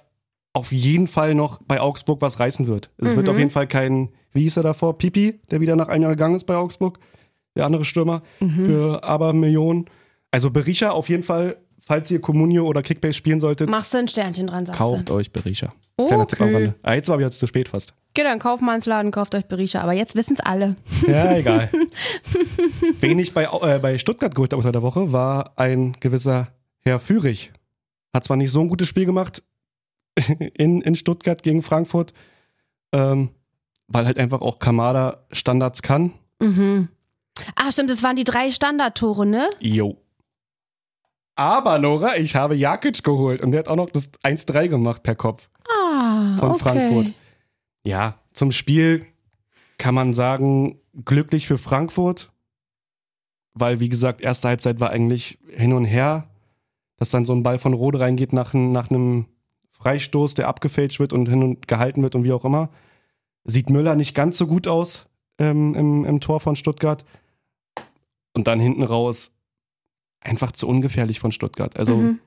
auf 0.55 0.71
jeden 0.73 1.07
Fall 1.07 1.35
noch 1.35 1.61
bei 1.67 1.81
Augsburg 1.81 2.21
was 2.21 2.39
reißen 2.39 2.67
wird. 2.67 2.91
Es 2.99 3.17
wird 3.17 3.29
auf 3.29 3.39
jeden 3.39 3.51
Fall 3.51 3.67
kein, 3.67 4.11
wie 4.33 4.43
hieß 4.43 4.59
er 4.59 4.63
davor? 4.63 4.99
Pipi, 4.99 5.41
der 5.51 5.61
wieder 5.61 5.77
nach 5.77 5.89
einem 5.89 6.03
Jahr 6.03 6.13
gegangen 6.13 6.35
ist 6.37 6.45
bei 6.45 6.57
Augsburg. 6.57 6.99
Der 7.57 7.67
andere 7.67 7.85
Stürmer 7.85 8.23
für 8.65 9.03
aber 9.05 9.33
Millionen. 9.33 9.87
Also 10.31 10.51
Berisha 10.51 10.91
auf 10.91 11.09
jeden 11.09 11.23
Fall, 11.23 11.57
falls 11.81 12.11
ihr 12.11 12.21
Communio 12.21 12.67
oder 12.67 12.83
Kickbase 12.83 13.15
spielen 13.15 13.41
solltet, 13.41 13.69
Machst 13.71 13.93
du 13.95 13.99
ein 13.99 14.09
Sternchen 14.09 14.47
dran, 14.47 14.65
sagst 14.67 14.79
kauft 14.79 15.09
du. 15.09 15.15
euch 15.15 15.33
Berisha. 15.33 15.73
Kleiner 15.97 16.27
Tipp 16.27 16.41
am 16.41 16.49
Okay. 16.49 16.55
Rande. 16.57 16.75
Ah, 16.83 16.95
jetzt 16.95 17.09
war 17.09 17.19
wieder 17.19 17.31
zu 17.31 17.47
spät 17.47 17.69
fast. 17.69 17.95
Geht 18.15 18.25
dann 18.25 18.39
Kaufmannsladen, 18.39 19.11
kauft 19.11 19.35
euch 19.35 19.47
Berisha. 19.47 19.81
Aber 19.81 19.93
jetzt 19.93 20.15
wissen's 20.15 20.41
alle. 20.41 20.77
Ja, 21.07 21.37
egal. 21.37 21.71
Wen 23.01 23.19
ich 23.19 23.33
bei, 23.35 23.45
äh, 23.45 23.79
bei 23.79 23.99
Stuttgart 23.99 24.35
geholt 24.35 24.53
habe 24.53 24.59
unter 24.61 24.73
der 24.73 24.83
Woche, 24.83 25.13
war 25.13 25.53
ein 25.57 25.93
gewisser 26.01 26.49
Herr 26.81 26.99
Führig. 26.99 27.53
Hat 28.13 28.25
zwar 28.25 28.37
nicht 28.37 28.51
so 28.51 28.61
ein 28.61 28.69
gutes 28.69 28.89
Spiel 28.89 29.07
gemacht 29.07 29.43
in, 30.55 30.81
in 30.81 30.95
Stuttgart 30.95 31.43
gegen 31.43 31.63
Frankfurt, 31.63 32.13
ähm, 32.93 33.31
weil 33.89 34.07
halt 34.07 34.19
einfach 34.19 34.41
auch 34.41 34.59
Kamada 34.59 35.25
Standards 35.33 35.83
kann. 35.83 36.13
Mhm. 36.41 36.89
Ach 37.55 37.73
stimmt, 37.73 37.91
das 37.91 38.03
waren 38.03 38.17
die 38.17 38.25
drei 38.25 38.51
Standardtore, 38.51 39.27
ne? 39.27 39.49
Jo. 39.61 39.97
Aber 41.35 41.79
Nora, 41.79 42.17
ich 42.17 42.37
habe 42.37 42.55
Jakic 42.55 43.03
geholt 43.03 43.41
und 43.41 43.53
der 43.53 43.61
hat 43.61 43.69
auch 43.69 43.77
noch 43.77 43.91
das 43.91 44.13
1-3 44.23 44.69
gemacht 44.69 45.03
per 45.03 45.15
Kopf. 45.15 45.49
Ah, 45.69 46.37
Von 46.39 46.51
okay. 46.51 46.59
Frankfurt. 46.59 47.13
Ja, 47.85 48.19
zum 48.35 48.53
Spiel 48.53 49.07
kann 49.79 49.95
man 49.95 50.13
sagen, 50.13 50.79
glücklich 51.05 51.47
für 51.47 51.59
Frankfurt, 51.59 52.31
weil 53.55 53.81
wie 53.81 53.89
gesagt, 53.89 54.21
erste 54.21 54.49
Halbzeit 54.49 54.79
war 54.79 54.91
eigentlich 54.91 55.39
hin 55.49 55.73
und 55.73 55.85
her, 55.85 56.29
dass 56.97 57.11
dann 57.11 57.25
so 57.25 57.35
ein 57.35 57.43
Ball 57.43 57.59
von 57.59 57.73
Rode 57.73 58.01
reingeht 58.01 58.33
nach, 58.33 58.53
nach 58.55 58.91
einem 58.91 59.27
Freistoß, 59.83 60.35
der 60.35 60.49
abgefälscht 60.49 61.01
wird 61.01 61.13
und 61.13 61.29
hin 61.29 61.43
und 61.43 61.67
gehalten 61.69 62.03
wird 62.03 62.15
und 62.15 62.25
wie 62.25 62.33
auch 62.33 62.45
immer. 62.45 62.69
Sieht 63.45 63.71
Müller 63.71 63.97
nicht 63.97 64.15
ganz 64.15 64.39
so 64.39 64.47
gut 64.47 64.69
aus 64.69 65.07
ähm, 65.39 65.75
im, 65.75 66.05
im 66.05 66.21
Tor 66.21 66.39
von 66.41 66.55
Stuttgart. 66.57 67.05
Und 68.35 68.47
dann 68.47 68.61
hinten 68.61 68.83
raus 68.85 69.31
einfach 70.21 70.53
zu 70.53 70.69
ungefährlich 70.69 71.19
von 71.21 71.33
Stuttgart. 71.33 71.77
Also 71.77 71.97
Mhm. 71.97 72.21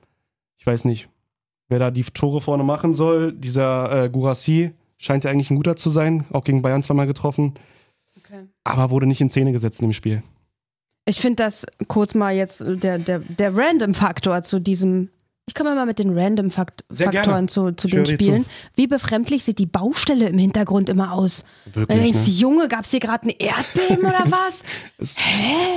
ich 0.58 0.66
weiß 0.66 0.84
nicht, 0.84 1.08
wer 1.68 1.78
da 1.78 1.90
die 1.90 2.04
Tore 2.04 2.40
vorne 2.40 2.62
machen 2.62 2.92
soll. 2.92 3.32
Dieser 3.32 4.04
äh, 4.04 4.10
Gurassi 4.10 4.72
scheint 4.98 5.24
ja 5.24 5.30
eigentlich 5.30 5.50
ein 5.50 5.56
guter 5.56 5.76
zu 5.76 5.88
sein, 5.90 6.24
auch 6.30 6.44
gegen 6.44 6.62
Bayern 6.62 6.82
zweimal 6.82 7.06
getroffen, 7.06 7.54
Okay. 8.18 8.46
aber 8.64 8.90
wurde 8.90 9.06
nicht 9.06 9.20
in 9.20 9.28
Szene 9.30 9.52
gesetzt 9.52 9.80
in 9.80 9.88
dem 9.88 9.92
Spiel. 9.92 10.22
Ich 11.06 11.20
finde 11.20 11.36
das 11.42 11.64
kurz 11.88 12.14
mal 12.14 12.34
jetzt 12.34 12.60
der, 12.66 12.98
der, 12.98 13.20
der 13.20 13.56
Random-Faktor 13.56 14.42
zu 14.42 14.60
diesem. 14.60 15.10
Ich 15.48 15.54
komme 15.54 15.76
mal 15.76 15.86
mit 15.86 16.00
den 16.00 16.12
Sehr 16.12 16.24
Random-Faktoren 16.24 17.10
gerne. 17.12 17.46
zu, 17.46 17.70
zu 17.70 17.86
den 17.86 18.04
Spielen. 18.04 18.44
Wie 18.74 18.88
befremdlich 18.88 19.44
sieht 19.44 19.60
die 19.60 19.66
Baustelle 19.66 20.28
im 20.28 20.38
Hintergrund 20.38 20.88
immer 20.88 21.12
aus? 21.12 21.44
Wirklich, 21.66 22.02
denkst, 22.14 22.26
ne? 22.26 22.32
Junge, 22.32 22.66
gab's 22.66 22.90
hier 22.90 22.98
gerade 22.98 23.28
ein 23.28 23.34
Erdbeben 23.38 24.04
oder 24.04 24.24
was? 24.26 24.64
Ist 24.98 25.20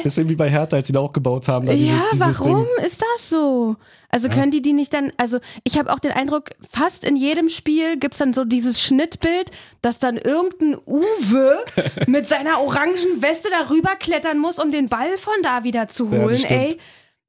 Bisschen 0.01 0.27
wie 0.27 0.33
bei 0.33 0.49
Hertha, 0.49 0.77
als 0.77 0.87
sie 0.87 0.93
da 0.93 1.01
auch 1.01 1.13
gebaut 1.13 1.47
haben. 1.47 1.67
Diese, 1.67 1.77
ja, 1.85 2.01
dieses 2.11 2.39
warum 2.39 2.65
Ding. 2.77 2.85
ist 2.85 2.99
das 3.13 3.29
so? 3.29 3.75
Also 4.09 4.27
können 4.27 4.49
die 4.49 4.63
die 4.63 4.73
nicht 4.73 4.91
dann, 4.91 5.11
also 5.17 5.37
ich 5.63 5.77
habe 5.77 5.93
auch 5.93 5.99
den 5.99 6.13
Eindruck, 6.13 6.49
fast 6.67 7.05
in 7.05 7.15
jedem 7.15 7.47
Spiel 7.47 7.97
gibt's 7.97 8.17
dann 8.17 8.33
so 8.33 8.45
dieses 8.45 8.81
Schnittbild, 8.81 9.51
dass 9.83 9.99
dann 9.99 10.17
irgendein 10.17 10.79
Uwe 10.87 11.63
mit 12.07 12.27
seiner 12.27 12.59
orangen 12.59 13.21
Weste 13.21 13.49
darüber 13.51 13.95
klettern 13.97 14.39
muss, 14.39 14.57
um 14.57 14.71
den 14.71 14.89
Ball 14.89 15.15
von 15.19 15.35
da 15.43 15.63
wieder 15.63 15.87
zu 15.89 16.05
Ja, 16.05 16.11
das 16.17 16.21
holen. 16.23 16.39
stimmt. 16.39 16.77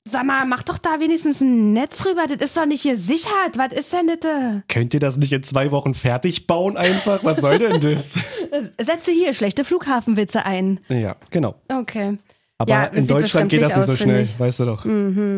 Sag 0.09 0.25
mal, 0.25 0.47
mach 0.47 0.63
doch 0.63 0.79
da 0.79 0.99
wenigstens 0.99 1.41
ein 1.43 1.73
Netz 1.75 2.07
rüber, 2.07 2.27
das 2.27 2.39
ist 2.39 2.57
doch 2.57 2.65
nicht 2.65 2.85
gesichert. 2.85 3.57
Was 3.57 3.73
ist 3.73 3.93
denn 3.93 4.07
das? 4.07 4.63
Könnt 4.67 4.95
ihr 4.95 5.01
das 5.01 5.19
nicht 5.19 5.33
in 5.33 5.43
zwei 5.43 5.71
Wochen 5.73 5.93
fertig 5.93 6.47
bauen 6.47 6.77
einfach? 6.79 7.23
Was 7.23 7.39
soll 7.39 7.59
denn 7.59 7.81
das? 7.81 8.15
Setze 8.81 9.13
hier 9.13 9.35
schlechte 9.35 9.65
Flughafenwitze 9.65 10.45
ein. 10.47 10.81
ja, 10.89 11.17
genau. 11.31 11.55
Okay. 11.71 12.19
Aber 12.57 12.71
Ja, 12.71 12.87
es 12.93 12.99
in 12.99 13.07
Deutschland 13.09 13.51
geht 13.51 13.63
das 13.63 13.77
nicht 13.77 13.87
so 13.87 13.93
aus, 13.93 13.99
schnell, 13.99 14.23
ich. 14.23 14.35
Mhm. 14.35 14.41
weißt 14.41 14.61
du 14.61 14.65
doch. 14.65 14.85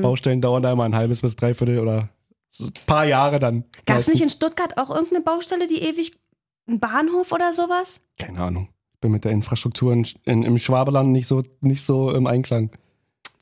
Baustellen 0.03 0.41
dauern 0.41 0.63
da 0.63 0.73
immer 0.73 0.85
ein 0.85 0.95
halbes 0.95 1.23
bis 1.23 1.35
dreiviertel 1.37 1.79
oder 1.81 2.09
ein 2.61 2.73
paar 2.87 3.05
Jahre 3.05 3.41
dann. 3.41 3.65
Gab's 3.87 4.09
nicht 4.09 4.23
in. 4.23 4.31
Stuttgart 4.31 4.79
auch 4.79 4.91
irgendeine 4.91 5.23
Baustelle, 5.23 5.67
die 5.67 5.83
ewig, 5.83 6.13
ein 6.69 6.79
Bahnhof 6.79 7.33
oder 7.33 7.53
sowas? 7.53 8.01
Keine 8.19 8.41
Ahnung. 8.41 8.69
Ich 8.95 9.01
bin 9.01 9.11
mit 9.11 9.25
der 9.25 9.33
Infrastruktur 9.33 9.93
in, 9.93 10.07
in, 10.25 10.43
im 10.45 10.59
Schwabeland 10.59 11.11
nicht 11.11 11.27
so, 11.27 11.43
nicht 11.61 11.85
so 11.85 12.13
im 12.13 12.27
Einklang, 12.27 12.71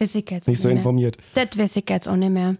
Weiß 0.01 0.15
ich 0.15 0.31
jetzt 0.31 0.49
nicht 0.49 0.61
so 0.61 0.69
mehr. 0.69 0.77
informiert. 0.79 1.19
Das 1.35 1.57
weiß 1.57 1.77
ich 1.77 1.85
jetzt 1.89 2.09
auch 2.09 2.17
nicht 2.17 2.31
mehr. 2.31 2.57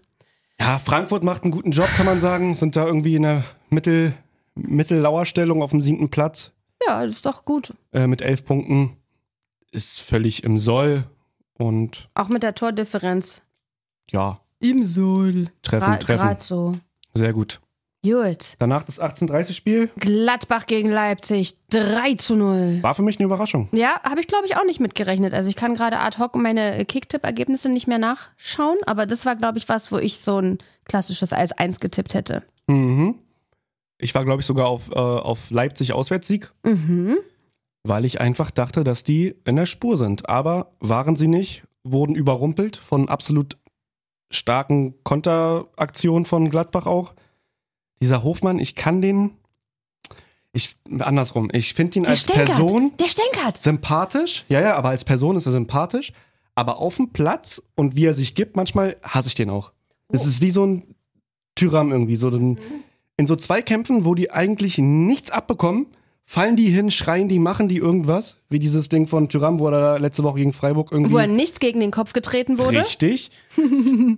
Ja, 0.59 0.77
Frankfurt 0.79 1.23
macht 1.23 1.43
einen 1.43 1.51
guten 1.51 1.71
Job, 1.71 1.87
kann 1.97 2.05
man 2.05 2.19
sagen. 2.19 2.53
Sind 2.53 2.75
da 2.75 2.85
irgendwie 2.85 3.15
in 3.15 3.23
der 3.23 3.43
Mittel, 3.69 4.13
Mittellauerstellung 4.55 5.61
auf 5.63 5.71
dem 5.71 5.81
siebten 5.81 6.09
Platz 6.09 6.51
Ja, 6.87 7.03
das 7.05 7.15
ist 7.15 7.25
doch 7.25 7.45
gut. 7.45 7.73
äh, 7.93 8.07
mit 8.07 8.21
elf 8.21 8.45
Punkten. 8.45 8.97
Ist 9.71 10.01
völlig 10.01 10.43
im 10.43 10.57
Soll 10.57 11.05
und 11.53 12.09
Auch 12.13 12.27
mit 12.29 12.43
der 12.43 12.53
Tordifferenz. 12.55 13.41
ja, 14.09 14.39
Im 14.59 14.83
Soll. 14.83 15.47
treffen, 15.63 15.99
treffen. 15.99 16.27
Gerade 16.27 16.41
so. 16.43 16.73
Sehr 17.13 17.33
gut. 17.33 17.59
Gut. 18.03 18.55
Danach 18.57 18.83
das 18.83 18.99
18:30-Spiel 18.99 19.89
Gladbach 19.97 20.65
gegen 20.65 20.89
Leipzig. 20.89 21.55
3 21.69 22.15
zu 22.15 22.35
0. 22.35 22.79
war 22.81 22.95
für 22.95 23.03
mich 23.03 23.19
eine 23.19 23.25
Überraschung. 23.25 23.69
Ja, 23.71 24.01
habe 24.03 24.19
ich 24.19 24.27
glaube 24.27 24.45
ich 24.47 24.57
auch 24.57 24.65
nicht 24.65 24.79
mitgerechnet. 24.79 25.33
Also 25.33 25.49
ich 25.49 25.55
kann 25.55 25.75
gerade 25.75 25.99
ad 25.99 26.17
hoc 26.17 26.35
meine 26.35 26.83
Kicktipp-Ergebnisse 26.83 27.69
nicht 27.69 27.87
mehr 27.87 27.99
nachschauen, 27.99 28.77
aber 28.87 29.05
das 29.05 29.25
war 29.25 29.35
glaube 29.35 29.59
ich 29.59 29.69
was, 29.69 29.91
wo 29.91 29.97
ich 29.99 30.19
so 30.19 30.39
ein 30.39 30.57
klassisches 30.85 31.31
1-1 31.31 31.79
getippt 31.79 32.13
hätte. 32.15 32.43
Mhm. 32.67 33.15
Ich 33.99 34.15
war, 34.15 34.25
glaube 34.25 34.41
ich, 34.41 34.47
sogar 34.47 34.67
auf, 34.67 34.89
äh, 34.89 34.95
auf 34.95 35.51
Leipzig 35.51 35.93
Auswärtssieg. 35.93 36.51
Mhm. 36.63 37.17
weil 37.83 38.05
ich 38.05 38.19
einfach 38.21 38.51
dachte, 38.51 38.83
dass 38.83 39.03
die 39.03 39.35
in 39.45 39.55
der 39.55 39.65
Spur 39.65 39.97
sind. 39.97 40.27
Aber 40.29 40.71
waren 40.79 41.15
sie 41.15 41.27
nicht, 41.27 41.63
wurden 41.83 42.15
überrumpelt 42.15 42.77
von 42.77 43.09
absolut 43.09 43.57
starken 44.31 44.95
Konteraktionen 45.03 46.25
von 46.25 46.49
Gladbach 46.49 46.85
auch. 46.85 47.13
Dieser 48.01 48.23
Hofmann, 48.23 48.59
ich 48.59 48.75
kann 48.75 49.01
den, 49.01 49.31
ich, 50.53 50.75
andersrum, 50.99 51.49
ich 51.53 51.73
finde 51.73 51.99
ihn 51.99 52.03
Der 52.03 52.11
als 52.11 52.23
stänkert. 52.23 52.47
Person 52.47 52.91
Der 52.99 53.05
stänkert. 53.07 53.61
sympathisch. 53.61 54.45
Ja, 54.49 54.59
ja, 54.61 54.75
aber 54.75 54.89
als 54.89 55.05
Person 55.05 55.35
ist 55.35 55.45
er 55.45 55.51
sympathisch. 55.51 56.11
Aber 56.55 56.79
auf 56.79 56.97
dem 56.97 57.09
Platz 57.09 57.61
und 57.75 57.95
wie 57.95 58.05
er 58.05 58.13
sich 58.13 58.35
gibt, 58.35 58.55
manchmal 58.55 58.97
hasse 59.03 59.29
ich 59.29 59.35
den 59.35 59.49
auch. 59.49 59.71
Es 60.09 60.25
ist 60.25 60.41
wie 60.41 60.51
so 60.51 60.65
ein 60.65 60.83
Tyram 61.55 61.91
irgendwie. 61.91 62.17
So 62.17 62.29
ein, 62.29 62.59
in 63.17 63.27
so 63.27 63.35
Zweikämpfen, 63.35 64.03
wo 64.03 64.15
die 64.15 64.31
eigentlich 64.31 64.77
nichts 64.77 65.31
abbekommen, 65.31 65.87
fallen 66.25 66.55
die 66.55 66.67
hin, 66.67 66.91
schreien 66.91 67.29
die, 67.29 67.39
machen 67.39 67.69
die 67.69 67.77
irgendwas. 67.77 68.37
Wie 68.49 68.59
dieses 68.59 68.89
Ding 68.89 69.07
von 69.07 69.29
Tyram, 69.29 69.59
wo 69.59 69.69
er 69.69 69.99
letzte 69.99 70.23
Woche 70.23 70.37
gegen 70.37 70.53
Freiburg 70.53 70.91
irgendwie. 70.91 71.13
Wo 71.13 71.17
er 71.17 71.27
nichts 71.27 71.59
gegen 71.59 71.79
den 71.79 71.91
Kopf 71.91 72.13
getreten 72.13 72.57
wurde. 72.57 72.81
Richtig. 72.81 73.31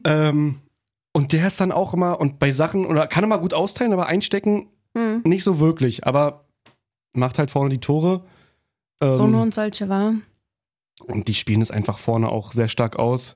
ähm, 0.05 0.59
und 1.13 1.31
der 1.31 1.47
ist 1.47 1.61
dann 1.61 1.71
auch 1.71 1.93
immer, 1.93 2.19
und 2.19 2.39
bei 2.39 2.51
Sachen, 2.51 2.85
oder 2.85 3.07
kann 3.07 3.23
er 3.23 3.27
mal 3.27 3.37
gut 3.37 3.53
austeilen, 3.53 3.93
aber 3.93 4.07
einstecken 4.07 4.67
Hm. 4.95 5.21
nicht 5.23 5.43
so 5.43 5.59
wirklich. 5.59 6.05
Aber 6.05 6.45
macht 7.13 7.39
halt 7.39 7.49
vorne 7.51 7.69
die 7.69 7.79
Tore. 7.79 8.23
Ähm, 9.01 9.15
So 9.15 9.27
nur 9.27 9.41
und 9.41 9.53
solche 9.53 9.89
war. 9.89 10.13
und 11.07 11.27
die 11.27 11.33
spielen 11.33 11.61
es 11.61 11.71
einfach 11.71 11.97
vorne 11.97 12.29
auch 12.29 12.51
sehr 12.51 12.67
stark 12.67 12.97
aus. 12.97 13.35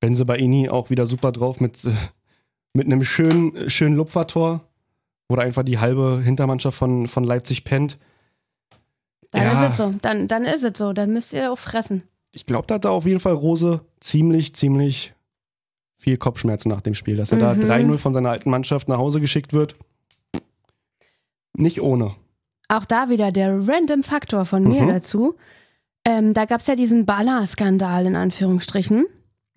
Benze 0.00 0.24
Baini 0.24 0.68
auch 0.68 0.90
wieder 0.90 1.06
super 1.06 1.30
drauf 1.32 1.60
mit, 1.60 1.84
äh, 1.84 1.92
mit 2.74 2.86
einem 2.86 3.04
schönen, 3.04 3.68
schönen 3.70 3.94
Lupfertor, 3.96 4.60
wo 5.28 5.36
da 5.36 5.42
einfach 5.42 5.62
die 5.64 5.78
halbe 5.78 6.20
Hintermannschaft 6.24 6.76
von, 6.78 7.06
von 7.08 7.22
Leipzig 7.24 7.64
pennt. 7.64 7.98
Dann 9.30 9.42
Ja. 9.42 9.64
ist 9.66 9.70
es 9.72 9.76
so. 9.78 9.94
Dann, 10.02 10.26
dann 10.28 10.44
ist 10.44 10.64
es 10.64 10.78
so. 10.78 10.92
Dann 10.92 11.12
müsst 11.12 11.32
ihr 11.32 11.52
auch 11.52 11.58
fressen. 11.58 12.02
Ich 12.32 12.46
glaube, 12.46 12.66
da 12.66 12.76
hat 12.76 12.84
da 12.84 12.90
auf 12.90 13.06
jeden 13.06 13.20
Fall 13.20 13.34
Rose 13.34 13.80
ziemlich, 14.00 14.54
ziemlich 14.54 15.12
viel 15.98 16.16
Kopfschmerzen 16.16 16.68
nach 16.68 16.80
dem 16.80 16.94
Spiel. 16.94 17.16
Dass 17.16 17.32
er 17.32 17.38
Mhm. 17.38 17.60
da 17.60 17.66
3-0 17.76 17.98
von 17.98 18.14
seiner 18.14 18.30
alten 18.30 18.50
Mannschaft 18.50 18.88
nach 18.88 18.98
Hause 18.98 19.20
geschickt 19.20 19.52
wird. 19.52 19.74
Nicht 21.54 21.82
ohne. 21.82 22.14
Auch 22.68 22.84
da 22.84 23.08
wieder 23.08 23.32
der 23.32 23.66
random 23.66 24.02
Faktor 24.02 24.44
von 24.44 24.62
mir 24.62 24.82
Mhm. 24.82 24.88
dazu. 24.88 25.36
Ähm, 26.04 26.34
da 26.34 26.44
gab 26.44 26.60
es 26.60 26.66
ja 26.66 26.76
diesen 26.76 27.04
Baller-Skandal 27.06 28.06
in 28.06 28.14
Anführungsstrichen. 28.16 29.06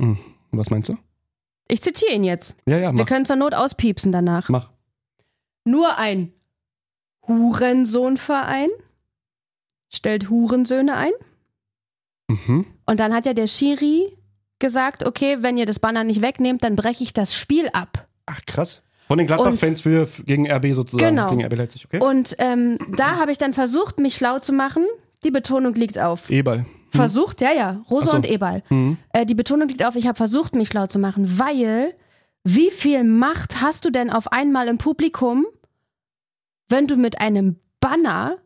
Hm. 0.01 0.17
Was 0.51 0.69
meinst 0.69 0.89
du? 0.89 0.97
Ich 1.67 1.81
zitiere 1.81 2.13
ihn 2.13 2.23
jetzt. 2.23 2.55
Ja, 2.65 2.77
ja, 2.77 2.89
Wir 2.91 2.93
mach. 2.99 3.05
können 3.05 3.25
zur 3.25 3.35
Not 3.37 3.53
auspiepsen 3.53 4.11
danach. 4.11 4.49
mach. 4.49 4.71
Nur 5.63 5.97
ein 5.97 6.33
Hurensohnverein 7.27 8.69
stellt 9.89 10.29
Hurensöhne 10.29 10.95
ein. 10.95 11.11
Mhm. 12.27 12.65
Und 12.85 12.99
dann 12.99 13.13
hat 13.13 13.25
ja 13.25 13.33
der 13.33 13.47
Schiri 13.47 14.17
gesagt, 14.61 15.05
okay, 15.05 15.39
wenn 15.41 15.57
ihr 15.57 15.65
das 15.65 15.79
Banner 15.79 16.05
nicht 16.05 16.21
wegnehmt, 16.21 16.63
dann 16.63 16.77
breche 16.77 17.03
ich 17.03 17.11
das 17.11 17.35
Spiel 17.35 17.67
ab. 17.73 18.07
Ach, 18.25 18.39
krass. 18.45 18.81
Von 19.07 19.17
den 19.17 19.27
Gladbach-Fans 19.27 19.83
gegen 19.83 20.49
RB 20.49 20.73
sozusagen. 20.73 21.15
Genau. 21.15 21.29
Gegen 21.29 21.43
RB 21.43 21.57
Leipzig, 21.57 21.85
okay? 21.85 21.99
Und 21.99 22.33
ähm, 22.37 22.77
da 22.95 23.17
habe 23.17 23.33
ich 23.33 23.37
dann 23.37 23.51
versucht, 23.51 23.99
mich 23.99 24.15
schlau 24.15 24.39
zu 24.39 24.53
machen. 24.53 24.85
Die 25.25 25.31
Betonung 25.31 25.73
liegt 25.73 25.99
auf. 25.99 26.29
E-Ball. 26.29 26.65
Versucht, 26.91 27.41
ja, 27.41 27.51
ja, 27.51 27.83
Rose 27.89 28.05
Ach 28.07 28.11
so. 28.11 28.15
und 28.17 28.29
Ebal. 28.29 28.63
Mhm. 28.69 28.97
Äh, 29.13 29.25
die 29.25 29.35
Betonung 29.35 29.67
liegt 29.67 29.83
auf, 29.83 29.95
ich 29.95 30.07
habe 30.07 30.15
versucht, 30.15 30.55
mich 30.55 30.69
schlau 30.69 30.87
zu 30.87 30.99
machen, 30.99 31.39
weil 31.39 31.93
wie 32.43 32.71
viel 32.71 33.03
Macht 33.03 33.61
hast 33.61 33.85
du 33.85 33.91
denn 33.91 34.09
auf 34.09 34.31
einmal 34.31 34.67
im 34.67 34.77
Publikum, 34.77 35.45
wenn 36.69 36.87
du 36.87 36.95
mit 36.95 37.21
einem 37.21 37.57
Banner 37.79 38.37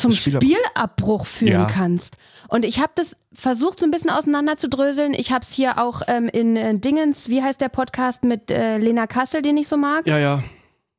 zum 0.00 0.12
Spielab- 0.12 0.42
Spielabbruch 0.42 1.26
führen 1.26 1.52
Ja. 1.52 1.64
kannst? 1.66 2.16
Und 2.48 2.64
ich 2.64 2.80
habe 2.80 2.92
das 2.96 3.16
versucht, 3.32 3.78
so 3.78 3.84
ein 3.86 3.90
bisschen 3.90 4.10
auseinanderzudröseln. 4.10 5.14
Ich 5.14 5.32
habe 5.32 5.44
es 5.44 5.52
hier 5.52 5.78
auch 5.78 6.02
ähm, 6.08 6.28
in 6.28 6.56
äh, 6.56 6.76
Dingens, 6.78 7.28
wie 7.28 7.42
heißt 7.42 7.60
der 7.60 7.68
Podcast 7.68 8.24
mit 8.24 8.50
äh, 8.50 8.78
Lena 8.78 9.06
Kassel, 9.06 9.42
den 9.42 9.56
ich 9.56 9.68
so 9.68 9.76
mag? 9.76 10.06
Ja, 10.06 10.18
ja. 10.18 10.42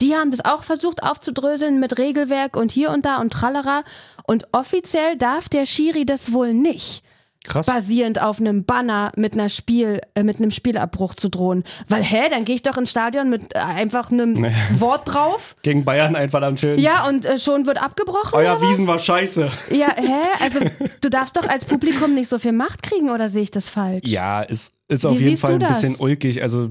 Die 0.01 0.15
haben 0.15 0.31
das 0.31 0.43
auch 0.43 0.63
versucht 0.63 1.03
aufzudröseln 1.03 1.79
mit 1.79 1.99
Regelwerk 1.99 2.55
und 2.57 2.71
hier 2.71 2.89
und 2.91 3.05
da 3.05 3.17
und 3.17 3.31
tralala. 3.33 3.83
Und 4.25 4.47
offiziell 4.51 5.15
darf 5.17 5.47
der 5.49 5.65
Schiri 5.67 6.05
das 6.05 6.31
wohl 6.33 6.53
nicht 6.53 7.03
Krass. 7.43 7.65
basierend 7.65 8.21
auf 8.21 8.39
einem 8.39 8.65
Banner 8.65 9.11
mit 9.15 9.33
einer 9.33 9.49
Spiel 9.49 9.99
äh, 10.15 10.23
mit 10.23 10.37
einem 10.37 10.51
Spielabbruch 10.51 11.15
zu 11.15 11.29
drohen, 11.29 11.63
weil 11.87 12.03
hä, 12.03 12.29
dann 12.29 12.45
gehe 12.45 12.55
ich 12.55 12.61
doch 12.61 12.77
ins 12.77 12.91
Stadion 12.91 13.29
mit 13.29 13.55
äh, 13.55 13.59
einfach 13.59 14.11
einem 14.11 14.33
Nee. 14.33 14.53
Wort 14.79 15.11
drauf. 15.11 15.55
Gegen 15.63 15.83
Bayern 15.83 16.15
einfach 16.15 16.39
dann 16.41 16.57
schön. 16.57 16.77
Ja, 16.79 17.07
und 17.07 17.25
äh, 17.25 17.39
schon 17.39 17.65
wird 17.65 17.81
abgebrochen. 17.81 18.33
Euer? 18.33 18.61
Wiesen 18.61 18.85
war 18.87 18.99
scheiße. 18.99 19.49
Ja, 19.71 19.87
hä? 19.95 20.43
Also 20.43 20.59
du 21.01 21.09
darfst 21.09 21.35
doch 21.35 21.47
als 21.47 21.65
Publikum 21.65 22.13
nicht 22.13 22.29
so 22.29 22.37
viel 22.39 22.51
Macht 22.53 22.83
kriegen 22.83 23.09
oder 23.09 23.27
sehe 23.29 23.41
ich 23.43 23.51
das 23.51 23.69
falsch? 23.69 24.07
Ja, 24.07 24.41
ist, 24.43 24.73
ist 24.87 25.05
auf 25.05 25.17
Wie 25.19 25.23
jeden 25.23 25.37
Fall 25.37 25.53
ein 25.53 25.59
bisschen 25.59 25.95
ulkig. 25.97 26.41
Also 26.41 26.69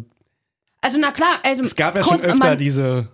Also 0.82 0.98
na 1.00 1.10
klar, 1.10 1.38
also, 1.42 1.62
es 1.62 1.74
gab 1.74 1.96
ja 1.96 2.02
schon 2.04 2.20
öfter 2.22 2.54
diese. 2.56 3.08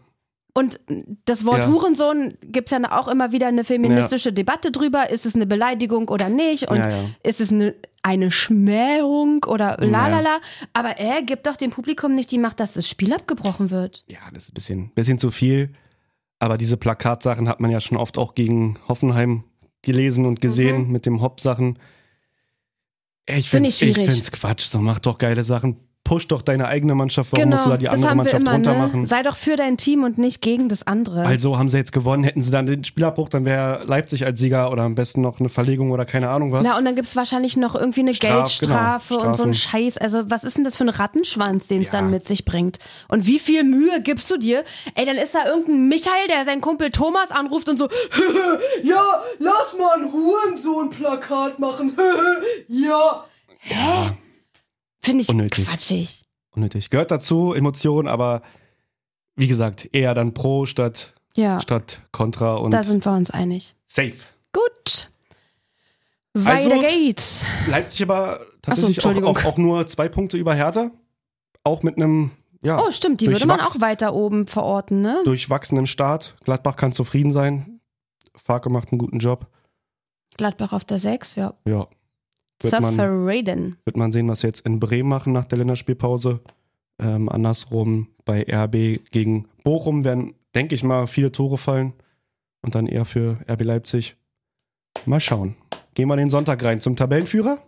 Und 0.56 0.80
das 1.26 1.44
Wort 1.44 1.58
Ja. 1.64 1.68
Hurensohn 1.68 2.38
gibt 2.40 2.72
es 2.72 2.78
ja 2.78 2.98
auch 2.98 3.08
immer 3.08 3.30
wieder 3.30 3.46
eine 3.46 3.62
feministische 3.62 4.32
Debatte 4.32 4.72
drüber. 4.72 5.10
Ist 5.10 5.26
es 5.26 5.34
eine 5.34 5.44
Beleidigung 5.46 6.08
oder 6.08 6.30
nicht? 6.30 6.68
Und 6.70 6.78
Ja, 6.78 6.88
ja. 6.90 7.04
ist 7.22 7.42
es 7.42 7.52
eine, 7.52 7.74
eine 8.02 8.30
Schmähung 8.30 9.44
oder 9.44 9.78
Ja. 9.82 9.86
lalala? 9.90 10.38
Aber 10.72 10.96
er 10.96 11.20
gibt 11.20 11.46
doch 11.46 11.56
dem 11.56 11.70
Publikum 11.70 12.14
nicht 12.14 12.30
die 12.30 12.38
Macht, 12.38 12.58
dass 12.58 12.72
das 12.72 12.88
Spiel 12.88 13.12
abgebrochen 13.12 13.70
wird. 13.70 14.04
Ja, 14.08 14.20
das 14.32 14.44
ist 14.44 14.50
ein 14.52 14.54
bisschen, 14.54 14.90
bisschen 14.94 15.18
zu 15.18 15.30
viel. 15.30 15.72
Aber 16.38 16.56
diese 16.56 16.78
Plakatsachen 16.78 17.48
hat 17.50 17.60
man 17.60 17.70
ja 17.70 17.80
schon 17.80 17.98
oft 17.98 18.16
auch 18.16 18.34
gegen 18.34 18.78
Hoffenheim 18.88 19.44
gelesen 19.82 20.24
und 20.24 20.40
gesehen 20.40 20.90
mit 20.90 21.04
dem 21.04 21.20
Hop-Sachen. 21.20 21.78
Ey, 23.26 23.40
Ich 23.40 23.46
Mhm. 23.52 23.64
Find 23.64 23.72
finde 23.74 23.94
find's 24.10 24.32
Quatsch. 24.32 24.62
So, 24.66 24.78
mach 24.78 25.00
doch 25.00 25.18
geile 25.18 25.42
Sachen. 25.42 25.76
Push 26.06 26.28
doch 26.28 26.42
deine 26.42 26.68
eigene 26.68 26.94
Mannschaft. 26.94 27.32
Warum 27.32 27.50
musst 27.50 27.66
du 27.66 27.70
da 27.70 27.76
die 27.76 27.88
andere 27.88 28.14
Mannschaft 28.14 28.40
immer, 28.40 28.52
runter 28.52 28.74
ne? 28.74 28.78
machen? 28.78 29.06
Sei 29.06 29.24
doch 29.24 29.34
für 29.34 29.56
dein 29.56 29.76
Team 29.76 30.04
und 30.04 30.18
nicht 30.18 30.40
gegen 30.40 30.68
das 30.68 30.86
andere. 30.86 31.26
Also 31.26 31.58
haben 31.58 31.68
sie 31.68 31.78
jetzt 31.78 31.90
gewonnen. 31.90 32.22
Hätten 32.22 32.44
sie 32.44 32.52
dann 32.52 32.66
den 32.66 32.84
Spielabbruch, 32.84 33.28
dann 33.28 33.44
wäre 33.44 33.82
Leipzig 33.86 34.24
als 34.24 34.38
Sieger 34.38 34.70
oder 34.70 34.84
am 34.84 34.94
besten 34.94 35.20
noch 35.20 35.40
eine 35.40 35.48
Verlegung 35.48 35.90
oder 35.90 36.04
keine 36.04 36.28
Ahnung 36.28 36.52
was. 36.52 36.62
Na, 36.64 36.78
und 36.78 36.84
dann 36.84 36.94
gibt 36.94 37.08
es 37.08 37.16
wahrscheinlich 37.16 37.56
noch 37.56 37.74
irgendwie 37.74 38.02
eine 38.02 38.14
Straf- 38.14 38.36
Geldstrafe 38.36 39.14
genau, 39.14 39.26
und 39.26 39.34
so 39.36 39.42
ein. 39.42 39.54
Scheiß. 39.54 39.98
Also, 39.98 40.30
was 40.30 40.44
ist 40.44 40.56
denn 40.56 40.62
das 40.62 40.76
für 40.76 40.84
ein 40.84 40.90
Rattenschwanz, 40.90 41.66
den 41.66 41.82
es 41.82 41.88
Ja. 41.90 42.00
dann 42.00 42.10
mit 42.12 42.24
sich 42.24 42.44
bringt? 42.44 42.78
Und 43.08 43.26
wie 43.26 43.40
viel 43.40 43.64
Mühe 43.64 44.00
gibst 44.00 44.30
du 44.30 44.36
dir? 44.36 44.62
Ey, 44.94 45.06
dann 45.06 45.16
ist 45.16 45.34
da 45.34 45.44
irgendein 45.44 45.88
Michael, 45.88 46.28
der 46.28 46.44
seinen 46.44 46.60
Kumpel 46.60 46.90
Thomas 46.90 47.32
anruft 47.32 47.68
und 47.68 47.78
so, 47.78 47.88
ja, 48.84 49.22
lass 49.40 49.74
mal 49.76 49.96
ein 50.00 50.12
Hurensohn-Plakat 50.12 51.58
machen. 51.58 51.96
ja. 52.68 53.24
Hä? 53.58 54.12
Finde 55.06 55.22
ich 55.22 55.28
Unnötig. 55.28 55.66
quatschig. 55.68 56.24
Unnötig. 56.50 56.90
Gehört 56.90 57.12
dazu, 57.12 57.54
Emotion, 57.54 58.08
aber 58.08 58.42
wie 59.36 59.46
gesagt, 59.46 59.88
eher 59.92 60.14
dann 60.14 60.34
pro 60.34 60.66
statt, 60.66 61.14
Ja, 61.36 61.60
statt 61.60 62.00
contra 62.10 62.56
und 62.56 62.72
da 62.72 62.82
sind 62.82 63.04
wir 63.04 63.12
uns 63.12 63.30
einig. 63.30 63.76
safe. 63.86 64.16
Gut. 64.52 65.10
Weiter 66.34 66.72
Also- 66.74 66.80
geht's. 66.88 67.46
Leipzig 67.68 68.02
aber 68.02 68.40
tatsächlich 68.62 68.98
auch, 68.98 69.04
Entschuldigung. 69.10 69.36
auch, 69.36 69.44
auch 69.44 69.58
nur 69.58 69.86
zwei 69.86 70.08
Punkte 70.08 70.36
über 70.38 70.54
Hertha. 70.54 70.90
Auch 71.62 71.82
mit 71.84 71.96
einem 71.96 72.32
ja, 72.62 72.80
Oh, 72.82 72.90
stimmt, 72.90 73.20
die 73.20 73.28
würde 73.28 73.46
man 73.46 73.60
auch 73.60 73.80
weiter 73.80 74.12
oben 74.12 74.46
verorten, 74.48 75.00
ne? 75.02 75.22
durchwachsenen 75.24 75.86
Start. 75.86 76.34
Gladbach 76.42 76.74
kann 76.74 76.90
zufrieden 76.92 77.30
sein. 77.30 77.80
Farke 78.34 78.70
macht 78.70 78.90
einen 78.90 78.98
guten 78.98 79.20
Job. 79.20 79.46
Gladbach 80.36 80.72
auf 80.72 80.84
der 80.84 80.98
6, 80.98 81.36
ja. 81.36 81.54
Ja, 81.64 81.86
wird 82.60 82.80
man, 82.80 82.94
Zufrieden. 82.94 83.76
wird 83.84 83.96
man 83.96 84.12
sehen, 84.12 84.28
was 84.28 84.40
sie 84.40 84.46
jetzt 84.48 84.66
in 84.66 84.80
Bremen 84.80 85.08
machen 85.08 85.32
nach 85.32 85.44
der 85.44 85.58
Länderspielpause. 85.58 86.40
Ähm, 86.98 87.28
andersrum 87.28 88.08
bei 88.24 88.46
RB 88.48 89.00
gegen 89.10 89.48
Bochum 89.64 90.04
werden, 90.04 90.34
denke 90.54 90.74
ich 90.74 90.82
mal, 90.82 91.06
viele 91.06 91.32
Tore 91.32 91.58
fallen. 91.58 91.92
Und 92.62 92.74
dann 92.74 92.86
eher 92.86 93.04
für 93.04 93.38
RB 93.48 93.62
Leipzig. 93.62 94.16
Mal 95.04 95.20
schauen. 95.20 95.54
Gehen 95.94 96.08
wir 96.08 96.16
den 96.16 96.30
Sonntag 96.30 96.64
rein 96.64 96.80
zum 96.80 96.96
Tabellenführer. 96.96 97.58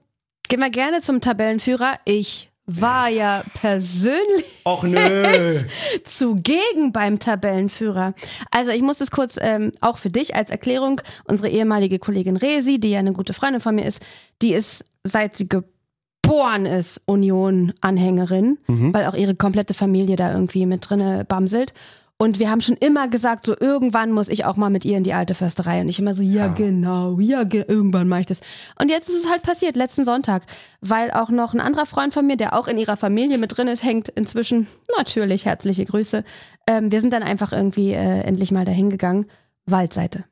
Gehen 0.48 0.60
wir 0.60 0.70
gerne 0.70 1.02
zum 1.02 1.20
Tabellenführer. 1.20 1.98
Ich 2.04 2.50
war 2.70 3.08
ja 3.08 3.44
persönlich 3.54 4.44
zugegen 6.04 6.92
beim 6.92 7.18
Tabellenführer. 7.18 8.14
Also 8.50 8.70
ich 8.72 8.82
muss 8.82 9.00
es 9.00 9.10
kurz 9.10 9.36
ähm, 9.40 9.72
auch 9.80 9.96
für 9.98 10.10
dich 10.10 10.34
als 10.34 10.50
Erklärung, 10.50 11.00
unsere 11.24 11.48
ehemalige 11.48 11.98
Kollegin 11.98 12.36
Resi, 12.36 12.78
die 12.78 12.90
ja 12.90 12.98
eine 12.98 13.12
gute 13.14 13.32
Freundin 13.32 13.60
von 13.62 13.74
mir 13.74 13.86
ist, 13.86 14.00
die 14.42 14.52
ist, 14.52 14.84
seit 15.02 15.36
sie 15.36 15.48
geboren 15.48 16.66
ist, 16.66 17.00
Union-Anhängerin, 17.06 18.58
Mhm. 18.66 18.92
weil 18.94 19.06
auch 19.06 19.14
ihre 19.14 19.34
komplette 19.34 19.74
Familie 19.74 20.16
da 20.16 20.32
irgendwie 20.32 20.66
mit 20.66 20.88
drinne 20.88 21.24
bamselt. 21.24 21.72
Und 22.20 22.40
wir 22.40 22.50
haben 22.50 22.60
schon 22.60 22.76
immer 22.76 23.06
gesagt, 23.06 23.46
so 23.46 23.54
irgendwann 23.58 24.10
muss 24.10 24.28
ich 24.28 24.44
auch 24.44 24.56
mal 24.56 24.70
mit 24.70 24.84
ihr 24.84 24.96
in 24.96 25.04
die 25.04 25.12
alte 25.14 25.36
Försterei. 25.36 25.80
Und 25.80 25.88
ich 25.88 26.00
immer 26.00 26.14
so, 26.14 26.22
ja, 26.22 26.48
genau, 26.48 27.20
ja, 27.20 27.44
ge 27.44 27.64
irgendwann 27.68 28.08
mache 28.08 28.22
ich 28.22 28.26
das. 28.26 28.40
Und 28.80 28.90
jetzt 28.90 29.08
ist 29.08 29.24
es 29.24 29.30
halt 29.30 29.42
passiert, 29.42 29.76
letzten 29.76 30.04
Sonntag, 30.04 30.42
weil 30.80 31.12
auch 31.12 31.30
noch 31.30 31.54
ein 31.54 31.60
anderer 31.60 31.86
Freund 31.86 32.12
von 32.12 32.26
mir, 32.26 32.36
der 32.36 32.54
auch 32.58 32.66
in 32.66 32.76
ihrer 32.76 32.96
Familie 32.96 33.38
mit 33.38 33.56
drin 33.56 33.68
ist, 33.68 33.84
hängt 33.84 34.08
inzwischen, 34.08 34.66
natürlich 34.96 35.44
herzliche 35.44 35.84
Grüße. 35.84 36.24
Ähm, 36.66 36.90
wir 36.90 37.00
sind 37.00 37.12
dann 37.12 37.22
einfach 37.22 37.52
irgendwie 37.52 37.92
äh, 37.92 38.20
endlich 38.22 38.50
mal 38.50 38.64
dahin 38.64 38.90
gegangen. 38.90 39.26
Waldseite. 39.66 40.24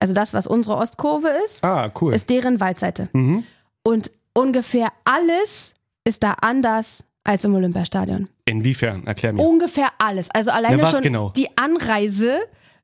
also 0.00 0.12
das, 0.12 0.34
was 0.34 0.46
unsere 0.46 0.76
Ostkurve 0.76 1.28
ist, 1.44 1.64
Ah, 1.64 1.90
cool. 2.00 2.12
ist 2.14 2.28
deren 2.28 2.60
Waldseite. 2.60 3.08
Mhm. 3.14 3.44
Und 3.82 4.10
ungefähr 4.34 4.88
alles 5.04 5.72
ist 6.04 6.22
da 6.22 6.32
anders 6.42 7.04
als 7.24 7.44
im 7.44 7.54
Olympiastadion. 7.54 8.28
Inwiefern? 8.46 9.06
Erklär 9.06 9.32
mir. 9.32 9.42
Ungefähr 9.46 9.88
alles. 9.98 10.30
Also 10.30 10.50
alleine 10.50 10.78
Na, 10.82 10.90
schon 10.90 11.02
genau? 11.02 11.30
die 11.36 11.48
Anreise. 11.56 12.38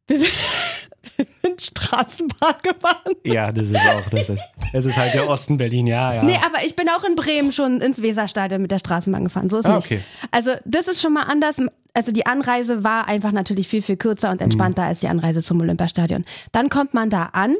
Wir 0.06 0.18
sind, 0.18 0.30
wir 1.16 1.26
sind 1.42 1.62
Straßenbahn 1.62 2.54
gefahren. 2.62 3.14
Ja, 3.24 3.50
das 3.52 3.68
ist 3.70 3.76
auch, 3.76 4.08
das 4.10 4.28
ist, 4.28 4.42
es 4.74 4.84
ist 4.84 4.96
halt 4.98 5.14
der 5.14 5.28
Osten 5.28 5.56
Berlin, 5.56 5.86
ja, 5.86 6.14
ja. 6.16 6.22
Nee, 6.22 6.38
aber 6.44 6.64
ich 6.64 6.76
bin 6.76 6.88
auch 6.90 7.04
in 7.04 7.14
Bremen 7.16 7.52
schon 7.52 7.80
ins 7.80 8.02
Weserstadion 8.02 8.60
mit 8.60 8.70
der 8.70 8.78
Straßenbahn 8.80 9.24
gefahren. 9.24 9.48
So 9.48 9.58
ist 9.58 9.66
Ah, 9.66 9.76
nicht. 9.76 9.86
okay. 9.86 10.00
Also, 10.30 10.52
das 10.66 10.88
ist 10.88 11.00
schon 11.00 11.14
mal 11.14 11.22
anders. 11.22 11.56
Also, 11.94 12.12
die 12.12 12.26
Anreise 12.26 12.84
war 12.84 13.06
einfach 13.08 13.32
natürlich 13.32 13.68
viel, 13.68 13.80
viel 13.80 13.96
kürzer 13.96 14.30
und 14.30 14.42
entspannter 14.42 14.82
Mhm. 14.82 14.88
als 14.88 15.00
die 15.00 15.08
Anreise 15.08 15.42
zum 15.42 15.60
Olympiastadion. 15.60 16.24
Dann 16.52 16.68
kommt 16.68 16.92
man 16.92 17.08
da 17.08 17.30
an. 17.32 17.56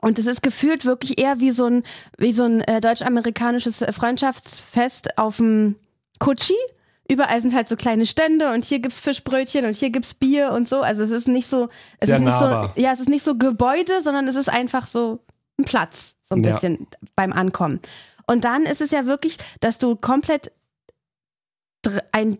Und 0.00 0.18
es 0.18 0.26
ist 0.26 0.42
gefühlt 0.42 0.84
wirklich 0.84 1.18
eher 1.20 1.40
wie 1.40 1.50
so 1.50 1.66
ein, 1.66 1.84
wie 2.18 2.32
so 2.32 2.44
ein 2.44 2.60
äh, 2.62 2.80
deutsch-amerikanisches 2.80 3.82
äh, 3.82 3.92
Freundschaftsfest 3.92 5.18
auf 5.18 5.36
dem 5.36 5.76
Kutschi. 6.18 6.54
Überall 7.08 7.40
sind 7.40 7.54
halt 7.54 7.66
so 7.68 7.76
kleine 7.76 8.06
Stände 8.06 8.52
und 8.52 8.64
hier 8.64 8.78
gibt's 8.78 9.00
Fischbrötchen 9.00 9.64
und 9.66 9.74
hier 9.76 9.90
gibt's 9.90 10.14
Bier 10.14 10.52
und 10.52 10.68
so. 10.68 10.80
Also 10.82 11.02
es 11.02 11.10
ist 11.10 11.26
nicht 11.28 11.48
so, 11.48 11.68
es 11.98 12.06
Sehr 12.06 12.16
ist 12.16 12.22
nicht 12.22 12.30
nahbar. 12.30 12.72
so, 12.76 12.80
ja, 12.80 12.92
es 12.92 13.00
ist 13.00 13.08
nicht 13.08 13.24
so 13.24 13.36
Gebäude, 13.36 14.00
sondern 14.00 14.28
es 14.28 14.36
ist 14.36 14.48
einfach 14.48 14.86
so 14.86 15.18
ein 15.58 15.64
Platz, 15.64 16.14
so 16.22 16.36
ein 16.36 16.44
Ja. 16.44 16.52
bisschen 16.52 16.86
beim 17.16 17.32
Ankommen. 17.32 17.80
Und 18.26 18.44
dann 18.44 18.64
ist 18.64 18.80
es 18.80 18.92
ja 18.92 19.06
wirklich, 19.06 19.38
dass 19.60 19.78
du 19.78 19.96
komplett 19.96 20.52
ein 22.12 22.38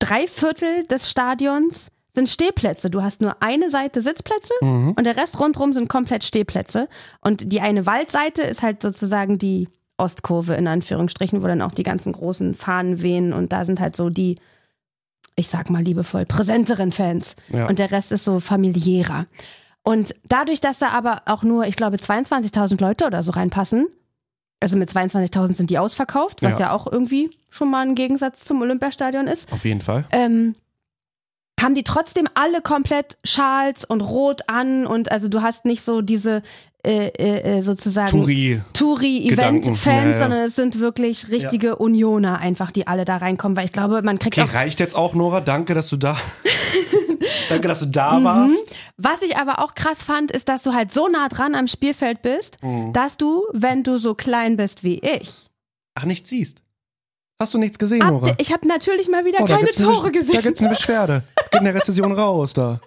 Dreiviertel 0.00 0.84
des 0.86 1.08
Stadions 1.10 1.90
sind 2.14 2.28
Stehplätze. 2.28 2.90
Du 2.90 3.02
hast 3.02 3.20
nur 3.20 3.36
eine 3.42 3.70
Seite 3.70 4.00
Sitzplätze 4.00 4.52
Mhm. 4.62 4.94
und 4.96 5.04
der 5.04 5.16
Rest 5.16 5.38
rundherum 5.40 5.72
sind 5.72 5.88
komplett 5.88 6.24
Stehplätze. 6.24 6.88
Und 7.20 7.52
die 7.52 7.60
eine 7.60 7.86
Waldseite 7.86 8.42
ist 8.42 8.62
halt 8.62 8.82
sozusagen 8.82 9.38
die 9.38 9.68
Ostkurve 9.96 10.54
in 10.54 10.66
Anführungsstrichen, 10.66 11.42
wo 11.42 11.46
dann 11.46 11.62
auch 11.62 11.72
die 11.74 11.82
ganzen 11.82 12.12
großen 12.12 12.54
Fahnen 12.54 13.02
wehen 13.02 13.32
und 13.32 13.52
da 13.52 13.64
sind 13.64 13.80
halt 13.80 13.94
so 13.94 14.08
die, 14.10 14.38
ich 15.36 15.48
sag 15.48 15.70
mal 15.70 15.82
liebevoll, 15.82 16.24
präsenteren 16.24 16.90
Fans. 16.90 17.36
Ja. 17.48 17.66
Und 17.68 17.78
der 17.78 17.92
Rest 17.92 18.10
ist 18.12 18.24
so 18.24 18.40
familiärer. 18.40 19.26
Und 19.82 20.14
dadurch, 20.28 20.60
dass 20.60 20.78
da 20.78 20.88
aber 20.90 21.22
auch 21.26 21.42
nur, 21.42 21.66
ich 21.66 21.76
glaube, 21.76 21.96
22.000 21.98 22.80
Leute 22.80 23.06
oder 23.06 23.22
so 23.22 23.32
reinpassen, 23.32 23.86
also 24.58 24.76
mit 24.76 24.90
22.000 24.90 25.54
sind 25.54 25.70
die 25.70 25.78
ausverkauft, 25.78 26.42
was 26.42 26.54
Ja. 26.58 26.66
ja. 26.66 26.72
auch 26.72 26.86
irgendwie 26.90 27.30
schon 27.48 27.70
mal 27.70 27.86
ein 27.86 27.94
Gegensatz 27.94 28.44
zum 28.44 28.60
Olympiastadion 28.60 29.26
ist, 29.26 29.50
Auf 29.52 29.64
jeden 29.64 29.80
Fall. 29.80 30.04
ähm, 30.12 30.54
haben 31.62 31.74
die 31.74 31.84
trotzdem 31.84 32.26
alle 32.34 32.60
komplett 32.62 33.16
Schals 33.24 33.84
und 33.84 34.00
Rot 34.00 34.42
an 34.48 34.86
und 34.86 35.10
also 35.10 35.28
du 35.28 35.42
hast 35.42 35.64
nicht 35.64 35.82
so 35.84 36.00
diese 36.00 36.42
äh, 36.82 37.08
äh, 37.08 37.58
äh, 37.58 37.62
sozusagen 37.62 38.10
Touri. 38.10 38.60
Touri-Event-Fans, 38.72 39.80
Gedanken, 39.84 40.08
ja, 40.08 40.12
ja. 40.14 40.18
sondern 40.18 40.44
es 40.46 40.54
sind 40.56 40.80
wirklich 40.80 41.28
richtige 41.28 41.76
Unioner 41.76 42.38
einfach, 42.38 42.70
die 42.70 42.86
alle 42.86 43.04
da 43.04 43.18
reinkommen, 43.18 43.54
weil 43.56 43.66
ich 43.66 43.72
glaube, 43.72 44.00
man 44.00 44.18
kriegt 44.18 44.38
Okay, 44.38 44.48
auch 44.48 44.54
reicht 44.54 44.80
jetzt 44.80 44.96
auch, 44.96 45.14
Nora. 45.14 45.42
Danke, 45.42 45.74
dass 45.74 45.90
du 45.90 45.98
da, 45.98 46.16
danke, 47.50 47.68
dass 47.68 47.80
du 47.80 47.86
da 47.86 48.18
Mhm. 48.18 48.24
warst. 48.24 48.74
Was 48.96 49.20
ich 49.22 49.36
aber 49.36 49.58
auch 49.58 49.74
krass 49.74 50.02
fand, 50.02 50.30
ist, 50.30 50.48
dass 50.48 50.62
du 50.62 50.72
halt 50.72 50.92
so 50.92 51.08
nah 51.08 51.28
dran 51.28 51.54
am 51.54 51.66
Spielfeld 51.66 52.22
bist, 52.22 52.56
Mhm. 52.62 52.92
dass 52.94 53.16
du, 53.18 53.44
wenn 53.52 53.82
du 53.82 53.98
so 53.98 54.14
klein 54.14 54.56
bist 54.56 54.82
wie 54.84 55.00
ich, 55.00 55.48
Ach, 55.94 56.04
nichts 56.06 56.30
siehst. 56.30 56.62
Hast 57.42 57.52
du 57.54 57.58
nichts 57.58 57.78
gesehen, 57.78 58.02
ab, 58.02 58.12
Nora? 58.12 58.32
ich 58.38 58.52
habe 58.52 58.66
natürlich 58.68 59.08
mal 59.08 59.24
wieder 59.24 59.38
Oh, 59.40 59.46
keine 59.46 59.66
Tore 59.70 59.98
Besch- 59.98 60.02
Da 60.04 60.08
gesehen. 60.10 60.42
gibt's 60.42 60.60
eine 60.60 60.70
Beschwerde. 60.70 61.22
Geht 61.50 61.60
in 61.60 61.64
der 61.64 61.74
Rezession 61.74 62.12
raus 62.12 62.52
da. 62.52 62.80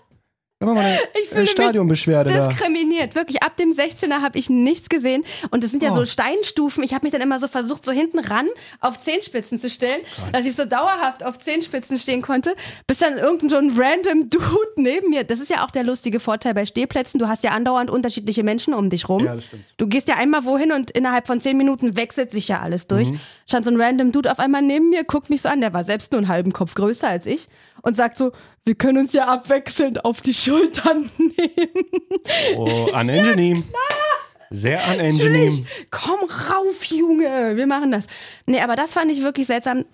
Da 0.59 0.67
machen 0.67 0.77
wir 0.77 0.83
eine, 0.85 0.97
Ich 1.21 1.27
fühle 1.27 1.45
Stadionbeschwerde 1.47 2.31
da. 2.33 2.47
Diskriminiert, 2.47 3.15
wirklich. 3.15 3.43
Ab 3.43 3.57
dem 3.57 3.71
16er 3.71 4.21
habe 4.21 4.39
ich 4.39 4.49
nichts 4.49 4.87
gesehen. 4.87 5.25
Und 5.51 5.61
das 5.61 5.71
sind 5.71 5.83
ja 5.83 5.91
Oh. 5.91 5.95
so 5.95 6.05
Steinstufen. 6.05 6.83
Ich 6.85 6.93
habe 6.93 7.05
mich 7.05 7.11
dann 7.11 7.19
immer 7.21 7.37
so 7.37 7.49
versucht, 7.49 7.83
so 7.83 7.91
hinten 7.91 8.19
ran 8.19 8.47
auf 8.79 9.01
Zehenspitzen 9.01 9.59
zu 9.59 9.69
stellen, 9.69 9.99
dass 10.31 10.45
ich 10.45 10.55
so 10.55 10.63
dauerhaft 10.63 11.25
auf 11.25 11.37
Zehenspitzen 11.39 11.97
stehen 11.97 12.21
konnte, 12.21 12.53
bis 12.87 12.99
dann 12.99 13.17
irgendein 13.17 13.49
so 13.49 13.57
ein 13.57 13.73
random 13.75 14.29
Dude 14.29 14.47
neben 14.77 15.09
mir. 15.09 15.25
Das 15.25 15.41
ist 15.41 15.49
ja 15.49 15.65
auch 15.65 15.71
der 15.71 15.83
lustige 15.83 16.21
Vorteil 16.21 16.53
bei 16.53 16.65
Stehplätzen. 16.65 17.19
Du 17.19 17.27
hast 17.27 17.43
ja 17.43 17.51
andauernd 17.51 17.91
unterschiedliche 17.91 18.43
Menschen 18.43 18.73
um 18.73 18.89
dich 18.89 19.09
rum. 19.09 19.25
Ja, 19.25 19.35
das 19.35 19.43
stimmt. 19.45 19.65
Du 19.75 19.87
gehst 19.87 20.07
ja 20.07 20.15
einmal 20.15 20.45
wohin 20.45 20.71
und 20.71 20.91
innerhalb 20.91 21.27
von 21.27 21.41
zehn 21.41 21.57
Minuten 21.57 21.97
wechselt 21.97 22.31
sich 22.31 22.47
ja 22.47 22.61
alles 22.61 22.87
durch. 22.87 23.09
Mhm. 23.11 23.19
Stand 23.49 23.65
so 23.65 23.71
ein 23.71 23.81
random 23.81 24.13
Dude 24.13 24.31
auf 24.31 24.39
einmal 24.39 24.61
neben 24.61 24.87
mir, 24.91 25.03
guckt 25.03 25.29
mich 25.29 25.41
so 25.41 25.49
an, 25.49 25.59
der 25.59 25.73
war 25.73 25.83
selbst 25.83 26.13
nur 26.13 26.19
einen 26.19 26.29
halben 26.29 26.53
Kopf 26.53 26.73
größer 26.75 27.09
als 27.09 27.25
ich 27.25 27.49
und 27.81 27.97
sagt 27.97 28.17
so, 28.17 28.31
wir 28.65 28.75
können 28.75 28.99
uns 28.99 29.13
ja 29.13 29.27
abwechselnd 29.27 30.05
auf 30.05 30.21
die 30.21 30.33
Schultern 30.33 31.09
nehmen. 31.17 32.57
Oh, 32.57 32.89
unangenehm. 32.89 33.63
Sehr 34.49 34.79
unangenehm. 34.93 35.17
Natürlich, 35.17 35.65
komm 35.89 36.19
rauf, 36.29 36.83
Junge, 36.85 37.57
wir 37.57 37.67
machen 37.67 37.91
das. 37.91 38.07
Nee, 38.45 38.61
aber 38.61 38.75
das 38.75 38.93
fand 38.93 39.11
ich 39.11 39.21
wirklich 39.21 39.47
seltsam. 39.47 39.85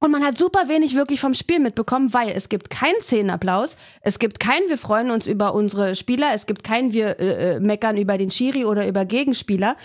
Und 0.00 0.10
man 0.10 0.22
hat 0.22 0.36
super 0.36 0.68
wenig 0.68 0.94
wirklich 0.94 1.20
vom 1.20 1.32
Spiel 1.32 1.60
mitbekommen, 1.60 2.12
weil 2.12 2.30
es 2.30 2.50
gibt 2.50 2.68
keinen 2.68 3.00
Szenenapplaus, 3.00 3.76
es 4.02 4.18
gibt 4.18 4.38
kein 4.38 4.60
Wir 4.68 4.76
freuen 4.76 5.10
uns 5.10 5.26
über 5.26 5.54
unsere 5.54 5.94
Spieler, 5.94 6.34
es 6.34 6.44
gibt 6.44 6.62
kein 6.62 6.92
Wir 6.92 7.18
äh, 7.18 7.54
äh, 7.54 7.60
meckern 7.60 7.96
über 7.96 8.18
den 8.18 8.30
Schiri 8.30 8.66
oder 8.66 8.86
über 8.86 9.06
Gegenspieler. 9.06 9.76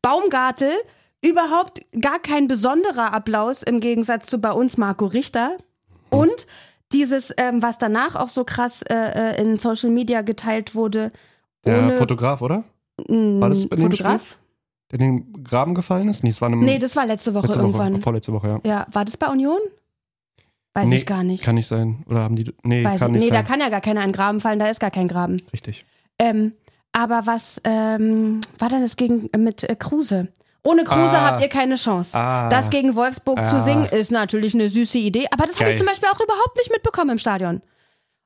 Baumgartel, 0.00 0.72
überhaupt 1.20 1.80
gar 2.00 2.18
kein 2.18 2.48
besonderer 2.48 3.12
Applaus 3.12 3.62
im 3.62 3.80
Gegensatz 3.80 4.26
zu 4.26 4.38
bei 4.38 4.52
uns 4.52 4.78
Marco 4.78 5.04
Richter. 5.04 5.58
Und 6.08 6.46
dieses, 6.92 7.32
ähm, 7.36 7.62
was 7.62 7.78
danach 7.78 8.14
auch 8.14 8.28
so 8.28 8.44
krass 8.44 8.82
äh, 8.82 8.94
äh, 8.94 9.40
in 9.42 9.58
Social 9.58 9.90
Media 9.90 10.22
geteilt 10.22 10.74
wurde, 10.74 11.12
Der 11.64 11.90
Fotograf, 11.92 12.42
oder? 12.42 12.64
War 13.08 13.48
das 13.48 13.68
bei 13.68 13.76
dem 13.76 13.90
Fotograf? 13.90 14.38
Der 14.90 15.00
in 15.00 15.32
den 15.32 15.44
Graben 15.44 15.74
gefallen 15.74 16.08
ist? 16.08 16.24
Nee, 16.24 16.30
es 16.30 16.40
war 16.40 16.48
Nee, 16.48 16.78
das 16.78 16.96
war 16.96 17.04
letzte 17.06 17.34
Woche 17.34 17.46
letzte 17.48 17.60
irgendwann. 17.60 17.92
Woche, 17.94 18.00
vorletzte 18.02 18.32
Woche, 18.32 18.48
ja. 18.48 18.60
Ja, 18.64 18.86
war 18.92 19.04
das 19.04 19.16
bei 19.16 19.26
Union? 19.28 19.58
Weiß 20.74 20.88
nee, 20.88 20.96
ich 20.96 21.06
gar 21.06 21.24
nicht. 21.24 21.42
Kann 21.42 21.56
nicht 21.56 21.66
sein. 21.66 22.04
Oder 22.08 22.20
haben 22.20 22.36
die. 22.36 22.52
Nee, 22.62 22.84
Weiß 22.84 23.00
kann 23.00 23.14
ich. 23.14 23.20
nicht 23.20 23.24
Nee, 23.24 23.30
da 23.30 23.38
sein. 23.38 23.46
kann 23.46 23.60
ja 23.60 23.68
gar 23.68 23.80
keiner 23.80 24.00
in 24.02 24.08
den 24.08 24.12
Graben 24.14 24.40
fallen, 24.40 24.58
da 24.58 24.68
ist 24.68 24.80
gar 24.80 24.90
kein 24.90 25.08
Graben. 25.08 25.42
Richtig. 25.52 25.84
Ähm, 26.18 26.52
aber 26.92 27.26
was 27.26 27.60
ähm, 27.64 28.40
war 28.58 28.68
denn 28.68 28.82
das 28.82 28.96
gegen 28.96 29.28
mit 29.36 29.64
äh, 29.64 29.76
Kruse? 29.76 30.28
Ohne 30.64 30.84
Kruse 30.84 31.16
Ah. 31.16 31.26
habt 31.30 31.40
ihr 31.40 31.48
keine 31.48 31.76
Chance. 31.76 32.16
Ah. 32.18 32.48
Das 32.48 32.68
gegen 32.70 32.94
Wolfsburg 32.96 33.44
zu 33.46 33.56
Ah. 33.56 33.60
singen 33.60 33.84
ist 33.86 34.10
natürlich 34.10 34.54
eine 34.54 34.68
süße 34.68 34.98
Idee, 34.98 35.26
aber 35.30 35.46
das 35.46 35.58
habe 35.60 35.70
ich 35.72 35.78
zum 35.78 35.86
Beispiel 35.86 36.08
auch 36.08 36.20
überhaupt 36.20 36.56
nicht 36.56 36.70
mitbekommen 36.70 37.10
im 37.10 37.18
Stadion. 37.18 37.62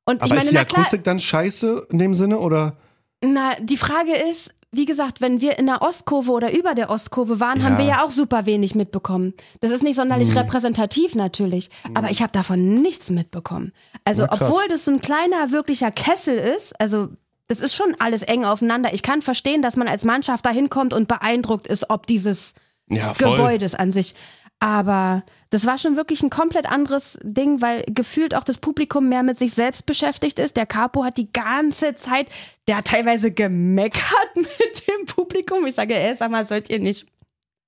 Und 0.05 0.16
Aber 0.20 0.24
ich 0.26 0.30
meine, 0.30 0.43
ist 0.43 0.51
die 0.51 0.55
na 0.57 0.64
klar, 0.64 0.80
Akustik 0.80 1.05
dann 1.05 1.18
scheiße 1.20 1.87
in 1.91 1.99
dem 1.99 2.14
Sinne? 2.14 2.39
Oder? 2.39 2.76
na, 3.24 3.53
die 3.61 3.76
Frage 3.76 4.16
ist, 4.16 4.51
wie 4.72 4.87
gesagt, 4.87 5.20
wenn 5.20 5.41
wir 5.41 5.59
in 5.59 5.66
der 5.66 5.83
Ostkurve 5.83 6.33
oder 6.33 6.51
über 6.53 6.74
der 6.74 6.91
Ostkurve 6.91 7.39
waren, 7.39 7.61
Ja. 7.61 7.66
haben 7.66 7.78
wir 7.78 7.85
ja 7.85 8.03
auch 8.03 8.11
super 8.11 8.47
wenig 8.47 8.74
mitbekommen. 8.74 9.35
Das 9.61 9.70
ist 9.70 9.83
nicht 9.85 9.95
sonderlich 9.97 10.30
Hm. 10.30 10.39
repräsentativ 10.39 11.14
natürlich, 11.14 11.70
aber 11.95 12.11
ich 12.11 12.22
habe 12.22 12.33
davon 12.33 12.80
nichts 12.83 13.11
mitbekommen. 13.11 13.72
Also, 14.05 14.26
krass. 14.26 14.41
obwohl 14.41 14.66
das 14.68 14.89
ein 14.89 15.01
kleiner, 15.01 15.53
wirklicher 15.53 15.91
Kessel 15.93 16.37
ist, 16.39 16.72
also 16.80 17.11
das 17.53 17.61
ist 17.61 17.74
schon 17.74 17.94
alles 17.98 18.22
eng 18.22 18.46
aufeinander. 18.46 18.94
Ich 18.94 19.03
kann 19.03 19.20
verstehen, 19.20 19.61
dass 19.61 19.76
man 19.76 19.88
als 19.88 20.05
Mannschaft 20.05 20.46
da 20.46 20.50
hinkommt 20.50 20.94
und 20.94 21.07
beeindruckt 21.07 21.66
ist, 21.66 21.90
ob 21.90 22.07
dieses 22.07 22.55
Ja. 22.88 23.12
Gebäudes 23.12 23.74
an 23.74 23.92
sich. 23.92 24.14
Aber 24.59 25.22
das 25.50 25.66
war 25.66 25.76
schon 25.76 25.96
wirklich 25.96 26.22
ein 26.22 26.30
komplett 26.30 26.66
anderes 26.70 27.18
Ding, 27.22 27.61
weil 27.61 27.84
gefühlt 27.88 28.34
auch 28.34 28.44
das 28.44 28.57
Publikum 28.59 29.09
mehr 29.09 29.22
mit 29.22 29.38
sich 29.38 29.53
selbst 29.55 29.84
beschäftigt 29.86 30.38
ist. 30.38 30.57
Der 30.57 30.66
Capo 30.66 31.05
hat 31.05 31.18
die 31.18 31.30
ganze 31.32 31.94
Zeit, 31.96 32.28
der 32.68 32.78
hat 32.78 32.86
teilweise 32.86 33.32
gemeckert 33.32 34.03
mit 34.36 34.86
dem 34.88 35.05
Publikum. 35.07 35.66
Ich 35.66 35.74
sage, 35.74 35.94
ey, 35.94 36.14
sag 36.14 36.30
mal, 36.30 36.46
sollt 36.46 36.70
ihr 36.70 36.78
nicht 36.78 37.07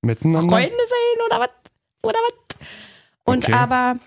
Miteinander? 0.03 0.49
Freunde 0.57 0.70
sein 0.70 1.26
oder 1.26 1.41
was? 1.41 1.51
Oder 2.03 2.18
was? 2.28 2.59
Und 3.24 3.45
Okay. 3.45 3.53
aber 3.55 3.99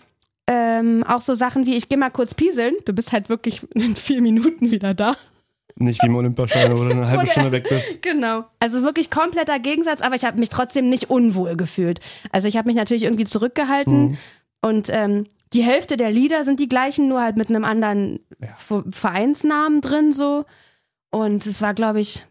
ähm, 0.50 1.04
auch 1.04 1.20
so 1.22 1.36
Sachen 1.36 1.66
wie, 1.66 1.76
ich 1.76 1.90
gehe 1.90 1.98
mal 1.98 2.10
kurz 2.10 2.34
pieseln. 2.34 2.74
Du 2.86 2.94
bist 2.94 3.12
halt 3.12 3.28
wirklich 3.28 3.64
in 3.76 3.96
vier 3.98 4.22
Minuten 4.22 4.72
wieder 4.72 4.94
da. 4.94 5.18
Nicht 5.80 6.02
wie 6.02 6.08
im 6.08 6.16
Olympiastadion, 6.16 6.78
wo 6.80 6.84
du 6.86 6.92
eine 6.92 7.08
halbe 7.10 7.28
Stunde 7.28 7.52
weg 7.52 7.68
bist. 7.70 8.02
Genau. 8.02 8.46
Also 8.60 8.82
wirklich 8.84 9.10
kompletter 9.12 9.60
Gegensatz, 9.60 10.02
aber 10.02 10.16
ich 10.16 10.26
habe 10.26 10.40
mich 10.40 10.50
trotzdem 10.50 10.90
nicht 10.90 11.10
unwohl 11.10 11.56
gefühlt. 11.56 12.00
Also 12.32 12.48
ich 12.48 12.58
habe 12.58 12.68
mich 12.68 12.76
natürlich 12.76 13.04
irgendwie 13.04 13.26
zurückgehalten 13.26 14.10
Mhm. 14.12 14.18
und 14.62 14.90
ähm, 14.92 15.26
die 15.54 15.64
Hälfte 15.64 15.96
der 15.96 16.12
Lieder 16.12 16.44
sind 16.44 16.60
die 16.60 16.68
gleichen, 16.68 17.08
nur 17.08 17.22
halt 17.22 17.38
mit 17.38 17.50
einem 17.50 17.64
anderen 17.64 18.20
Ja. 18.42 18.82
Vereinsnamen 18.92 19.82
drin 19.82 20.12
so. 20.14 20.46
Und 21.10 21.46
es 21.46 21.62
war, 21.62 21.74
glaube 21.74 22.02
ich, 22.02 22.26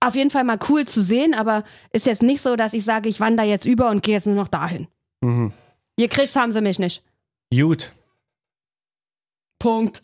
auf 0.00 0.16
jeden 0.16 0.30
Fall 0.30 0.42
mal 0.44 0.58
cool 0.68 0.84
zu 0.86 1.02
sehen, 1.02 1.34
aber 1.34 1.62
ist 1.92 2.06
jetzt 2.06 2.22
nicht 2.22 2.40
so, 2.42 2.56
dass 2.56 2.72
ich 2.72 2.84
sage, 2.84 3.08
ich 3.08 3.20
wandere 3.20 3.46
jetzt 3.46 3.64
über 3.66 3.90
und 3.90 4.02
gehe 4.02 4.14
jetzt 4.14 4.26
nur 4.26 4.34
noch 4.34 4.48
dahin. 4.48 4.88
Mhm. 5.20 5.52
Gekriegt 5.96 6.34
haben 6.34 6.52
sie 6.52 6.60
mich 6.60 6.78
nicht. 6.80 7.04
Gut, 7.54 7.92
Punkt. 9.58 10.02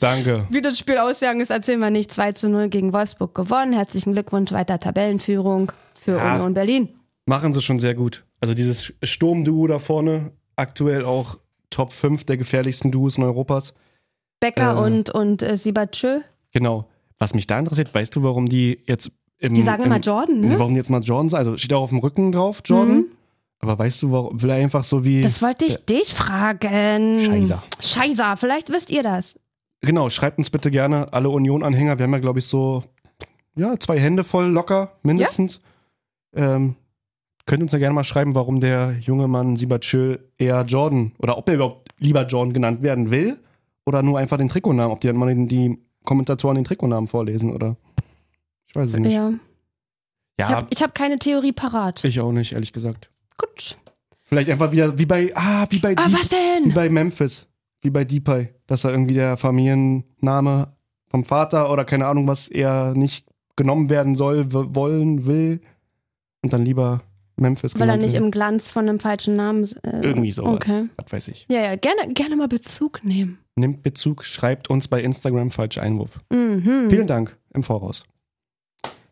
Danke. 0.00 0.46
Wie 0.50 0.62
das 0.62 0.78
Spiel 0.78 0.98
ausgegangen 0.98 1.40
ist, 1.40 1.50
erzählen 1.50 1.80
wir 1.80 1.90
nicht. 1.90 2.12
2 2.12 2.32
zu 2.32 2.48
0 2.48 2.68
gegen 2.68 2.92
Wolfsburg 2.92 3.34
gewonnen. 3.34 3.72
Herzlichen 3.72 4.12
Glückwunsch, 4.12 4.52
weiter 4.52 4.78
Tabellenführung 4.80 5.72
für 5.94 6.16
Ja. 6.16 6.34
Union 6.34 6.54
Berlin. 6.54 6.88
Machen 7.26 7.52
sie 7.52 7.60
schon 7.60 7.78
sehr 7.80 7.94
gut. 7.94 8.24
Also 8.40 8.54
dieses 8.54 8.92
Sturmduo 9.02 9.66
da 9.66 9.78
vorne, 9.78 10.32
aktuell 10.56 11.04
auch 11.04 11.38
Top 11.70 11.92
5 11.92 12.24
der 12.24 12.36
gefährlichsten 12.36 12.90
Duos 12.92 13.18
in 13.18 13.24
Europas. 13.24 13.74
Becker 14.40 14.76
Äh. 14.76 14.80
und, 14.80 15.10
und 15.10 15.42
äh, 15.42 15.56
Sibatschö. 15.56 16.20
Genau. 16.52 16.86
Was 17.18 17.34
mich 17.34 17.46
da 17.46 17.58
interessiert, 17.58 17.94
weißt 17.94 18.14
du, 18.14 18.22
warum 18.22 18.48
die 18.48 18.78
jetzt 18.86 19.10
im, 19.38 19.54
Die 19.54 19.62
sagen 19.62 19.82
im, 19.82 19.86
immer 19.90 19.98
Jordan, 20.00 20.40
ne? 20.40 20.58
Warum 20.58 20.74
die 20.74 20.78
jetzt 20.78 20.90
mal 20.90 21.00
Jordan 21.02 21.28
sagen? 21.30 21.46
Also 21.46 21.56
steht 21.56 21.72
auch 21.72 21.82
auf 21.82 21.90
dem 21.90 21.98
Rücken 21.98 22.30
drauf, 22.32 22.60
Jordan. 22.64 22.96
Mhm. 22.98 23.04
Aber 23.58 23.78
weißt 23.78 24.02
du, 24.02 24.12
warum 24.12 24.40
will 24.42 24.50
er 24.50 24.56
einfach 24.56 24.84
so 24.84 25.04
wie. 25.04 25.22
Das 25.22 25.40
wollte 25.42 25.64
ich 25.64 25.84
dich 25.86 26.12
fragen. 26.14 27.20
Scheiße. 27.20 27.62
Scheiße, 27.80 28.34
vielleicht 28.36 28.70
wisst 28.70 28.90
ihr 28.90 29.02
das. 29.02 29.38
Genau, 29.86 30.08
schreibt 30.08 30.38
uns 30.38 30.50
bitte 30.50 30.70
gerne 30.70 31.12
alle 31.12 31.28
Union-Anhänger. 31.30 31.98
Wir 31.98 32.04
haben 32.04 32.12
ja, 32.12 32.18
glaube 32.18 32.40
ich, 32.40 32.46
so 32.46 32.82
ja, 33.54 33.78
zwei 33.78 33.98
Hände 33.98 34.24
voll 34.24 34.46
locker, 34.46 34.92
mindestens. 35.02 35.60
Ähm, 36.34 36.74
könnt 37.46 37.62
uns 37.62 37.72
ja 37.72 37.78
gerne 37.78 37.94
mal 37.94 38.04
schreiben, 38.04 38.34
warum 38.34 38.60
der 38.60 38.96
junge 39.00 39.28
Mann 39.28 39.56
Sibachö 39.56 40.18
eher 40.36 40.62
Jordan 40.62 41.12
oder 41.18 41.38
ob 41.38 41.48
er 41.48 41.54
überhaupt 41.54 41.88
lieber 41.98 42.26
Jordan 42.26 42.52
genannt 42.52 42.82
werden 42.82 43.10
will 43.10 43.38
oder 43.86 44.02
nur 44.02 44.18
einfach 44.18 44.36
den 44.36 44.48
Trikotnamen, 44.48 44.92
ob 44.92 45.00
die 45.00 45.06
dann 45.06 45.16
mal 45.16 45.26
den, 45.28 45.48
die 45.48 45.78
Kommentatoren 46.04 46.56
den 46.56 46.64
Trikotnamen 46.64 47.06
vorlesen 47.08 47.52
oder. 47.54 47.76
Ich 48.66 48.74
weiß 48.74 48.90
es 48.90 48.96
nicht. 48.98 49.14
Ja. 49.14 49.32
Ja, 50.38 50.48
Ich 50.48 50.52
habe 50.82 50.88
hab 50.88 50.94
keine 50.94 51.18
Theorie 51.18 51.52
parat. 51.52 52.04
ich 52.04 52.20
auch 52.20 52.32
nicht, 52.32 52.52
ehrlich 52.52 52.72
gesagt. 52.74 53.10
Gut. 53.38 53.76
Vielleicht 54.24 54.50
einfach 54.50 54.72
wieder 54.72 54.98
wie 54.98 55.06
bei, 55.06 55.32
ah, 55.34 55.66
wie 55.70 55.78
bei, 55.78 55.94
Ah, 55.96 56.04
Deep- 56.08 56.12
was 56.18 56.30
wie 56.30 56.34
denn? 56.64 56.74
bei 56.74 56.90
Memphis, 56.90 57.46
wie 57.86 57.90
bei 57.90 58.04
Deepay, 58.04 58.48
dass 58.66 58.84
er 58.84 58.90
irgendwie 58.90 59.14
der 59.14 59.36
Familienname 59.36 60.74
vom 61.08 61.24
Vater 61.24 61.70
oder 61.72 61.84
keine 61.84 62.06
Ahnung 62.06 62.26
was 62.26 62.48
er 62.48 62.92
nicht 62.94 63.26
genommen 63.54 63.88
werden 63.88 64.14
soll, 64.16 64.52
wollen, 64.52 65.24
will 65.24 65.60
und 66.42 66.52
dann 66.52 66.64
lieber 66.64 67.02
Memphis 67.36 67.78
Weil 67.78 67.88
er 67.88 67.96
nicht 67.96 68.14
wird. 68.14 68.24
im 68.24 68.30
Glanz 68.30 68.70
von 68.70 68.88
einem 68.88 68.98
falschen 68.98 69.36
Namen. 69.36 69.64
Äh, 69.82 70.00
Irgendwie 70.02 70.30
sowas. 70.30 70.54
Okay. 70.54 70.88
Was 70.96 71.12
weiß 71.12 71.28
ich. 71.28 71.46
Ja, 71.48 71.60
ja, 71.60 71.76
gerne, 71.76 72.12
gerne 72.12 72.36
mal 72.36 72.48
Bezug 72.48 73.04
nehmen. 73.04 73.38
Nimmt 73.56 73.82
Bezug, 73.82 74.24
schreibt 74.24 74.68
uns 74.68 74.88
bei 74.88 75.02
Instagram 75.02 75.50
falscher 75.50 75.82
Einwurf. 75.82 76.20
Mhm. 76.30 76.88
Vielen 76.90 77.06
Dank 77.06 77.36
im 77.54 77.62
Voraus. 77.62 78.04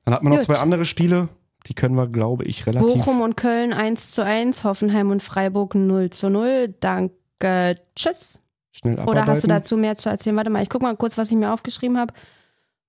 Dann 0.04 0.14
hatten 0.14 0.26
wir 0.26 0.30
noch 0.30 0.36
Gut. 0.38 0.46
zwei 0.46 0.56
andere 0.56 0.84
Spiele, 0.84 1.28
die 1.66 1.74
können 1.74 1.94
wir, 1.94 2.08
glaube 2.08 2.44
ich, 2.44 2.66
relativ. 2.66 2.94
Bochum 2.94 3.20
und 3.22 3.36
Köln 3.36 3.72
1 3.72 4.12
zu 4.12 4.24
1, 4.24 4.64
Hoffenheim 4.64 5.10
und 5.10 5.22
Freiburg 5.22 5.74
0 5.74 6.10
zu 6.10 6.28
0. 6.28 6.74
Danke, 6.80 7.76
tschüss. 7.96 8.40
Schnell 8.76 8.94
abarbeiten. 8.94 9.10
Oder 9.10 9.26
hast 9.26 9.44
du 9.44 9.48
dazu 9.48 9.76
mehr 9.76 9.96
zu 9.96 10.08
erzählen? 10.08 10.36
Warte 10.36 10.50
mal, 10.50 10.62
ich 10.62 10.68
guck 10.68 10.82
mal 10.82 10.96
kurz, 10.96 11.16
was 11.16 11.30
ich 11.30 11.36
mir 11.36 11.52
aufgeschrieben 11.52 11.96
habe. 11.96 12.12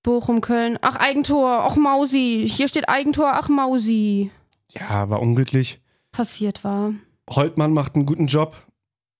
Bochum, 0.02 0.40
Köln. 0.40 0.78
Ach, 0.82 0.96
Eigentor. 0.96 1.64
Ach, 1.64 1.76
Mausi. 1.76 2.46
Hier 2.48 2.68
steht 2.68 2.88
Eigentor. 2.88 3.32
Ach, 3.34 3.48
Mausi. 3.48 4.30
Ja, 4.70 5.08
war 5.08 5.20
unglücklich. 5.20 5.80
Passiert 6.12 6.64
war. 6.64 6.92
Holtmann 7.30 7.72
macht 7.72 7.94
einen 7.94 8.06
guten 8.06 8.26
Job. 8.26 8.56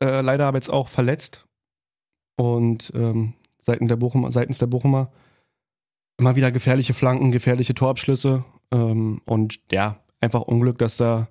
Äh, 0.02 0.20
leider 0.20 0.46
aber 0.46 0.58
jetzt 0.58 0.70
auch 0.70 0.88
verletzt. 0.88 1.46
Und 2.36 2.92
ähm, 2.94 3.34
seitens, 3.58 3.88
der 3.88 3.96
Bochum, 3.96 4.30
seitens 4.30 4.58
der 4.58 4.66
Bochumer 4.66 5.10
immer 6.18 6.36
wieder 6.36 6.50
gefährliche 6.50 6.94
Flanken, 6.94 7.30
gefährliche 7.30 7.74
Torabschlüsse. 7.74 8.44
Ähm, 8.72 9.20
und 9.24 9.60
ja, 9.70 10.00
einfach 10.20 10.42
Unglück, 10.42 10.78
dass 10.78 10.96
da, 10.96 11.28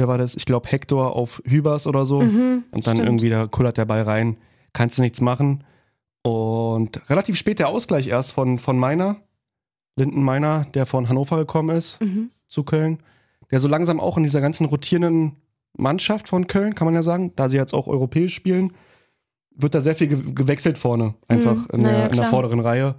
wer 0.00 0.08
war 0.08 0.18
das? 0.18 0.34
Ich 0.34 0.46
glaube, 0.46 0.68
Hector 0.68 1.14
auf 1.14 1.40
Hübers 1.44 1.86
oder 1.86 2.04
so. 2.04 2.20
Mhm, 2.20 2.64
und 2.72 2.86
dann 2.86 2.96
stimmt. 2.96 3.08
irgendwie 3.08 3.30
da 3.30 3.46
kullert 3.46 3.76
der 3.78 3.84
Ball 3.84 4.02
rein. 4.02 4.36
Kannst 4.72 4.98
du 4.98 5.02
nichts 5.02 5.20
machen. 5.20 5.62
Und 6.22 7.08
relativ 7.08 7.36
spät 7.36 7.58
der 7.58 7.68
Ausgleich 7.68 8.08
erst 8.08 8.32
von, 8.32 8.58
von 8.58 8.78
Meiner. 8.78 9.16
Linden 9.96 10.22
Meiner, 10.22 10.64
der 10.74 10.86
von 10.86 11.08
Hannover 11.08 11.36
gekommen 11.38 11.76
ist 11.76 12.00
Mhm. 12.00 12.30
zu 12.48 12.62
Köln, 12.64 12.98
der 13.50 13.60
so 13.60 13.68
langsam 13.68 14.00
auch 14.00 14.16
in 14.16 14.22
dieser 14.22 14.40
ganzen 14.40 14.64
rotierenden 14.66 15.36
Mannschaft 15.76 16.28
von 16.28 16.46
Köln, 16.46 16.74
kann 16.74 16.86
man 16.86 16.94
ja 16.94 17.02
sagen, 17.02 17.32
da 17.36 17.48
sie 17.48 17.56
jetzt 17.56 17.74
auch 17.74 17.86
europäisch 17.88 18.34
spielen, 18.34 18.72
wird 19.54 19.74
da 19.74 19.80
sehr 19.80 19.94
viel 19.96 20.06
ge 20.08 20.32
gewechselt 20.32 20.78
vorne, 20.78 21.14
einfach 21.28 21.56
Mhm. 21.56 21.66
in, 21.74 21.80
der, 21.80 21.92
Naja, 21.92 22.06
in 22.06 22.16
der 22.16 22.24
vorderen 22.26 22.60
Reihe. 22.60 22.94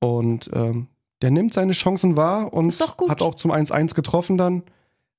Und 0.00 0.50
ähm, 0.52 0.88
der 1.22 1.30
nimmt 1.30 1.54
seine 1.54 1.72
Chancen 1.72 2.16
wahr 2.16 2.52
und 2.52 2.78
hat 3.08 3.22
auch 3.22 3.34
zum 3.36 3.52
1-1 3.52 3.94
getroffen 3.94 4.36
dann, 4.36 4.62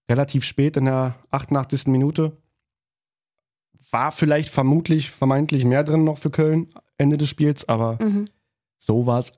relativ 0.09 0.43
spät 0.43 0.77
in 0.77 0.85
der 0.85 1.15
88. 1.31 1.87
Minute. 1.87 2.37
War 3.91 4.11
vielleicht 4.11 4.49
vermutlich, 4.49 5.11
vermeintlich 5.11 5.63
mehr 5.65 5.83
drin 5.83 6.03
noch 6.03 6.17
für 6.17 6.29
Köln, 6.31 6.73
Ende 6.97 7.17
des 7.17 7.29
Spiels, 7.29 7.67
aber 7.69 7.97
Mhm. 8.01 8.25
so 8.77 9.05
war 9.05 9.19
es 9.19 9.33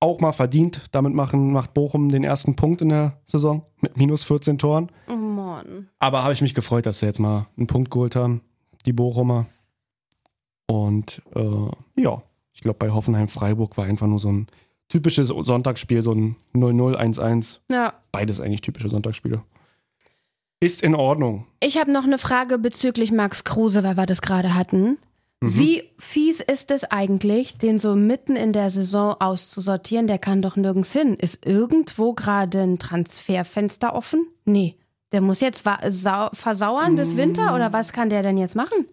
auch 0.00 0.20
mal 0.20 0.32
verdient. 0.32 0.82
Damit 0.92 1.12
machen, 1.14 1.52
macht 1.52 1.74
Bochum 1.74 2.08
den 2.08 2.22
ersten 2.24 2.54
Punkt 2.54 2.80
in 2.80 2.90
der 2.90 3.20
Saison 3.24 3.66
mit 3.80 3.96
minus 3.96 4.22
14 4.24 4.56
Toren. 4.58 4.90
Oh 5.08 5.14
Mann. 5.16 5.88
Aber 5.98 6.22
habe 6.22 6.32
ich 6.32 6.40
mich 6.40 6.54
gefreut, 6.54 6.86
dass 6.86 7.00
sie 7.00 7.06
jetzt 7.06 7.18
mal 7.18 7.48
einen 7.56 7.66
Punkt 7.66 7.90
geholt 7.90 8.14
haben, 8.14 8.42
die 8.86 8.92
Bochumer. 8.92 9.46
Und 10.66 11.22
äh, 11.34 12.00
ja, 12.00 12.22
ich 12.52 12.60
glaube, 12.60 12.78
bei 12.78 12.90
Hoffenheim-Freiburg 12.90 13.76
war 13.76 13.84
einfach 13.86 14.06
nur 14.06 14.18
so 14.18 14.28
ein 14.30 14.46
typisches 14.88 15.28
Sonntagsspiel, 15.28 16.02
so 16.02 16.12
ein 16.12 16.36
0-0, 16.54 16.96
1-1. 16.96 17.60
Ja. 17.70 17.94
Beides 18.12 18.40
eigentlich 18.40 18.60
typische 18.60 18.88
Sonntagsspiele. 18.88 19.42
Ist 20.60 20.82
in 20.82 20.94
Ordnung. 20.94 21.46
Ich 21.60 21.78
habe 21.78 21.92
noch 21.92 22.04
eine 22.04 22.18
Frage 22.18 22.58
bezüglich 22.58 23.12
Max 23.12 23.44
Kruse, 23.44 23.84
weil 23.84 23.96
wir 23.96 24.06
das 24.06 24.22
gerade 24.22 24.54
hatten. 24.54 24.98
Mhm. 25.40 25.58
Wie 25.58 25.82
fies 25.98 26.40
ist 26.40 26.72
es 26.72 26.84
eigentlich, 26.84 27.58
den 27.58 27.78
so 27.78 27.94
mitten 27.94 28.34
in 28.34 28.52
der 28.52 28.70
Saison 28.70 29.14
auszusortieren? 29.20 30.08
Der 30.08 30.18
kann 30.18 30.42
doch 30.42 30.56
nirgends 30.56 30.92
hin. 30.92 31.14
Ist 31.14 31.46
irgendwo 31.46 32.12
gerade 32.12 32.60
ein 32.62 32.78
Transferfenster 32.80 33.94
offen? 33.94 34.26
Nee. 34.44 34.74
Der 35.12 35.20
muss 35.20 35.40
jetzt 35.40 35.62
versauern 35.62 36.96
bis 36.96 37.16
Winter 37.16 37.54
oder 37.54 37.72
was 37.72 37.92
kann 37.92 38.10
der 38.10 38.22
denn 38.22 38.36
jetzt 38.36 38.56
machen? 38.56 38.84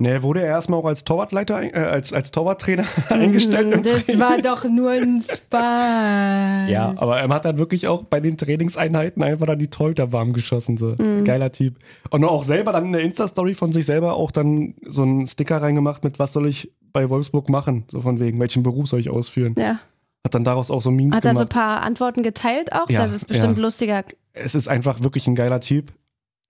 Ne, 0.00 0.24
wurde 0.24 0.40
er 0.40 0.48
erstmal 0.48 0.80
auch 0.80 0.86
als 0.86 1.04
Torwartleiter, 1.04 1.62
äh, 1.62 1.78
als, 1.78 2.12
als 2.12 2.32
Torwarttrainer 2.32 2.84
eingestellt. 3.10 3.70
im 3.70 3.82
Training. 3.84 4.20
war 4.20 4.38
doch 4.38 4.64
nur 4.64 4.90
ein 4.90 5.22
Spaß. 5.22 6.68
Ja, 6.68 6.94
aber 6.96 7.20
er 7.20 7.28
hat 7.28 7.44
dann 7.44 7.58
wirklich 7.58 7.86
auch 7.86 8.02
bei 8.02 8.18
den 8.18 8.36
Trainingseinheiten 8.36 9.22
einfach 9.22 9.46
dann 9.46 9.58
die 9.60 9.68
Torhüter 9.68 10.10
warm 10.10 10.32
geschossen. 10.32 10.76
So. 10.78 10.96
Mhm. 10.98 11.24
Geiler 11.24 11.52
Typ. 11.52 11.76
Und 12.10 12.24
auch 12.24 12.42
selber 12.42 12.72
dann 12.72 12.86
in 12.86 12.92
der 12.92 13.02
Insta-Story 13.02 13.54
von 13.54 13.72
sich 13.72 13.86
selber 13.86 14.14
auch 14.14 14.32
dann 14.32 14.74
so 14.84 15.02
einen 15.02 15.28
Sticker 15.28 15.62
reingemacht 15.62 16.02
mit, 16.02 16.18
was 16.18 16.32
soll 16.32 16.48
ich 16.48 16.72
bei 16.92 17.08
Wolfsburg 17.08 17.48
machen? 17.48 17.84
So 17.88 18.00
von 18.00 18.18
wegen, 18.18 18.40
welchen 18.40 18.64
Beruf 18.64 18.88
soll 18.88 18.98
ich 18.98 19.10
ausführen? 19.10 19.54
Ja. 19.56 19.78
Hat 20.24 20.34
dann 20.34 20.42
daraus 20.42 20.72
auch 20.72 20.80
so 20.80 20.90
Memes 20.90 21.16
Hat 21.16 21.24
er 21.24 21.34
so 21.34 21.40
ein 21.40 21.48
gemacht. 21.48 21.52
paar 21.52 21.82
Antworten 21.82 22.22
geteilt 22.24 22.72
auch? 22.72 22.90
Ja, 22.90 23.02
das 23.02 23.12
ist 23.12 23.26
bestimmt 23.26 23.58
ja. 23.58 23.62
lustiger. 23.62 24.04
es 24.32 24.56
ist 24.56 24.68
einfach 24.68 25.02
wirklich 25.04 25.28
ein 25.28 25.36
geiler 25.36 25.60
Typ. 25.60 25.92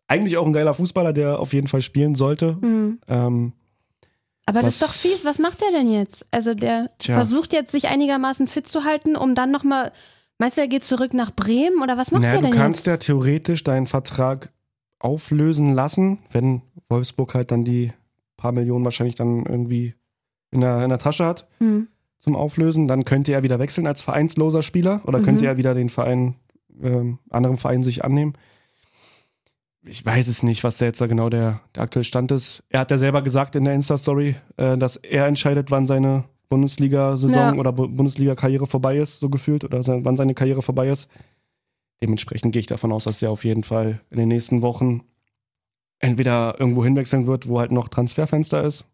Eigentlich 0.07 0.37
auch 0.37 0.47
ein 0.47 0.53
geiler 0.53 0.75
Fußballer, 0.75 1.13
der 1.13 1.39
auf 1.39 1.53
jeden 1.53 1.69
Fall 1.69 1.81
spielen 1.83 2.15
sollte. 2.15 2.59
Hm. 2.61 3.01
Ähm, 3.09 3.53
Aber 4.47 4.63
das 4.63 4.75
ist 4.75 4.83
doch 4.83 4.93
fies. 4.93 5.25
Was 5.25 5.39
macht 5.39 5.61
der 5.63 5.71
denn 5.71 5.91
jetzt? 5.91 6.27
Also 6.31 6.55
der 6.55 6.91
Tja. 6.99 7.15
versucht 7.17 7.53
jetzt, 7.53 7.73
sich 7.73 7.89
einigermaßen 7.89 8.47
fit 8.47 8.67
zu 8.69 8.85
halten, 8.85 9.17
um 9.17 9.35
dann 9.35 9.51
nochmal. 9.51 9.93
Meinst 10.39 10.57
du, 10.57 10.63
er 10.63 10.69
geht 10.69 10.85
zurück 10.85 11.15
nach 11.15 11.31
Bremen 11.35 11.81
oder 11.83 11.97
was 11.97 12.11
macht 12.11 12.23
naja, 12.23 12.35
der 12.35 12.43
du 12.43 12.49
denn 12.49 12.57
kannst 12.57 12.87
ja 12.87 12.95
jetzt? 12.95 13.07
theoretisch 13.07 13.63
deinen 13.65 13.87
Vertrag 13.87 14.53
auflösen 14.99 15.75
lassen, 15.75 16.19
wenn 16.33 16.63
Wolfsburg 16.89 17.35
halt 17.35 17.51
dann 17.51 17.65
die 17.65 17.93
paar 18.37 18.53
Millionen 18.53 18.85
wahrscheinlich 18.85 19.15
dann 19.15 19.47
irgendwie 19.47 19.95
in 20.51 20.61
der, 20.61 20.83
in 20.83 20.89
der 20.91 20.99
Tasche 20.99 21.25
hat. 21.25 21.47
Hm. 21.59 21.89
zum 22.19 22.37
Auflösen, 22.37 22.89
dann 22.89 23.05
könnte 23.05 23.33
er 23.33 23.43
wieder 23.43 23.59
wechseln 23.59 23.87
als 23.87 24.01
vereinsloser 24.01 24.63
Spieler 24.63 25.03
oder 25.07 25.19
Mhm. 25.19 25.25
könnte 25.25 25.47
er 25.47 25.59
wieder 25.59 25.75
den 25.75 25.91
Verein, 25.91 26.37
ähm, 26.83 27.19
anderen 27.29 27.59
Verein 27.59 27.83
sich 27.83 28.03
annehmen. 28.03 28.33
Ich 29.87 30.05
weiß 30.05 30.29
es 30.29 30.43
nicht, 30.43 30.65
was 30.65 30.79
da 30.79 30.87
jetzt 30.87 31.01
da 31.01 31.07
genau 31.07 31.29
der, 31.29 31.61
der 31.75 31.83
aktuelle 31.83 32.05
Stand 32.05 32.33
ist. 32.33 32.63
Er 32.71 32.81
hat 32.81 32.91
ja 32.91 32.99
selber 32.99 33.21
gesagt 33.23 33.55
in 33.55 33.65
der 33.65 33.75
Insta-Story, 33.75 34.37
äh, 34.57 34.79
dass 34.79 34.97
er 34.97 35.27
entscheidet, 35.27 35.71
wann 35.71 35.87
seine 35.87 36.25
Bundesliga-Saison 36.49 37.37
Ja. 37.37 37.55
oder 37.55 37.73
Bu- 37.73 37.89
Bundesliga-Karriere 37.89 38.67
vorbei 38.67 38.97
ist, 38.99 39.21
so 39.21 39.29
gefühlt, 39.29 39.65
oder 39.65 39.83
se- 39.83 40.01
wann 40.03 40.17
seine 40.17 40.35
Karriere 40.35 40.63
vorbei 40.63 40.89
ist. 40.89 41.09
Dementsprechend 42.03 42.53
gehe 42.53 42.61
ich 42.61 42.67
davon 42.67 42.93
aus, 42.93 43.05
dass 43.05 43.23
er 43.23 43.31
auf 43.31 43.45
jeden 43.45 43.63
Fall 43.63 44.01
in 44.11 44.19
den 44.19 44.29
nächsten 44.29 44.63
Wochen 44.63 45.03
entweder 45.99 46.59
irgendwo 46.59 46.85
hinwechseln 46.85 47.27
wird, 47.27 47.49
wo 47.49 47.61
halt 47.61 47.73
noch 47.73 47.89
Transferfenster 47.89 48.63
ist. 48.65 48.85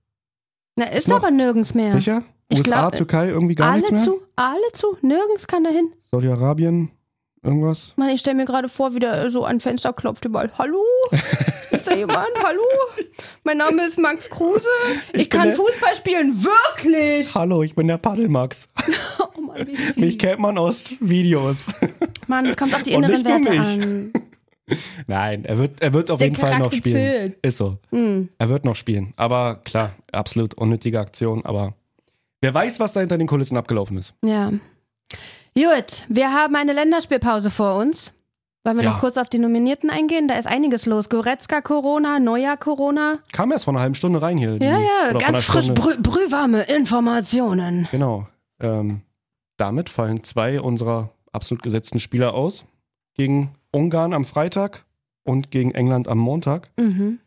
Na, 0.76 0.86
ist 0.86 1.08
noch- 1.08 1.16
aber 1.16 1.30
nirgends 1.30 1.74
mehr. 1.74 1.92
Sicher? 1.92 2.22
Ich 2.48 2.58
USA, 2.58 2.80
glaub, 2.80 2.96
Türkei, 2.96 3.28
irgendwie 3.28 3.54
gar 3.54 3.68
alle 3.70 3.76
nichts 3.78 3.90
mehr? 3.92 4.00
zu, 4.00 4.20
alle 4.36 4.72
zu, 4.72 4.96
nirgends 5.02 5.46
kann 5.46 5.64
er 5.64 5.72
hin. 5.72 5.92
Saudi-Arabien, 6.10 6.90
irgendwas? 7.42 7.92
Mann, 7.96 8.10
ich 8.10 8.20
stelle 8.20 8.36
mir 8.36 8.44
gerade 8.44 8.68
vor, 8.68 8.94
wie 8.94 8.98
der 8.98 9.30
so 9.30 9.44
an 9.44 9.60
Fenster 9.60 9.92
klopft 9.92 10.24
überall. 10.24 10.50
Hallo? 10.58 10.82
Ist 11.70 11.86
da 11.86 11.94
jemand? 11.94 12.28
Hallo? 12.42 12.62
Mein 13.44 13.58
Name 13.58 13.84
ist 13.86 13.98
Max 13.98 14.28
Kruse. 14.28 14.68
Ich, 15.12 15.20
Ich 15.22 15.30
kann 15.30 15.52
Fußball 15.54 15.94
spielen, 15.96 16.34
wirklich. 16.44 17.34
Hallo, 17.34 17.62
ich 17.62 17.74
bin 17.74 17.86
der 17.88 17.98
Paddelmax. 17.98 18.68
Oh 19.36 19.40
Mann, 19.40 19.66
wie 19.66 19.76
fies. 19.76 19.96
Mich 19.96 20.18
kennt 20.18 20.38
man 20.40 20.58
aus 20.58 20.92
Videos. 21.00 21.68
Mann, 22.26 22.46
es 22.46 22.56
kommt 22.56 22.74
auf 22.74 22.82
die 22.82 22.92
inneren 22.92 23.24
Werte 23.24 23.50
an. 23.50 24.12
Nein, 25.06 25.44
er 25.44 25.58
wird, 25.58 25.80
er 25.82 25.92
wird 25.94 26.10
auf 26.10 26.18
Der 26.18 26.28
jeden 26.28 26.36
Fall 26.38 26.50
noch 26.52 26.70
Charakter 26.70 26.76
spielen. 26.76 26.94
zählt. 26.96 27.38
Ist 27.42 27.58
so. 27.58 27.78
Hm. 27.90 28.28
Er 28.38 28.48
wird 28.48 28.64
noch 28.64 28.76
spielen. 28.76 29.12
Aber 29.16 29.56
klar, 29.64 29.92
absolut 30.12 30.54
unnötige 30.54 31.00
Aktion. 31.00 31.44
Aber 31.44 31.74
wer 32.40 32.54
weiß, 32.54 32.80
was 32.80 32.92
da 32.92 33.00
hinter 33.00 33.18
den 33.18 33.26
Kulissen 33.26 33.56
abgelaufen 33.56 33.98
ist. 33.98 34.14
Ja. 34.24 34.52
Gut, 35.54 36.04
wir 36.08 36.32
haben 36.32 36.54
eine 36.56 36.72
Länderspielpause 36.72 37.50
vor 37.50 37.76
uns. 37.76 38.14
Wollen 38.62 38.76
wir 38.76 38.84
Ja. 38.84 38.90
noch 38.92 39.00
kurz 39.00 39.16
auf 39.16 39.28
die 39.30 39.38
Nominierten 39.38 39.88
eingehen? 39.90 40.28
Da 40.28 40.34
ist 40.34 40.46
einiges 40.46 40.84
los. 40.86 41.08
Goretzka 41.08 41.60
Corona, 41.62 42.18
Neuer 42.20 42.56
Corona. 42.58 43.18
Kam 43.32 43.52
erst 43.52 43.64
vor 43.64 43.72
einer 43.72 43.80
halben 43.80 43.94
Stunde 43.94 44.20
rein 44.20 44.36
hier. 44.36 44.58
die- 44.58 44.64
Ja, 44.66 44.78
ja, 44.78 45.00
oder 45.10 45.12
vor 45.12 45.20
ganz 45.20 45.44
frisch, 45.44 45.70
brü 45.72 45.96
brühwarme 45.98 46.62
Informationen. 46.64 47.88
Genau. 47.90 48.28
Ähm, 48.60 49.00
damit 49.56 49.88
fallen 49.88 50.22
zwei 50.24 50.60
unserer 50.60 51.10
absolut 51.32 51.62
gesetzten 51.62 52.00
Spieler 52.00 52.34
aus. 52.34 52.64
Gegen 53.14 53.54
Ungarn 53.72 54.12
am 54.12 54.24
Freitag 54.26 54.84
und 55.24 55.50
gegen 55.50 55.72
England 55.72 56.06
am 56.08 56.18
Montag. 56.18 56.70
Mhm. 56.76 57.18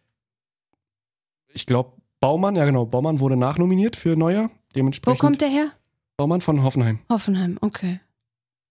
Ich 1.52 1.66
glaube, 1.66 1.94
Baumann, 2.20 2.56
ja 2.56 2.66
genau, 2.66 2.86
Baumann 2.86 3.20
wurde 3.20 3.38
nachnominiert 3.38 3.96
für 3.96 4.16
Neuer. 4.16 4.46
Wo 4.50 4.50
Dementsprechend 4.76 5.20
kommt 5.20 5.42
der 5.42 5.50
her? 5.50 5.72
Baumann 6.18 6.42
von 6.42 6.64
Hoffenheim. 6.64 7.00
Hoffenheim, 7.10 7.58
okay. 7.62 8.00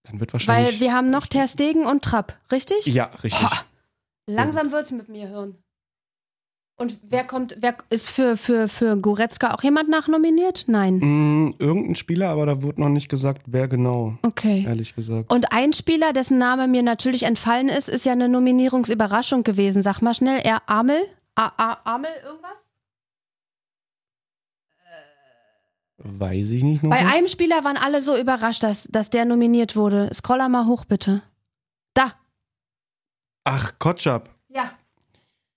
Dann 0.03 0.19
wird 0.19 0.31
Weil 0.33 0.33
wahrscheinlich. 0.33 0.79
wir 0.79 0.93
haben 0.93 1.09
noch 1.09 1.27
Ter 1.27 1.47
Stegen 1.47 1.85
und 1.85 2.03
Trapp, 2.03 2.37
richtig? 2.51 2.85
ja, 2.85 3.05
richtig. 3.23 3.47
Langsam 4.29 4.71
wird's 4.71 4.91
mit 4.91 5.09
mir 5.09 5.29
hören. 5.29 5.57
Und 6.75 6.97
wer 7.03 7.23
kommt, 7.23 7.55
wer 7.59 7.75
ist 7.91 8.09
für, 8.09 8.35
für, 8.35 8.67
für 8.67 8.97
Goretzka 8.97 9.53
auch 9.53 9.61
jemand 9.61 9.89
nachnominiert? 9.89 10.65
Nein. 10.67 10.95
Mm, 10.97 11.53
irgendein 11.59 11.95
Spieler, 11.95 12.29
aber 12.29 12.47
da 12.47 12.63
wurde 12.63 12.81
noch 12.81 12.89
nicht 12.89 13.09
gesagt, 13.09 13.43
wer 13.45 13.67
genau, 13.67 14.17
Okay. 14.23 14.63
ehrlich 14.65 14.95
gesagt. 14.95 15.31
Und 15.31 15.51
ein 15.53 15.71
Spieler, 15.73 16.13
dessen 16.13 16.39
Name 16.39 16.67
mir 16.67 16.81
natürlich 16.81 17.23
entfallen 17.23 17.69
ist, 17.69 17.89
ist 17.89 18.05
ja 18.05 18.13
eine 18.13 18.27
Nominierungsüberraschung 18.27 19.43
gewesen. 19.43 19.83
Sag 19.83 20.01
mal 20.01 20.15
schnell, 20.15 20.41
er 20.43 20.67
Amel? 20.67 20.99
A 21.35 21.51
A 21.57 21.77
Amel 21.95 22.11
irgendwas? 22.25 22.65
Weiß 25.97 26.49
ich 26.49 26.63
nicht. 26.63 26.81
Bei 26.81 27.05
einem 27.05 27.27
Spieler 27.27 27.63
waren 27.63 27.77
alle 27.77 28.01
so 28.01 28.17
überrascht, 28.17 28.63
dass, 28.63 28.83
dass 28.91 29.09
der 29.09 29.25
nominiert 29.25 29.75
wurde. 29.75 30.09
Scroller 30.13 30.49
mal 30.49 30.65
hoch, 30.65 30.85
bitte. 30.85 31.21
Da. 31.93 32.13
Ach, 33.43 33.73
Kotschap. 33.79 34.29
Ja. 34.49 34.71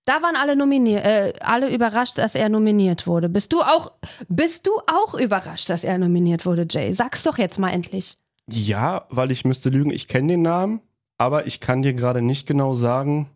Da 0.05 0.23
waren 0.23 0.37
alle 0.37 0.55
nominiert, 0.55 1.05
äh, 1.05 1.33
alle 1.41 1.73
überrascht, 1.75 2.19
dass 2.19 2.37
er 2.37 2.49
nominiert 2.49 3.09
wurde. 3.09 3.29
Bist 3.29 3.53
du 3.53 3.61
auch, 3.61 3.93
bist 4.29 4.67
du 4.67 4.71
auch 4.87 5.15
überrascht, 5.15 5.69
dass 5.69 5.83
er 5.83 5.99
nominiert 5.99 6.47
wurde, 6.47 6.67
Jay? 6.71 6.93
Sag's 6.93 7.25
doch 7.25 7.39
jetzt 7.39 7.59
mal 7.59 7.71
endlich. 7.71 8.17
Ja, 8.49 9.07
weil 9.09 9.33
ich 9.33 9.45
müsste 9.45 9.69
lügen, 9.69 9.91
ich 9.91 10.07
kenne 10.07 10.29
den 10.29 10.43
Namen, 10.43 10.81
aber 11.19 11.47
ich 11.49 11.59
kann 11.61 11.83
dir 11.83 11.93
gerade 11.93 12.23
nicht 12.23 12.47
genau 12.47 12.75
sagen, 12.75 13.29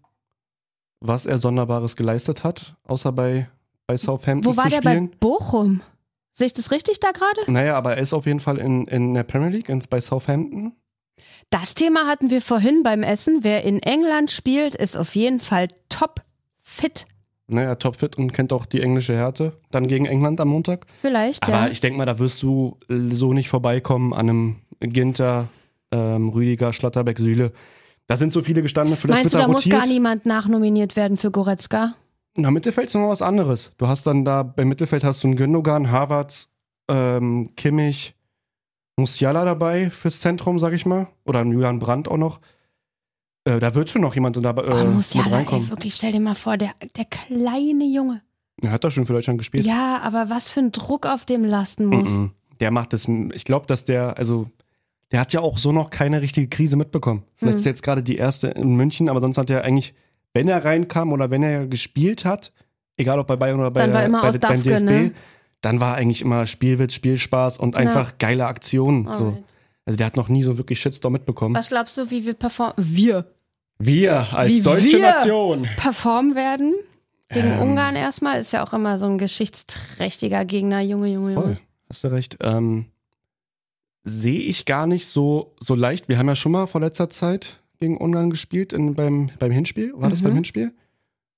was 1.00 1.26
er 1.26 1.38
Sonderbares 1.38 1.96
geleistet 1.96 2.44
hat, 2.44 2.76
außer 2.86 3.10
bei, 3.10 3.48
bei 3.88 3.96
Southampton 3.96 4.52
Wo 4.52 4.56
war 4.56 4.64
zu 4.64 4.70
der 4.70 4.82
bei 4.82 4.92
spielen. 4.92 5.10
Bochum? 5.18 5.82
Sehe 6.40 6.46
ich 6.46 6.54
das 6.54 6.70
richtig 6.70 7.00
da 7.00 7.10
gerade? 7.10 7.52
Naja, 7.52 7.76
aber 7.76 7.96
er 7.96 8.02
ist 8.02 8.14
auf 8.14 8.24
jeden 8.24 8.40
Fall 8.40 8.56
in, 8.56 8.86
in 8.86 9.12
der 9.12 9.24
Premier 9.24 9.50
League, 9.50 9.68
ins, 9.68 9.86
bei 9.86 10.00
Southampton. 10.00 10.72
Das 11.50 11.74
Thema 11.74 12.06
hatten 12.06 12.30
wir 12.30 12.40
vorhin 12.40 12.82
beim 12.82 13.02
Essen. 13.02 13.40
Wer 13.42 13.62
in 13.64 13.78
England 13.82 14.30
spielt, 14.30 14.74
ist 14.74 14.96
auf 14.96 15.14
jeden 15.14 15.40
Fall 15.40 15.68
top 15.90 16.22
fit. 16.62 17.04
Naja, 17.48 17.74
topfit 17.74 18.16
und 18.16 18.32
kennt 18.32 18.54
auch 18.54 18.64
die 18.64 18.80
englische 18.80 19.14
Härte. 19.14 19.52
Dann 19.70 19.86
gegen 19.86 20.06
England 20.06 20.40
am 20.40 20.48
Montag. 20.48 20.86
Vielleicht, 21.02 21.42
Aber 21.42 21.66
ja. 21.66 21.68
ich 21.68 21.82
denke 21.82 21.98
mal, 21.98 22.06
da 22.06 22.18
wirst 22.18 22.42
du 22.42 22.78
so 22.88 23.34
nicht 23.34 23.50
vorbeikommen 23.50 24.14
an 24.14 24.30
einem 24.30 24.56
Ginter, 24.80 25.48
ähm, 25.92 26.30
Rüdiger, 26.30 26.72
Schlatterbeck, 26.72 27.18
Süle. 27.18 27.52
Da 28.06 28.16
sind 28.16 28.32
so 28.32 28.40
viele 28.40 28.62
gestanden, 28.62 28.96
vielleicht 28.96 29.24
Meinst 29.24 29.34
du, 29.34 29.36
da 29.36 29.44
er 29.44 29.48
muss 29.48 29.66
rotiert. 29.66 29.78
gar 29.78 29.86
niemand 29.86 30.24
nachnominiert 30.24 30.96
werden 30.96 31.18
für 31.18 31.30
Goretzka? 31.30 31.96
Na, 32.36 32.50
Mittelfeld 32.50 32.88
ist 32.88 32.94
noch 32.94 33.08
was 33.08 33.22
anderes. 33.22 33.72
Du 33.78 33.88
hast 33.88 34.06
dann 34.06 34.24
da, 34.24 34.42
beim 34.42 34.68
Mittelfeld 34.68 35.02
hast 35.04 35.22
du 35.24 35.28
einen 35.28 35.36
Gündogan, 35.36 35.90
Havertz, 35.90 36.48
ähm, 36.88 37.50
Kimmich, 37.56 38.14
Musiala 38.96 39.44
dabei 39.44 39.90
fürs 39.90 40.20
Zentrum, 40.20 40.58
sag 40.58 40.72
ich 40.72 40.86
mal. 40.86 41.08
Oder 41.24 41.40
einen 41.40 41.52
Julian 41.52 41.78
Brandt 41.78 42.08
auch 42.08 42.16
noch. 42.16 42.40
Äh, 43.44 43.58
da 43.58 43.74
wird 43.74 43.90
schon 43.90 44.02
noch 44.02 44.14
jemand 44.14 44.36
da, 44.36 44.50
äh, 44.50 44.84
oh, 44.86 44.90
muss 44.90 45.12
ja 45.14 45.22
mit 45.22 45.32
reinkommen. 45.32 45.64
ey, 45.64 45.70
wirklich, 45.70 45.94
stell 45.94 46.12
dir 46.12 46.20
mal 46.20 46.34
vor, 46.34 46.56
der, 46.56 46.72
der 46.96 47.06
kleine 47.06 47.84
Junge. 47.84 48.22
Er 48.62 48.72
hat 48.72 48.84
doch 48.84 48.90
schon 48.90 49.06
für 49.06 49.14
Deutschland 49.14 49.38
gespielt. 49.38 49.64
Ja, 49.64 50.00
aber 50.02 50.28
was 50.28 50.48
für 50.50 50.60
ein 50.60 50.72
Druck 50.72 51.06
auf 51.06 51.24
dem 51.24 51.44
lasten 51.44 51.86
muss. 51.86 52.10
Mhm. 52.10 52.30
Der 52.60 52.70
macht 52.70 52.92
das, 52.92 53.08
ich 53.32 53.44
glaube, 53.44 53.66
dass 53.66 53.86
der, 53.86 54.18
also, 54.18 54.50
der 55.12 55.20
hat 55.20 55.32
ja 55.32 55.40
auch 55.40 55.56
so 55.56 55.72
noch 55.72 55.88
keine 55.88 56.20
richtige 56.20 56.48
Krise 56.48 56.76
mitbekommen. 56.76 57.22
Vielleicht 57.36 57.54
Mhm. 57.56 57.60
ist 57.60 57.64
jetzt 57.66 57.82
gerade 57.82 58.02
die 58.02 58.16
erste 58.18 58.48
in 58.48 58.74
München, 58.76 59.08
aber 59.08 59.22
sonst 59.22 59.38
hat 59.38 59.48
er 59.48 59.64
eigentlich, 59.64 59.94
wenn 60.34 60.48
er 60.48 60.64
reinkam 60.64 61.12
oder 61.12 61.30
wenn 61.30 61.42
er 61.42 61.66
gespielt 61.66 62.24
hat, 62.24 62.52
egal 62.96 63.18
ob 63.18 63.26
bei 63.26 63.36
Bayern 63.36 63.60
oder 63.60 63.70
bei, 63.70 63.80
Dann 63.80 63.92
war 63.92 64.04
immer 64.04 64.22
bei, 64.22 64.28
aus 64.28 64.38
beim 64.38 64.62
Dafke, 64.62 64.68
DFB, 64.80 64.82
ne? 64.84 65.12
dann 65.60 65.80
war 65.80 65.96
eigentlich 65.96 66.22
immer 66.22 66.46
Spielwitz, 66.46 66.94
Spielspaß 66.94 67.58
und 67.58 67.76
einfach 67.76 68.18
geile 68.18 68.46
Aktionen. 68.46 69.04
So. 69.16 69.36
Also 69.84 69.96
der 69.96 70.06
hat 70.06 70.16
noch 70.16 70.28
nie 70.28 70.42
so 70.42 70.56
wirklich 70.58 70.80
Shitstorm 70.80 71.12
mitbekommen. 71.14 71.54
Was 71.54 71.68
glaubst 71.68 71.96
du, 71.98 72.10
wie 72.10 72.24
wir 72.24 72.34
performen? 72.34 72.74
Wir 72.78 73.24
Wir 73.78 74.32
als 74.32 74.50
Wie 74.50 74.60
deutsche 74.60 74.92
wir? 74.98 75.00
Nation. 75.00 75.66
performen 75.76 76.34
werden? 76.34 76.74
Gegen 77.30 77.52
Ähm. 77.52 77.60
Ungarn 77.60 77.96
erstmal 77.96 78.38
ist 78.40 78.52
ja 78.52 78.62
auch 78.64 78.72
immer 78.72 78.98
so 78.98 79.06
ein 79.06 79.16
geschichtsträchtiger 79.18 80.44
Gegner, 80.44 80.80
Junge, 80.80 81.08
Junge, 81.08 81.32
Junge. 81.32 81.42
Voll, 81.42 81.58
hast 81.88 82.04
du 82.04 82.08
recht. 82.08 82.36
Ähm, 82.42 82.86
Sehe 84.02 84.40
ich 84.40 84.64
gar 84.64 84.86
nicht 84.86 85.06
so, 85.06 85.54
so 85.60 85.74
leicht. 85.74 86.08
Wir 86.08 86.16
haben 86.18 86.26
ja 86.28 86.34
schon 86.34 86.52
mal 86.52 86.66
vor 86.66 86.80
letzter 86.80 87.10
Zeit 87.10 87.60
gegen 87.80 87.96
Ungarn 87.96 88.30
gespielt 88.30 88.72
in, 88.72 88.94
beim, 88.94 89.30
beim 89.38 89.50
Hinspiel. 89.50 89.92
War 89.96 90.10
das 90.10 90.20
Mhm. 90.20 90.24
beim 90.26 90.34
Hinspiel? 90.34 90.74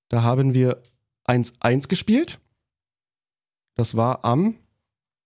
Da 0.08 0.22
haben 0.22 0.52
wir 0.54 0.82
1-1 1.24 1.88
gespielt. 1.88 2.38
Das 3.74 3.96
war 3.96 4.24
am, 4.24 4.56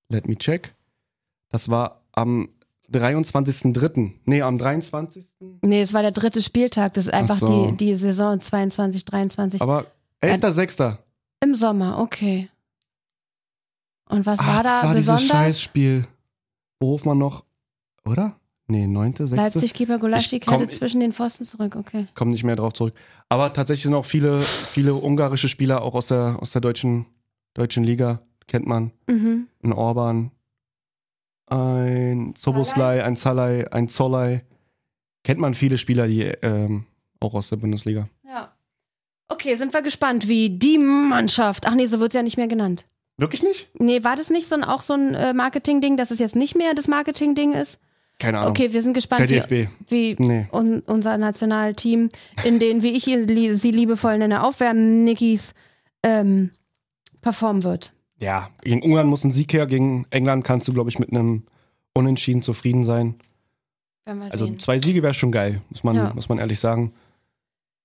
let 0.09 0.29
me 0.29 0.37
check, 0.37 0.75
das 1.49 1.69
war 1.69 2.03
am 2.13 2.49
23.03. 2.93 4.13
Nee, 4.27 4.43
am 4.43 4.59
23. 4.59 5.27
Nee, 5.63 5.81
es 5.81 5.93
war 5.93 6.03
der 6.03 6.13
dritte 6.13 6.41
Spieltag. 6.41 6.95
Das 6.95 7.07
ist 7.07 7.13
einfach 7.13 7.39
so. 7.39 7.71
die, 7.73 7.77
die 7.77 7.95
Saison 7.97 8.39
22, 8.41 9.05
23. 9.05 9.61
Aber 9.61 9.87
11.06. 10.23 10.99
Im 11.43 11.55
Sommer, 11.57 11.99
okay. 11.99 12.49
Und 14.09 14.25
was 14.25 14.39
Ach, 14.39 14.47
war 14.47 14.63
da 14.63 14.81
das 14.81 14.85
war 14.85 14.95
dieses 14.95 15.07
besonders? 15.15 15.29
Scheißspiel. 15.29 16.07
Wo 16.79 17.01
man 17.05 17.19
noch, 17.19 17.45
oder? 18.05 18.39
Nee, 18.69 18.87
9., 18.87 19.15
6. 19.27 19.31
Leipzig-Keeper 19.31 19.99
komm- 20.01 20.13
hätte 20.61 20.69
zwischen 20.69 21.01
den 21.01 21.13
Pfosten 21.13 21.45
zurück, 21.45 21.77
okay. 21.77 22.07
komme 22.15 22.33
nicht 22.33 22.43
mehr 22.43 22.57
drauf 22.57 22.73
zurück. 22.73 22.95
Aber 23.29 23.53
tatsächlich 23.53 23.85
sind 23.85 23.95
auch 23.95 24.05
viele, 24.05 24.41
viele 24.41 24.95
ungarische 24.95 25.49
Spieler 25.49 25.83
auch 25.83 25.95
aus 25.95 26.09
der, 26.09 26.39
aus 26.41 26.51
der 26.51 26.61
deutschen, 26.61 27.07
deutschen 27.55 27.85
Liga, 27.85 28.23
kennt 28.49 28.67
man. 28.67 28.91
Mhm. 29.07 29.47
Ein 29.63 29.73
Orban, 29.73 30.33
ein 31.47 32.35
Soboslai, 32.37 33.05
ein 33.05 33.15
Salai, 33.17 33.71
ein 33.71 33.89
Zolai. 33.89 34.45
Kennt 35.23 35.41
man 35.41 35.55
viele 35.55 35.79
Spieler, 35.79 36.09
die 36.09 36.23
ähm, 36.23 36.87
auch 37.21 37.35
aus 37.35 37.49
der 37.49 37.57
Bundesliga. 37.57 38.09
Ja. 38.25 38.53
Okay, 39.29 39.55
sind 39.57 39.73
wir 39.73 39.83
gespannt, 39.83 40.29
wie 40.29 40.51
die 40.51 40.79
Mannschaft. 40.79 41.67
Ach 41.67 41.75
nee, 41.75 41.87
so 41.87 41.99
wird 42.01 42.11
es 42.11 42.15
ja 42.15 42.23
nicht 42.23 42.37
mehr 42.37 42.47
genannt. 42.49 42.87
Wirklich 43.17 43.43
nicht? 43.43 43.69
Nee, 43.75 44.05
war 44.05 44.15
das 44.15 44.29
nicht 44.31 44.49
so 44.49 44.55
ein, 44.57 44.65
auch 44.65 44.83
so 44.83 44.95
ein 44.95 45.15
äh, 45.15 45.33
Marketing-Ding, 45.33 45.97
dass 45.97 46.11
es 46.11 46.19
jetzt 46.19 46.37
nicht 46.37 46.57
mehr 46.57 46.75
das 46.75 46.87
Marketing-Ding 46.87 47.53
ist? 47.53 47.81
Keine 48.19 48.39
Ahnung. 48.39 48.51
Okay, 48.51 48.73
wir 48.73 48.81
sind 48.83 48.95
der 48.95 49.01
gespannt, 49.03 49.29
wie, 49.29 49.35
DFB. 49.35 49.69
wie 49.89 50.17
Nee. 50.19 50.47
un, 50.51 50.81
unser 50.81 51.19
Nationalteam 51.19 52.09
in 52.45 52.59
den, 52.59 52.83
wie 52.83 52.93
ich 52.93 53.05
li- 53.07 53.55
sie 53.55 53.71
liebevoll 53.71 54.17
nenne, 54.19 54.43
Aufwärmen-Nickys 54.43 55.53
ähm, 56.03 56.51
performen 57.21 57.63
wird. 57.63 57.93
Ja, 58.19 58.49
gegen 58.63 58.83
Ungarn 58.83 59.07
muss 59.09 59.25
ein 59.25 59.33
Sieg 59.33 59.53
her, 59.53 59.67
gegen 59.67 60.07
England 60.11 60.45
kannst 60.45 60.67
du, 60.67 60.73
glaube 60.73 60.89
ich, 60.89 60.99
mit 60.99 61.11
einem 61.11 61.43
Unentschieden 61.93 62.41
zufrieden 62.41 62.85
sein. 62.85 63.17
Also 64.07 64.47
sehen. 64.47 64.59
zwei 64.61 64.79
Siege 64.79 65.03
wäre 65.03 65.13
schon 65.15 65.33
geil, 65.33 65.61
muss 65.69 65.85
man, 65.85 65.97
Ja. 65.97 66.13
muss 66.15 66.29
man 66.29 66.39
ehrlich 66.39 66.61
sagen. 66.61 66.95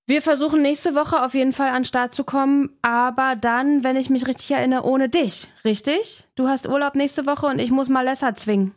Wir 0.08 0.22
versuchen 0.22 0.62
nächste 0.62 0.96
Woche 0.96 1.24
auf 1.26 1.34
jeden 1.34 1.52
Fall 1.52 1.70
an 1.70 1.80
den 1.82 1.86
Start 1.86 2.14
zu 2.14 2.24
kommen, 2.24 2.70
aber 2.82 3.36
dann, 3.36 3.84
wenn 3.84 3.96
ich 3.96 4.10
mich 4.10 4.28
richtig 4.28 4.52
erinnere, 4.52 4.84
ohne 4.86 5.10
dich. 5.10 5.48
Richtig? 5.66 6.28
Du 6.36 6.48
hast 6.48 6.68
Urlaub 6.68 6.96
nächste 6.96 7.26
Woche 7.26 7.48
und 7.48 7.60
ich 7.60 7.72
muss 7.72 7.90
Malessa 7.90 8.34
zwingen. 8.36 8.74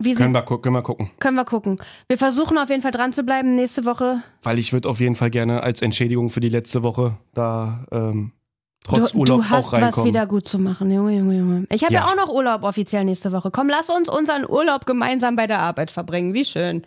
Wie 0.00 0.14
Können 0.14 0.32
wir, 0.32 0.42
können 0.42 0.74
wir 0.74 0.82
gucken. 0.82 1.10
können 1.18 1.36
wir 1.36 1.44
gucken. 1.44 1.76
Wir 2.06 2.18
versuchen 2.18 2.56
auf 2.58 2.70
jeden 2.70 2.82
Fall 2.82 2.92
dran 2.92 3.12
zu 3.12 3.24
bleiben. 3.24 3.56
Nächste 3.56 3.84
Woche. 3.84 4.22
Weil 4.42 4.58
ich 4.58 4.72
würde 4.72 4.88
auf 4.88 5.00
jeden 5.00 5.16
Fall 5.16 5.30
gerne 5.30 5.62
als 5.62 5.82
Entschädigung 5.82 6.30
für 6.30 6.40
die 6.40 6.48
letzte 6.48 6.82
Woche 6.84 7.16
da 7.34 7.84
ähm, 7.90 8.32
trotz 8.84 9.12
du, 9.12 9.18
Urlaub 9.18 9.40
du 9.40 9.50
hast 9.50 9.74
auch 9.74 9.80
was 9.80 10.04
wieder 10.04 10.26
gut 10.26 10.46
zu 10.46 10.58
machen, 10.58 10.90
Junge, 10.90 11.16
Junge, 11.16 11.36
Junge. 11.36 11.66
Ich 11.72 11.82
habe 11.82 11.94
ja. 11.94 12.00
Ja. 12.00 12.06
auch 12.06 12.16
noch 12.16 12.28
Urlaub 12.28 12.62
offiziell 12.62 13.04
nächste 13.04 13.32
Woche. 13.32 13.50
Komm, 13.50 13.68
lass 13.68 13.90
uns 13.90 14.08
unseren 14.08 14.48
Urlaub 14.48 14.86
gemeinsam 14.86 15.34
bei 15.34 15.46
der 15.46 15.58
Arbeit 15.60 15.90
verbringen. 15.90 16.32
Wie 16.32 16.44
schön. 16.44 16.86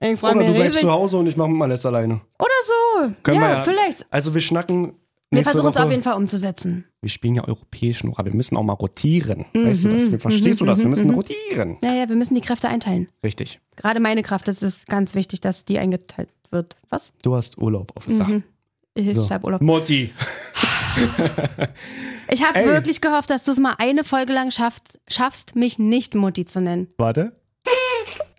Ich 0.00 0.22
Oder 0.22 0.34
mich 0.36 0.46
du 0.46 0.54
bleibst 0.54 0.78
zu 0.78 0.92
Hause 0.92 1.16
und 1.18 1.26
ich 1.26 1.36
mache 1.36 1.50
alles 1.60 1.84
alleine. 1.84 2.20
Oder 2.38 2.50
so. 2.62 3.12
Können 3.24 3.40
ja, 3.40 3.48
wir 3.48 3.54
ja- 3.56 3.60
vielleicht. 3.62 4.06
Also 4.10 4.32
wir 4.32 4.40
schnacken 4.40 4.94
Wir 5.30 5.44
versuchen 5.44 5.68
es 5.68 5.76
auf 5.76 5.90
jeden 5.90 6.02
Fall 6.02 6.14
umzusetzen. 6.14 6.84
Wir 7.02 7.10
spielen 7.10 7.34
ja 7.34 7.44
europäisch 7.46 8.02
noch, 8.02 8.18
aber 8.18 8.30
wir 8.30 8.36
müssen 8.36 8.56
auch 8.56 8.62
mal 8.62 8.72
rotieren. 8.72 9.44
Mhm, 9.52 9.66
Weißt 9.66 9.84
du 9.84 9.88
das? 9.88 10.22
Verstehst 10.22 10.60
du 10.60 10.64
das? 10.64 10.78
Wir 10.78 10.86
mhm, 10.86 10.90
müssen 10.90 11.08
mhm. 11.08 11.14
rotieren. 11.14 11.76
Naja, 11.82 12.08
wir 12.08 12.16
müssen 12.16 12.34
die 12.34 12.40
Kräfte 12.40 12.68
einteilen. 12.68 13.08
Richtig. 13.22 13.60
Gerade 13.76 14.00
meine 14.00 14.22
Kraft, 14.22 14.48
das 14.48 14.62
ist 14.62 14.86
ganz 14.86 15.14
wichtig, 15.14 15.40
dass 15.40 15.64
die 15.64 15.78
eingeteilt 15.78 16.30
wird. 16.50 16.76
Was? 16.88 17.12
Du 17.22 17.34
hast 17.34 17.58
Urlaub, 17.58 17.92
Officer. 17.94 18.26
Mhm. 18.26 18.44
Ich 18.94 19.14
So. 19.14 19.28
hab 19.28 19.44
Urlaub. 19.44 19.60
Motti. 19.60 20.12
Ich 22.30 22.44
habe 22.44 22.64
wirklich 22.66 23.00
gehofft, 23.00 23.30
dass 23.30 23.44
du 23.44 23.52
es 23.52 23.58
mal 23.58 23.74
eine 23.78 24.04
Folge 24.04 24.32
lang 24.32 24.50
schaffst, 24.50 24.98
schaffst, 25.08 25.56
mich 25.56 25.78
nicht 25.78 26.14
Mutti 26.14 26.44
zu 26.44 26.60
nennen. 26.60 26.88
Warte. 26.98 27.32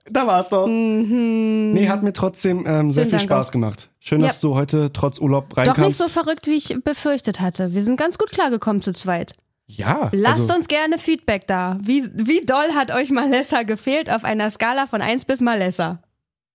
Da 0.06 0.26
war's 0.28 0.50
doch. 0.50 0.68
Mhm. 0.68 1.72
Nee, 1.74 1.88
hat 1.90 2.04
mir 2.04 2.14
trotzdem 2.14 2.66
ähm, 2.66 2.90
sehr 2.92 3.04
Vielen 3.06 3.20
viel 3.20 3.28
Dank 3.28 3.40
Spaß 3.40 3.48
auch. 3.48 3.52
gemacht. 3.52 3.90
Schön, 4.00 4.22
Ja. 4.22 4.28
dass 4.28 4.40
du 4.40 4.56
heute 4.56 4.92
trotz 4.94 5.20
Urlaub 5.20 5.50
Doch 5.50 5.58
reinkamst. 5.58 5.82
nicht 5.82 5.98
so 5.98 6.08
verrückt, 6.08 6.48
wie 6.48 6.58
ich 6.58 6.76
befürchtet 6.84 7.40
hatte. 7.40 7.74
Wir 7.74 7.84
sind 7.84 7.98
ganz 7.98 8.18
gut 8.18 8.32
klargekommen 8.32 8.82
zu 8.82 8.92
zweit. 8.94 9.36
Ja. 9.68 10.10
Lasst 10.14 10.42
also, 10.50 10.56
uns 10.56 10.68
gerne 10.68 10.98
Feedback 10.98 11.46
da. 11.46 11.78
Wie, 11.84 12.08
wie 12.16 12.44
doll 12.46 12.74
hat 12.74 12.90
euch 12.92 13.12
Malessa 13.12 13.62
gefehlt 13.64 14.10
auf 14.12 14.24
einer 14.24 14.50
Skala 14.50 14.88
von 14.88 15.02
1 15.02 15.26
bis 15.26 15.42
Malessa? 15.42 16.02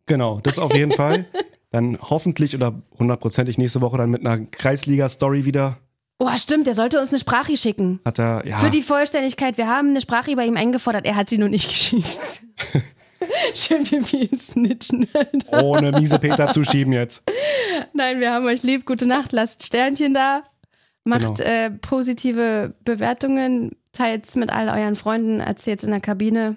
Genau, 0.07 0.40
das 0.42 0.59
auf 0.59 0.74
jeden 0.74 0.92
Fall. 0.92 1.26
Dann 1.70 1.99
hoffentlich 2.01 2.55
oder 2.55 2.82
hundertprozentig 2.99 3.59
nächste 3.59 3.80
Woche 3.80 3.97
dann 3.97 4.11
mit 4.11 4.24
einer 4.24 4.45
Kreisliga-Story 4.47 5.45
wieder. 5.45 5.78
Oh, 6.20 6.28
stimmt, 6.36 6.68
der 6.68 6.74
sollte 6.76 7.01
uns 7.01 7.11
eine 7.11 7.18
Sprache 7.18 7.57
schicken. 7.57 7.99
Hat 8.05 8.20
er, 8.20 8.47
ja. 8.47 8.61
Für 8.61 8.70
die 8.70 8.82
Vollständigkeit, 8.82 9.59
wir 9.59 9.66
haben 9.66 9.88
eine 9.90 10.01
Sprache 10.01 10.36
bei 10.36 10.47
ihm 10.47 10.57
eingefordert, 10.57 11.05
er 11.05 11.16
hat 11.16 11.30
sie 11.30 11.38
nur 11.38 11.49
nicht 11.49 11.68
geschickt. 11.68 12.07
Schön, 13.55 13.85
wie 13.91 14.01
wir 14.31 14.39
snitchen. 14.39 15.07
ohne 15.53 15.93
miese 15.93 16.18
Peter 16.18 16.53
zuschieben 16.53 16.93
jetzt. 16.93 17.22
Nein, 17.93 18.20
wir 18.20 18.33
haben 18.33 18.47
euch 18.47 18.62
lieb, 18.62 18.87
gute 18.87 19.07
Nacht, 19.07 19.33
lasst 19.33 19.64
Sternchen 19.64 20.14
da, 20.14 20.43
macht 21.05 21.37
Genau. 21.39 21.41
äh, 21.41 21.70
positive 21.70 22.75
Bewertungen, 22.85 23.72
teilt's 23.93 24.35
mit 24.37 24.51
all 24.51 24.68
euren 24.68 24.97
Freunden, 24.97 25.41
erzählt's 25.41 25.85
in 25.85 25.91
der 25.91 26.01
Kabine. 26.01 26.57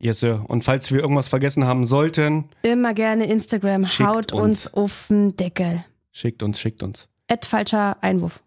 Yes, 0.00 0.20
Sir. 0.20 0.44
Und 0.48 0.64
falls 0.64 0.90
wir 0.90 1.00
irgendwas 1.00 1.28
vergessen 1.28 1.64
haben 1.64 1.84
sollten, 1.86 2.48
Immer 2.62 2.92
gerne 2.94 3.26
Instagram, 3.26 3.86
haut 4.00 4.32
uns. 4.32 4.66
uns 4.66 4.74
auf 4.74 5.06
den 5.08 5.36
Deckel. 5.36 5.84
schickt 6.12 6.42
uns, 6.42 6.60
schickt 6.60 6.82
uns. 6.82 7.08
Ad 7.30 7.46
falscher 7.46 7.96
Einwurf. 8.02 8.42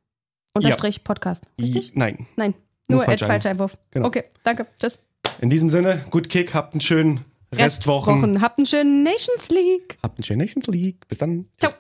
Unterstrich 0.53 1.03
Podcast. 1.03 1.45
Richtig? 1.59 1.89
I, 1.95 1.99
nein. 1.99 2.27
Nein, 2.35 2.53
Nur 2.87 3.05
nur, 3.05 3.17
falscher 3.17 3.49
Einwurf. 3.49 3.77
Genau. 3.91 4.07
Okay, 4.07 4.25
danke. 4.43 4.67
Tschüss. 4.79 4.99
In 5.39 5.49
diesem 5.49 5.69
Sinne, 5.69 6.03
gut 6.09 6.29
Kick, 6.29 6.53
habt 6.53 6.73
einen 6.73 6.81
schönen 6.81 7.25
Restwochen. 7.53 8.15
Restwochen. 8.15 8.41
Habt 8.41 8.57
einen 8.59 8.65
schönen 8.65 9.03
Nations 9.03 9.49
League. 9.49 9.97
Habt 10.03 10.17
einen 10.17 10.23
schönen 10.23 10.39
Nations 10.39 10.67
League. 10.67 11.07
Bis 11.07 11.17
dann. 11.17 11.47
Ciao. 11.59 11.71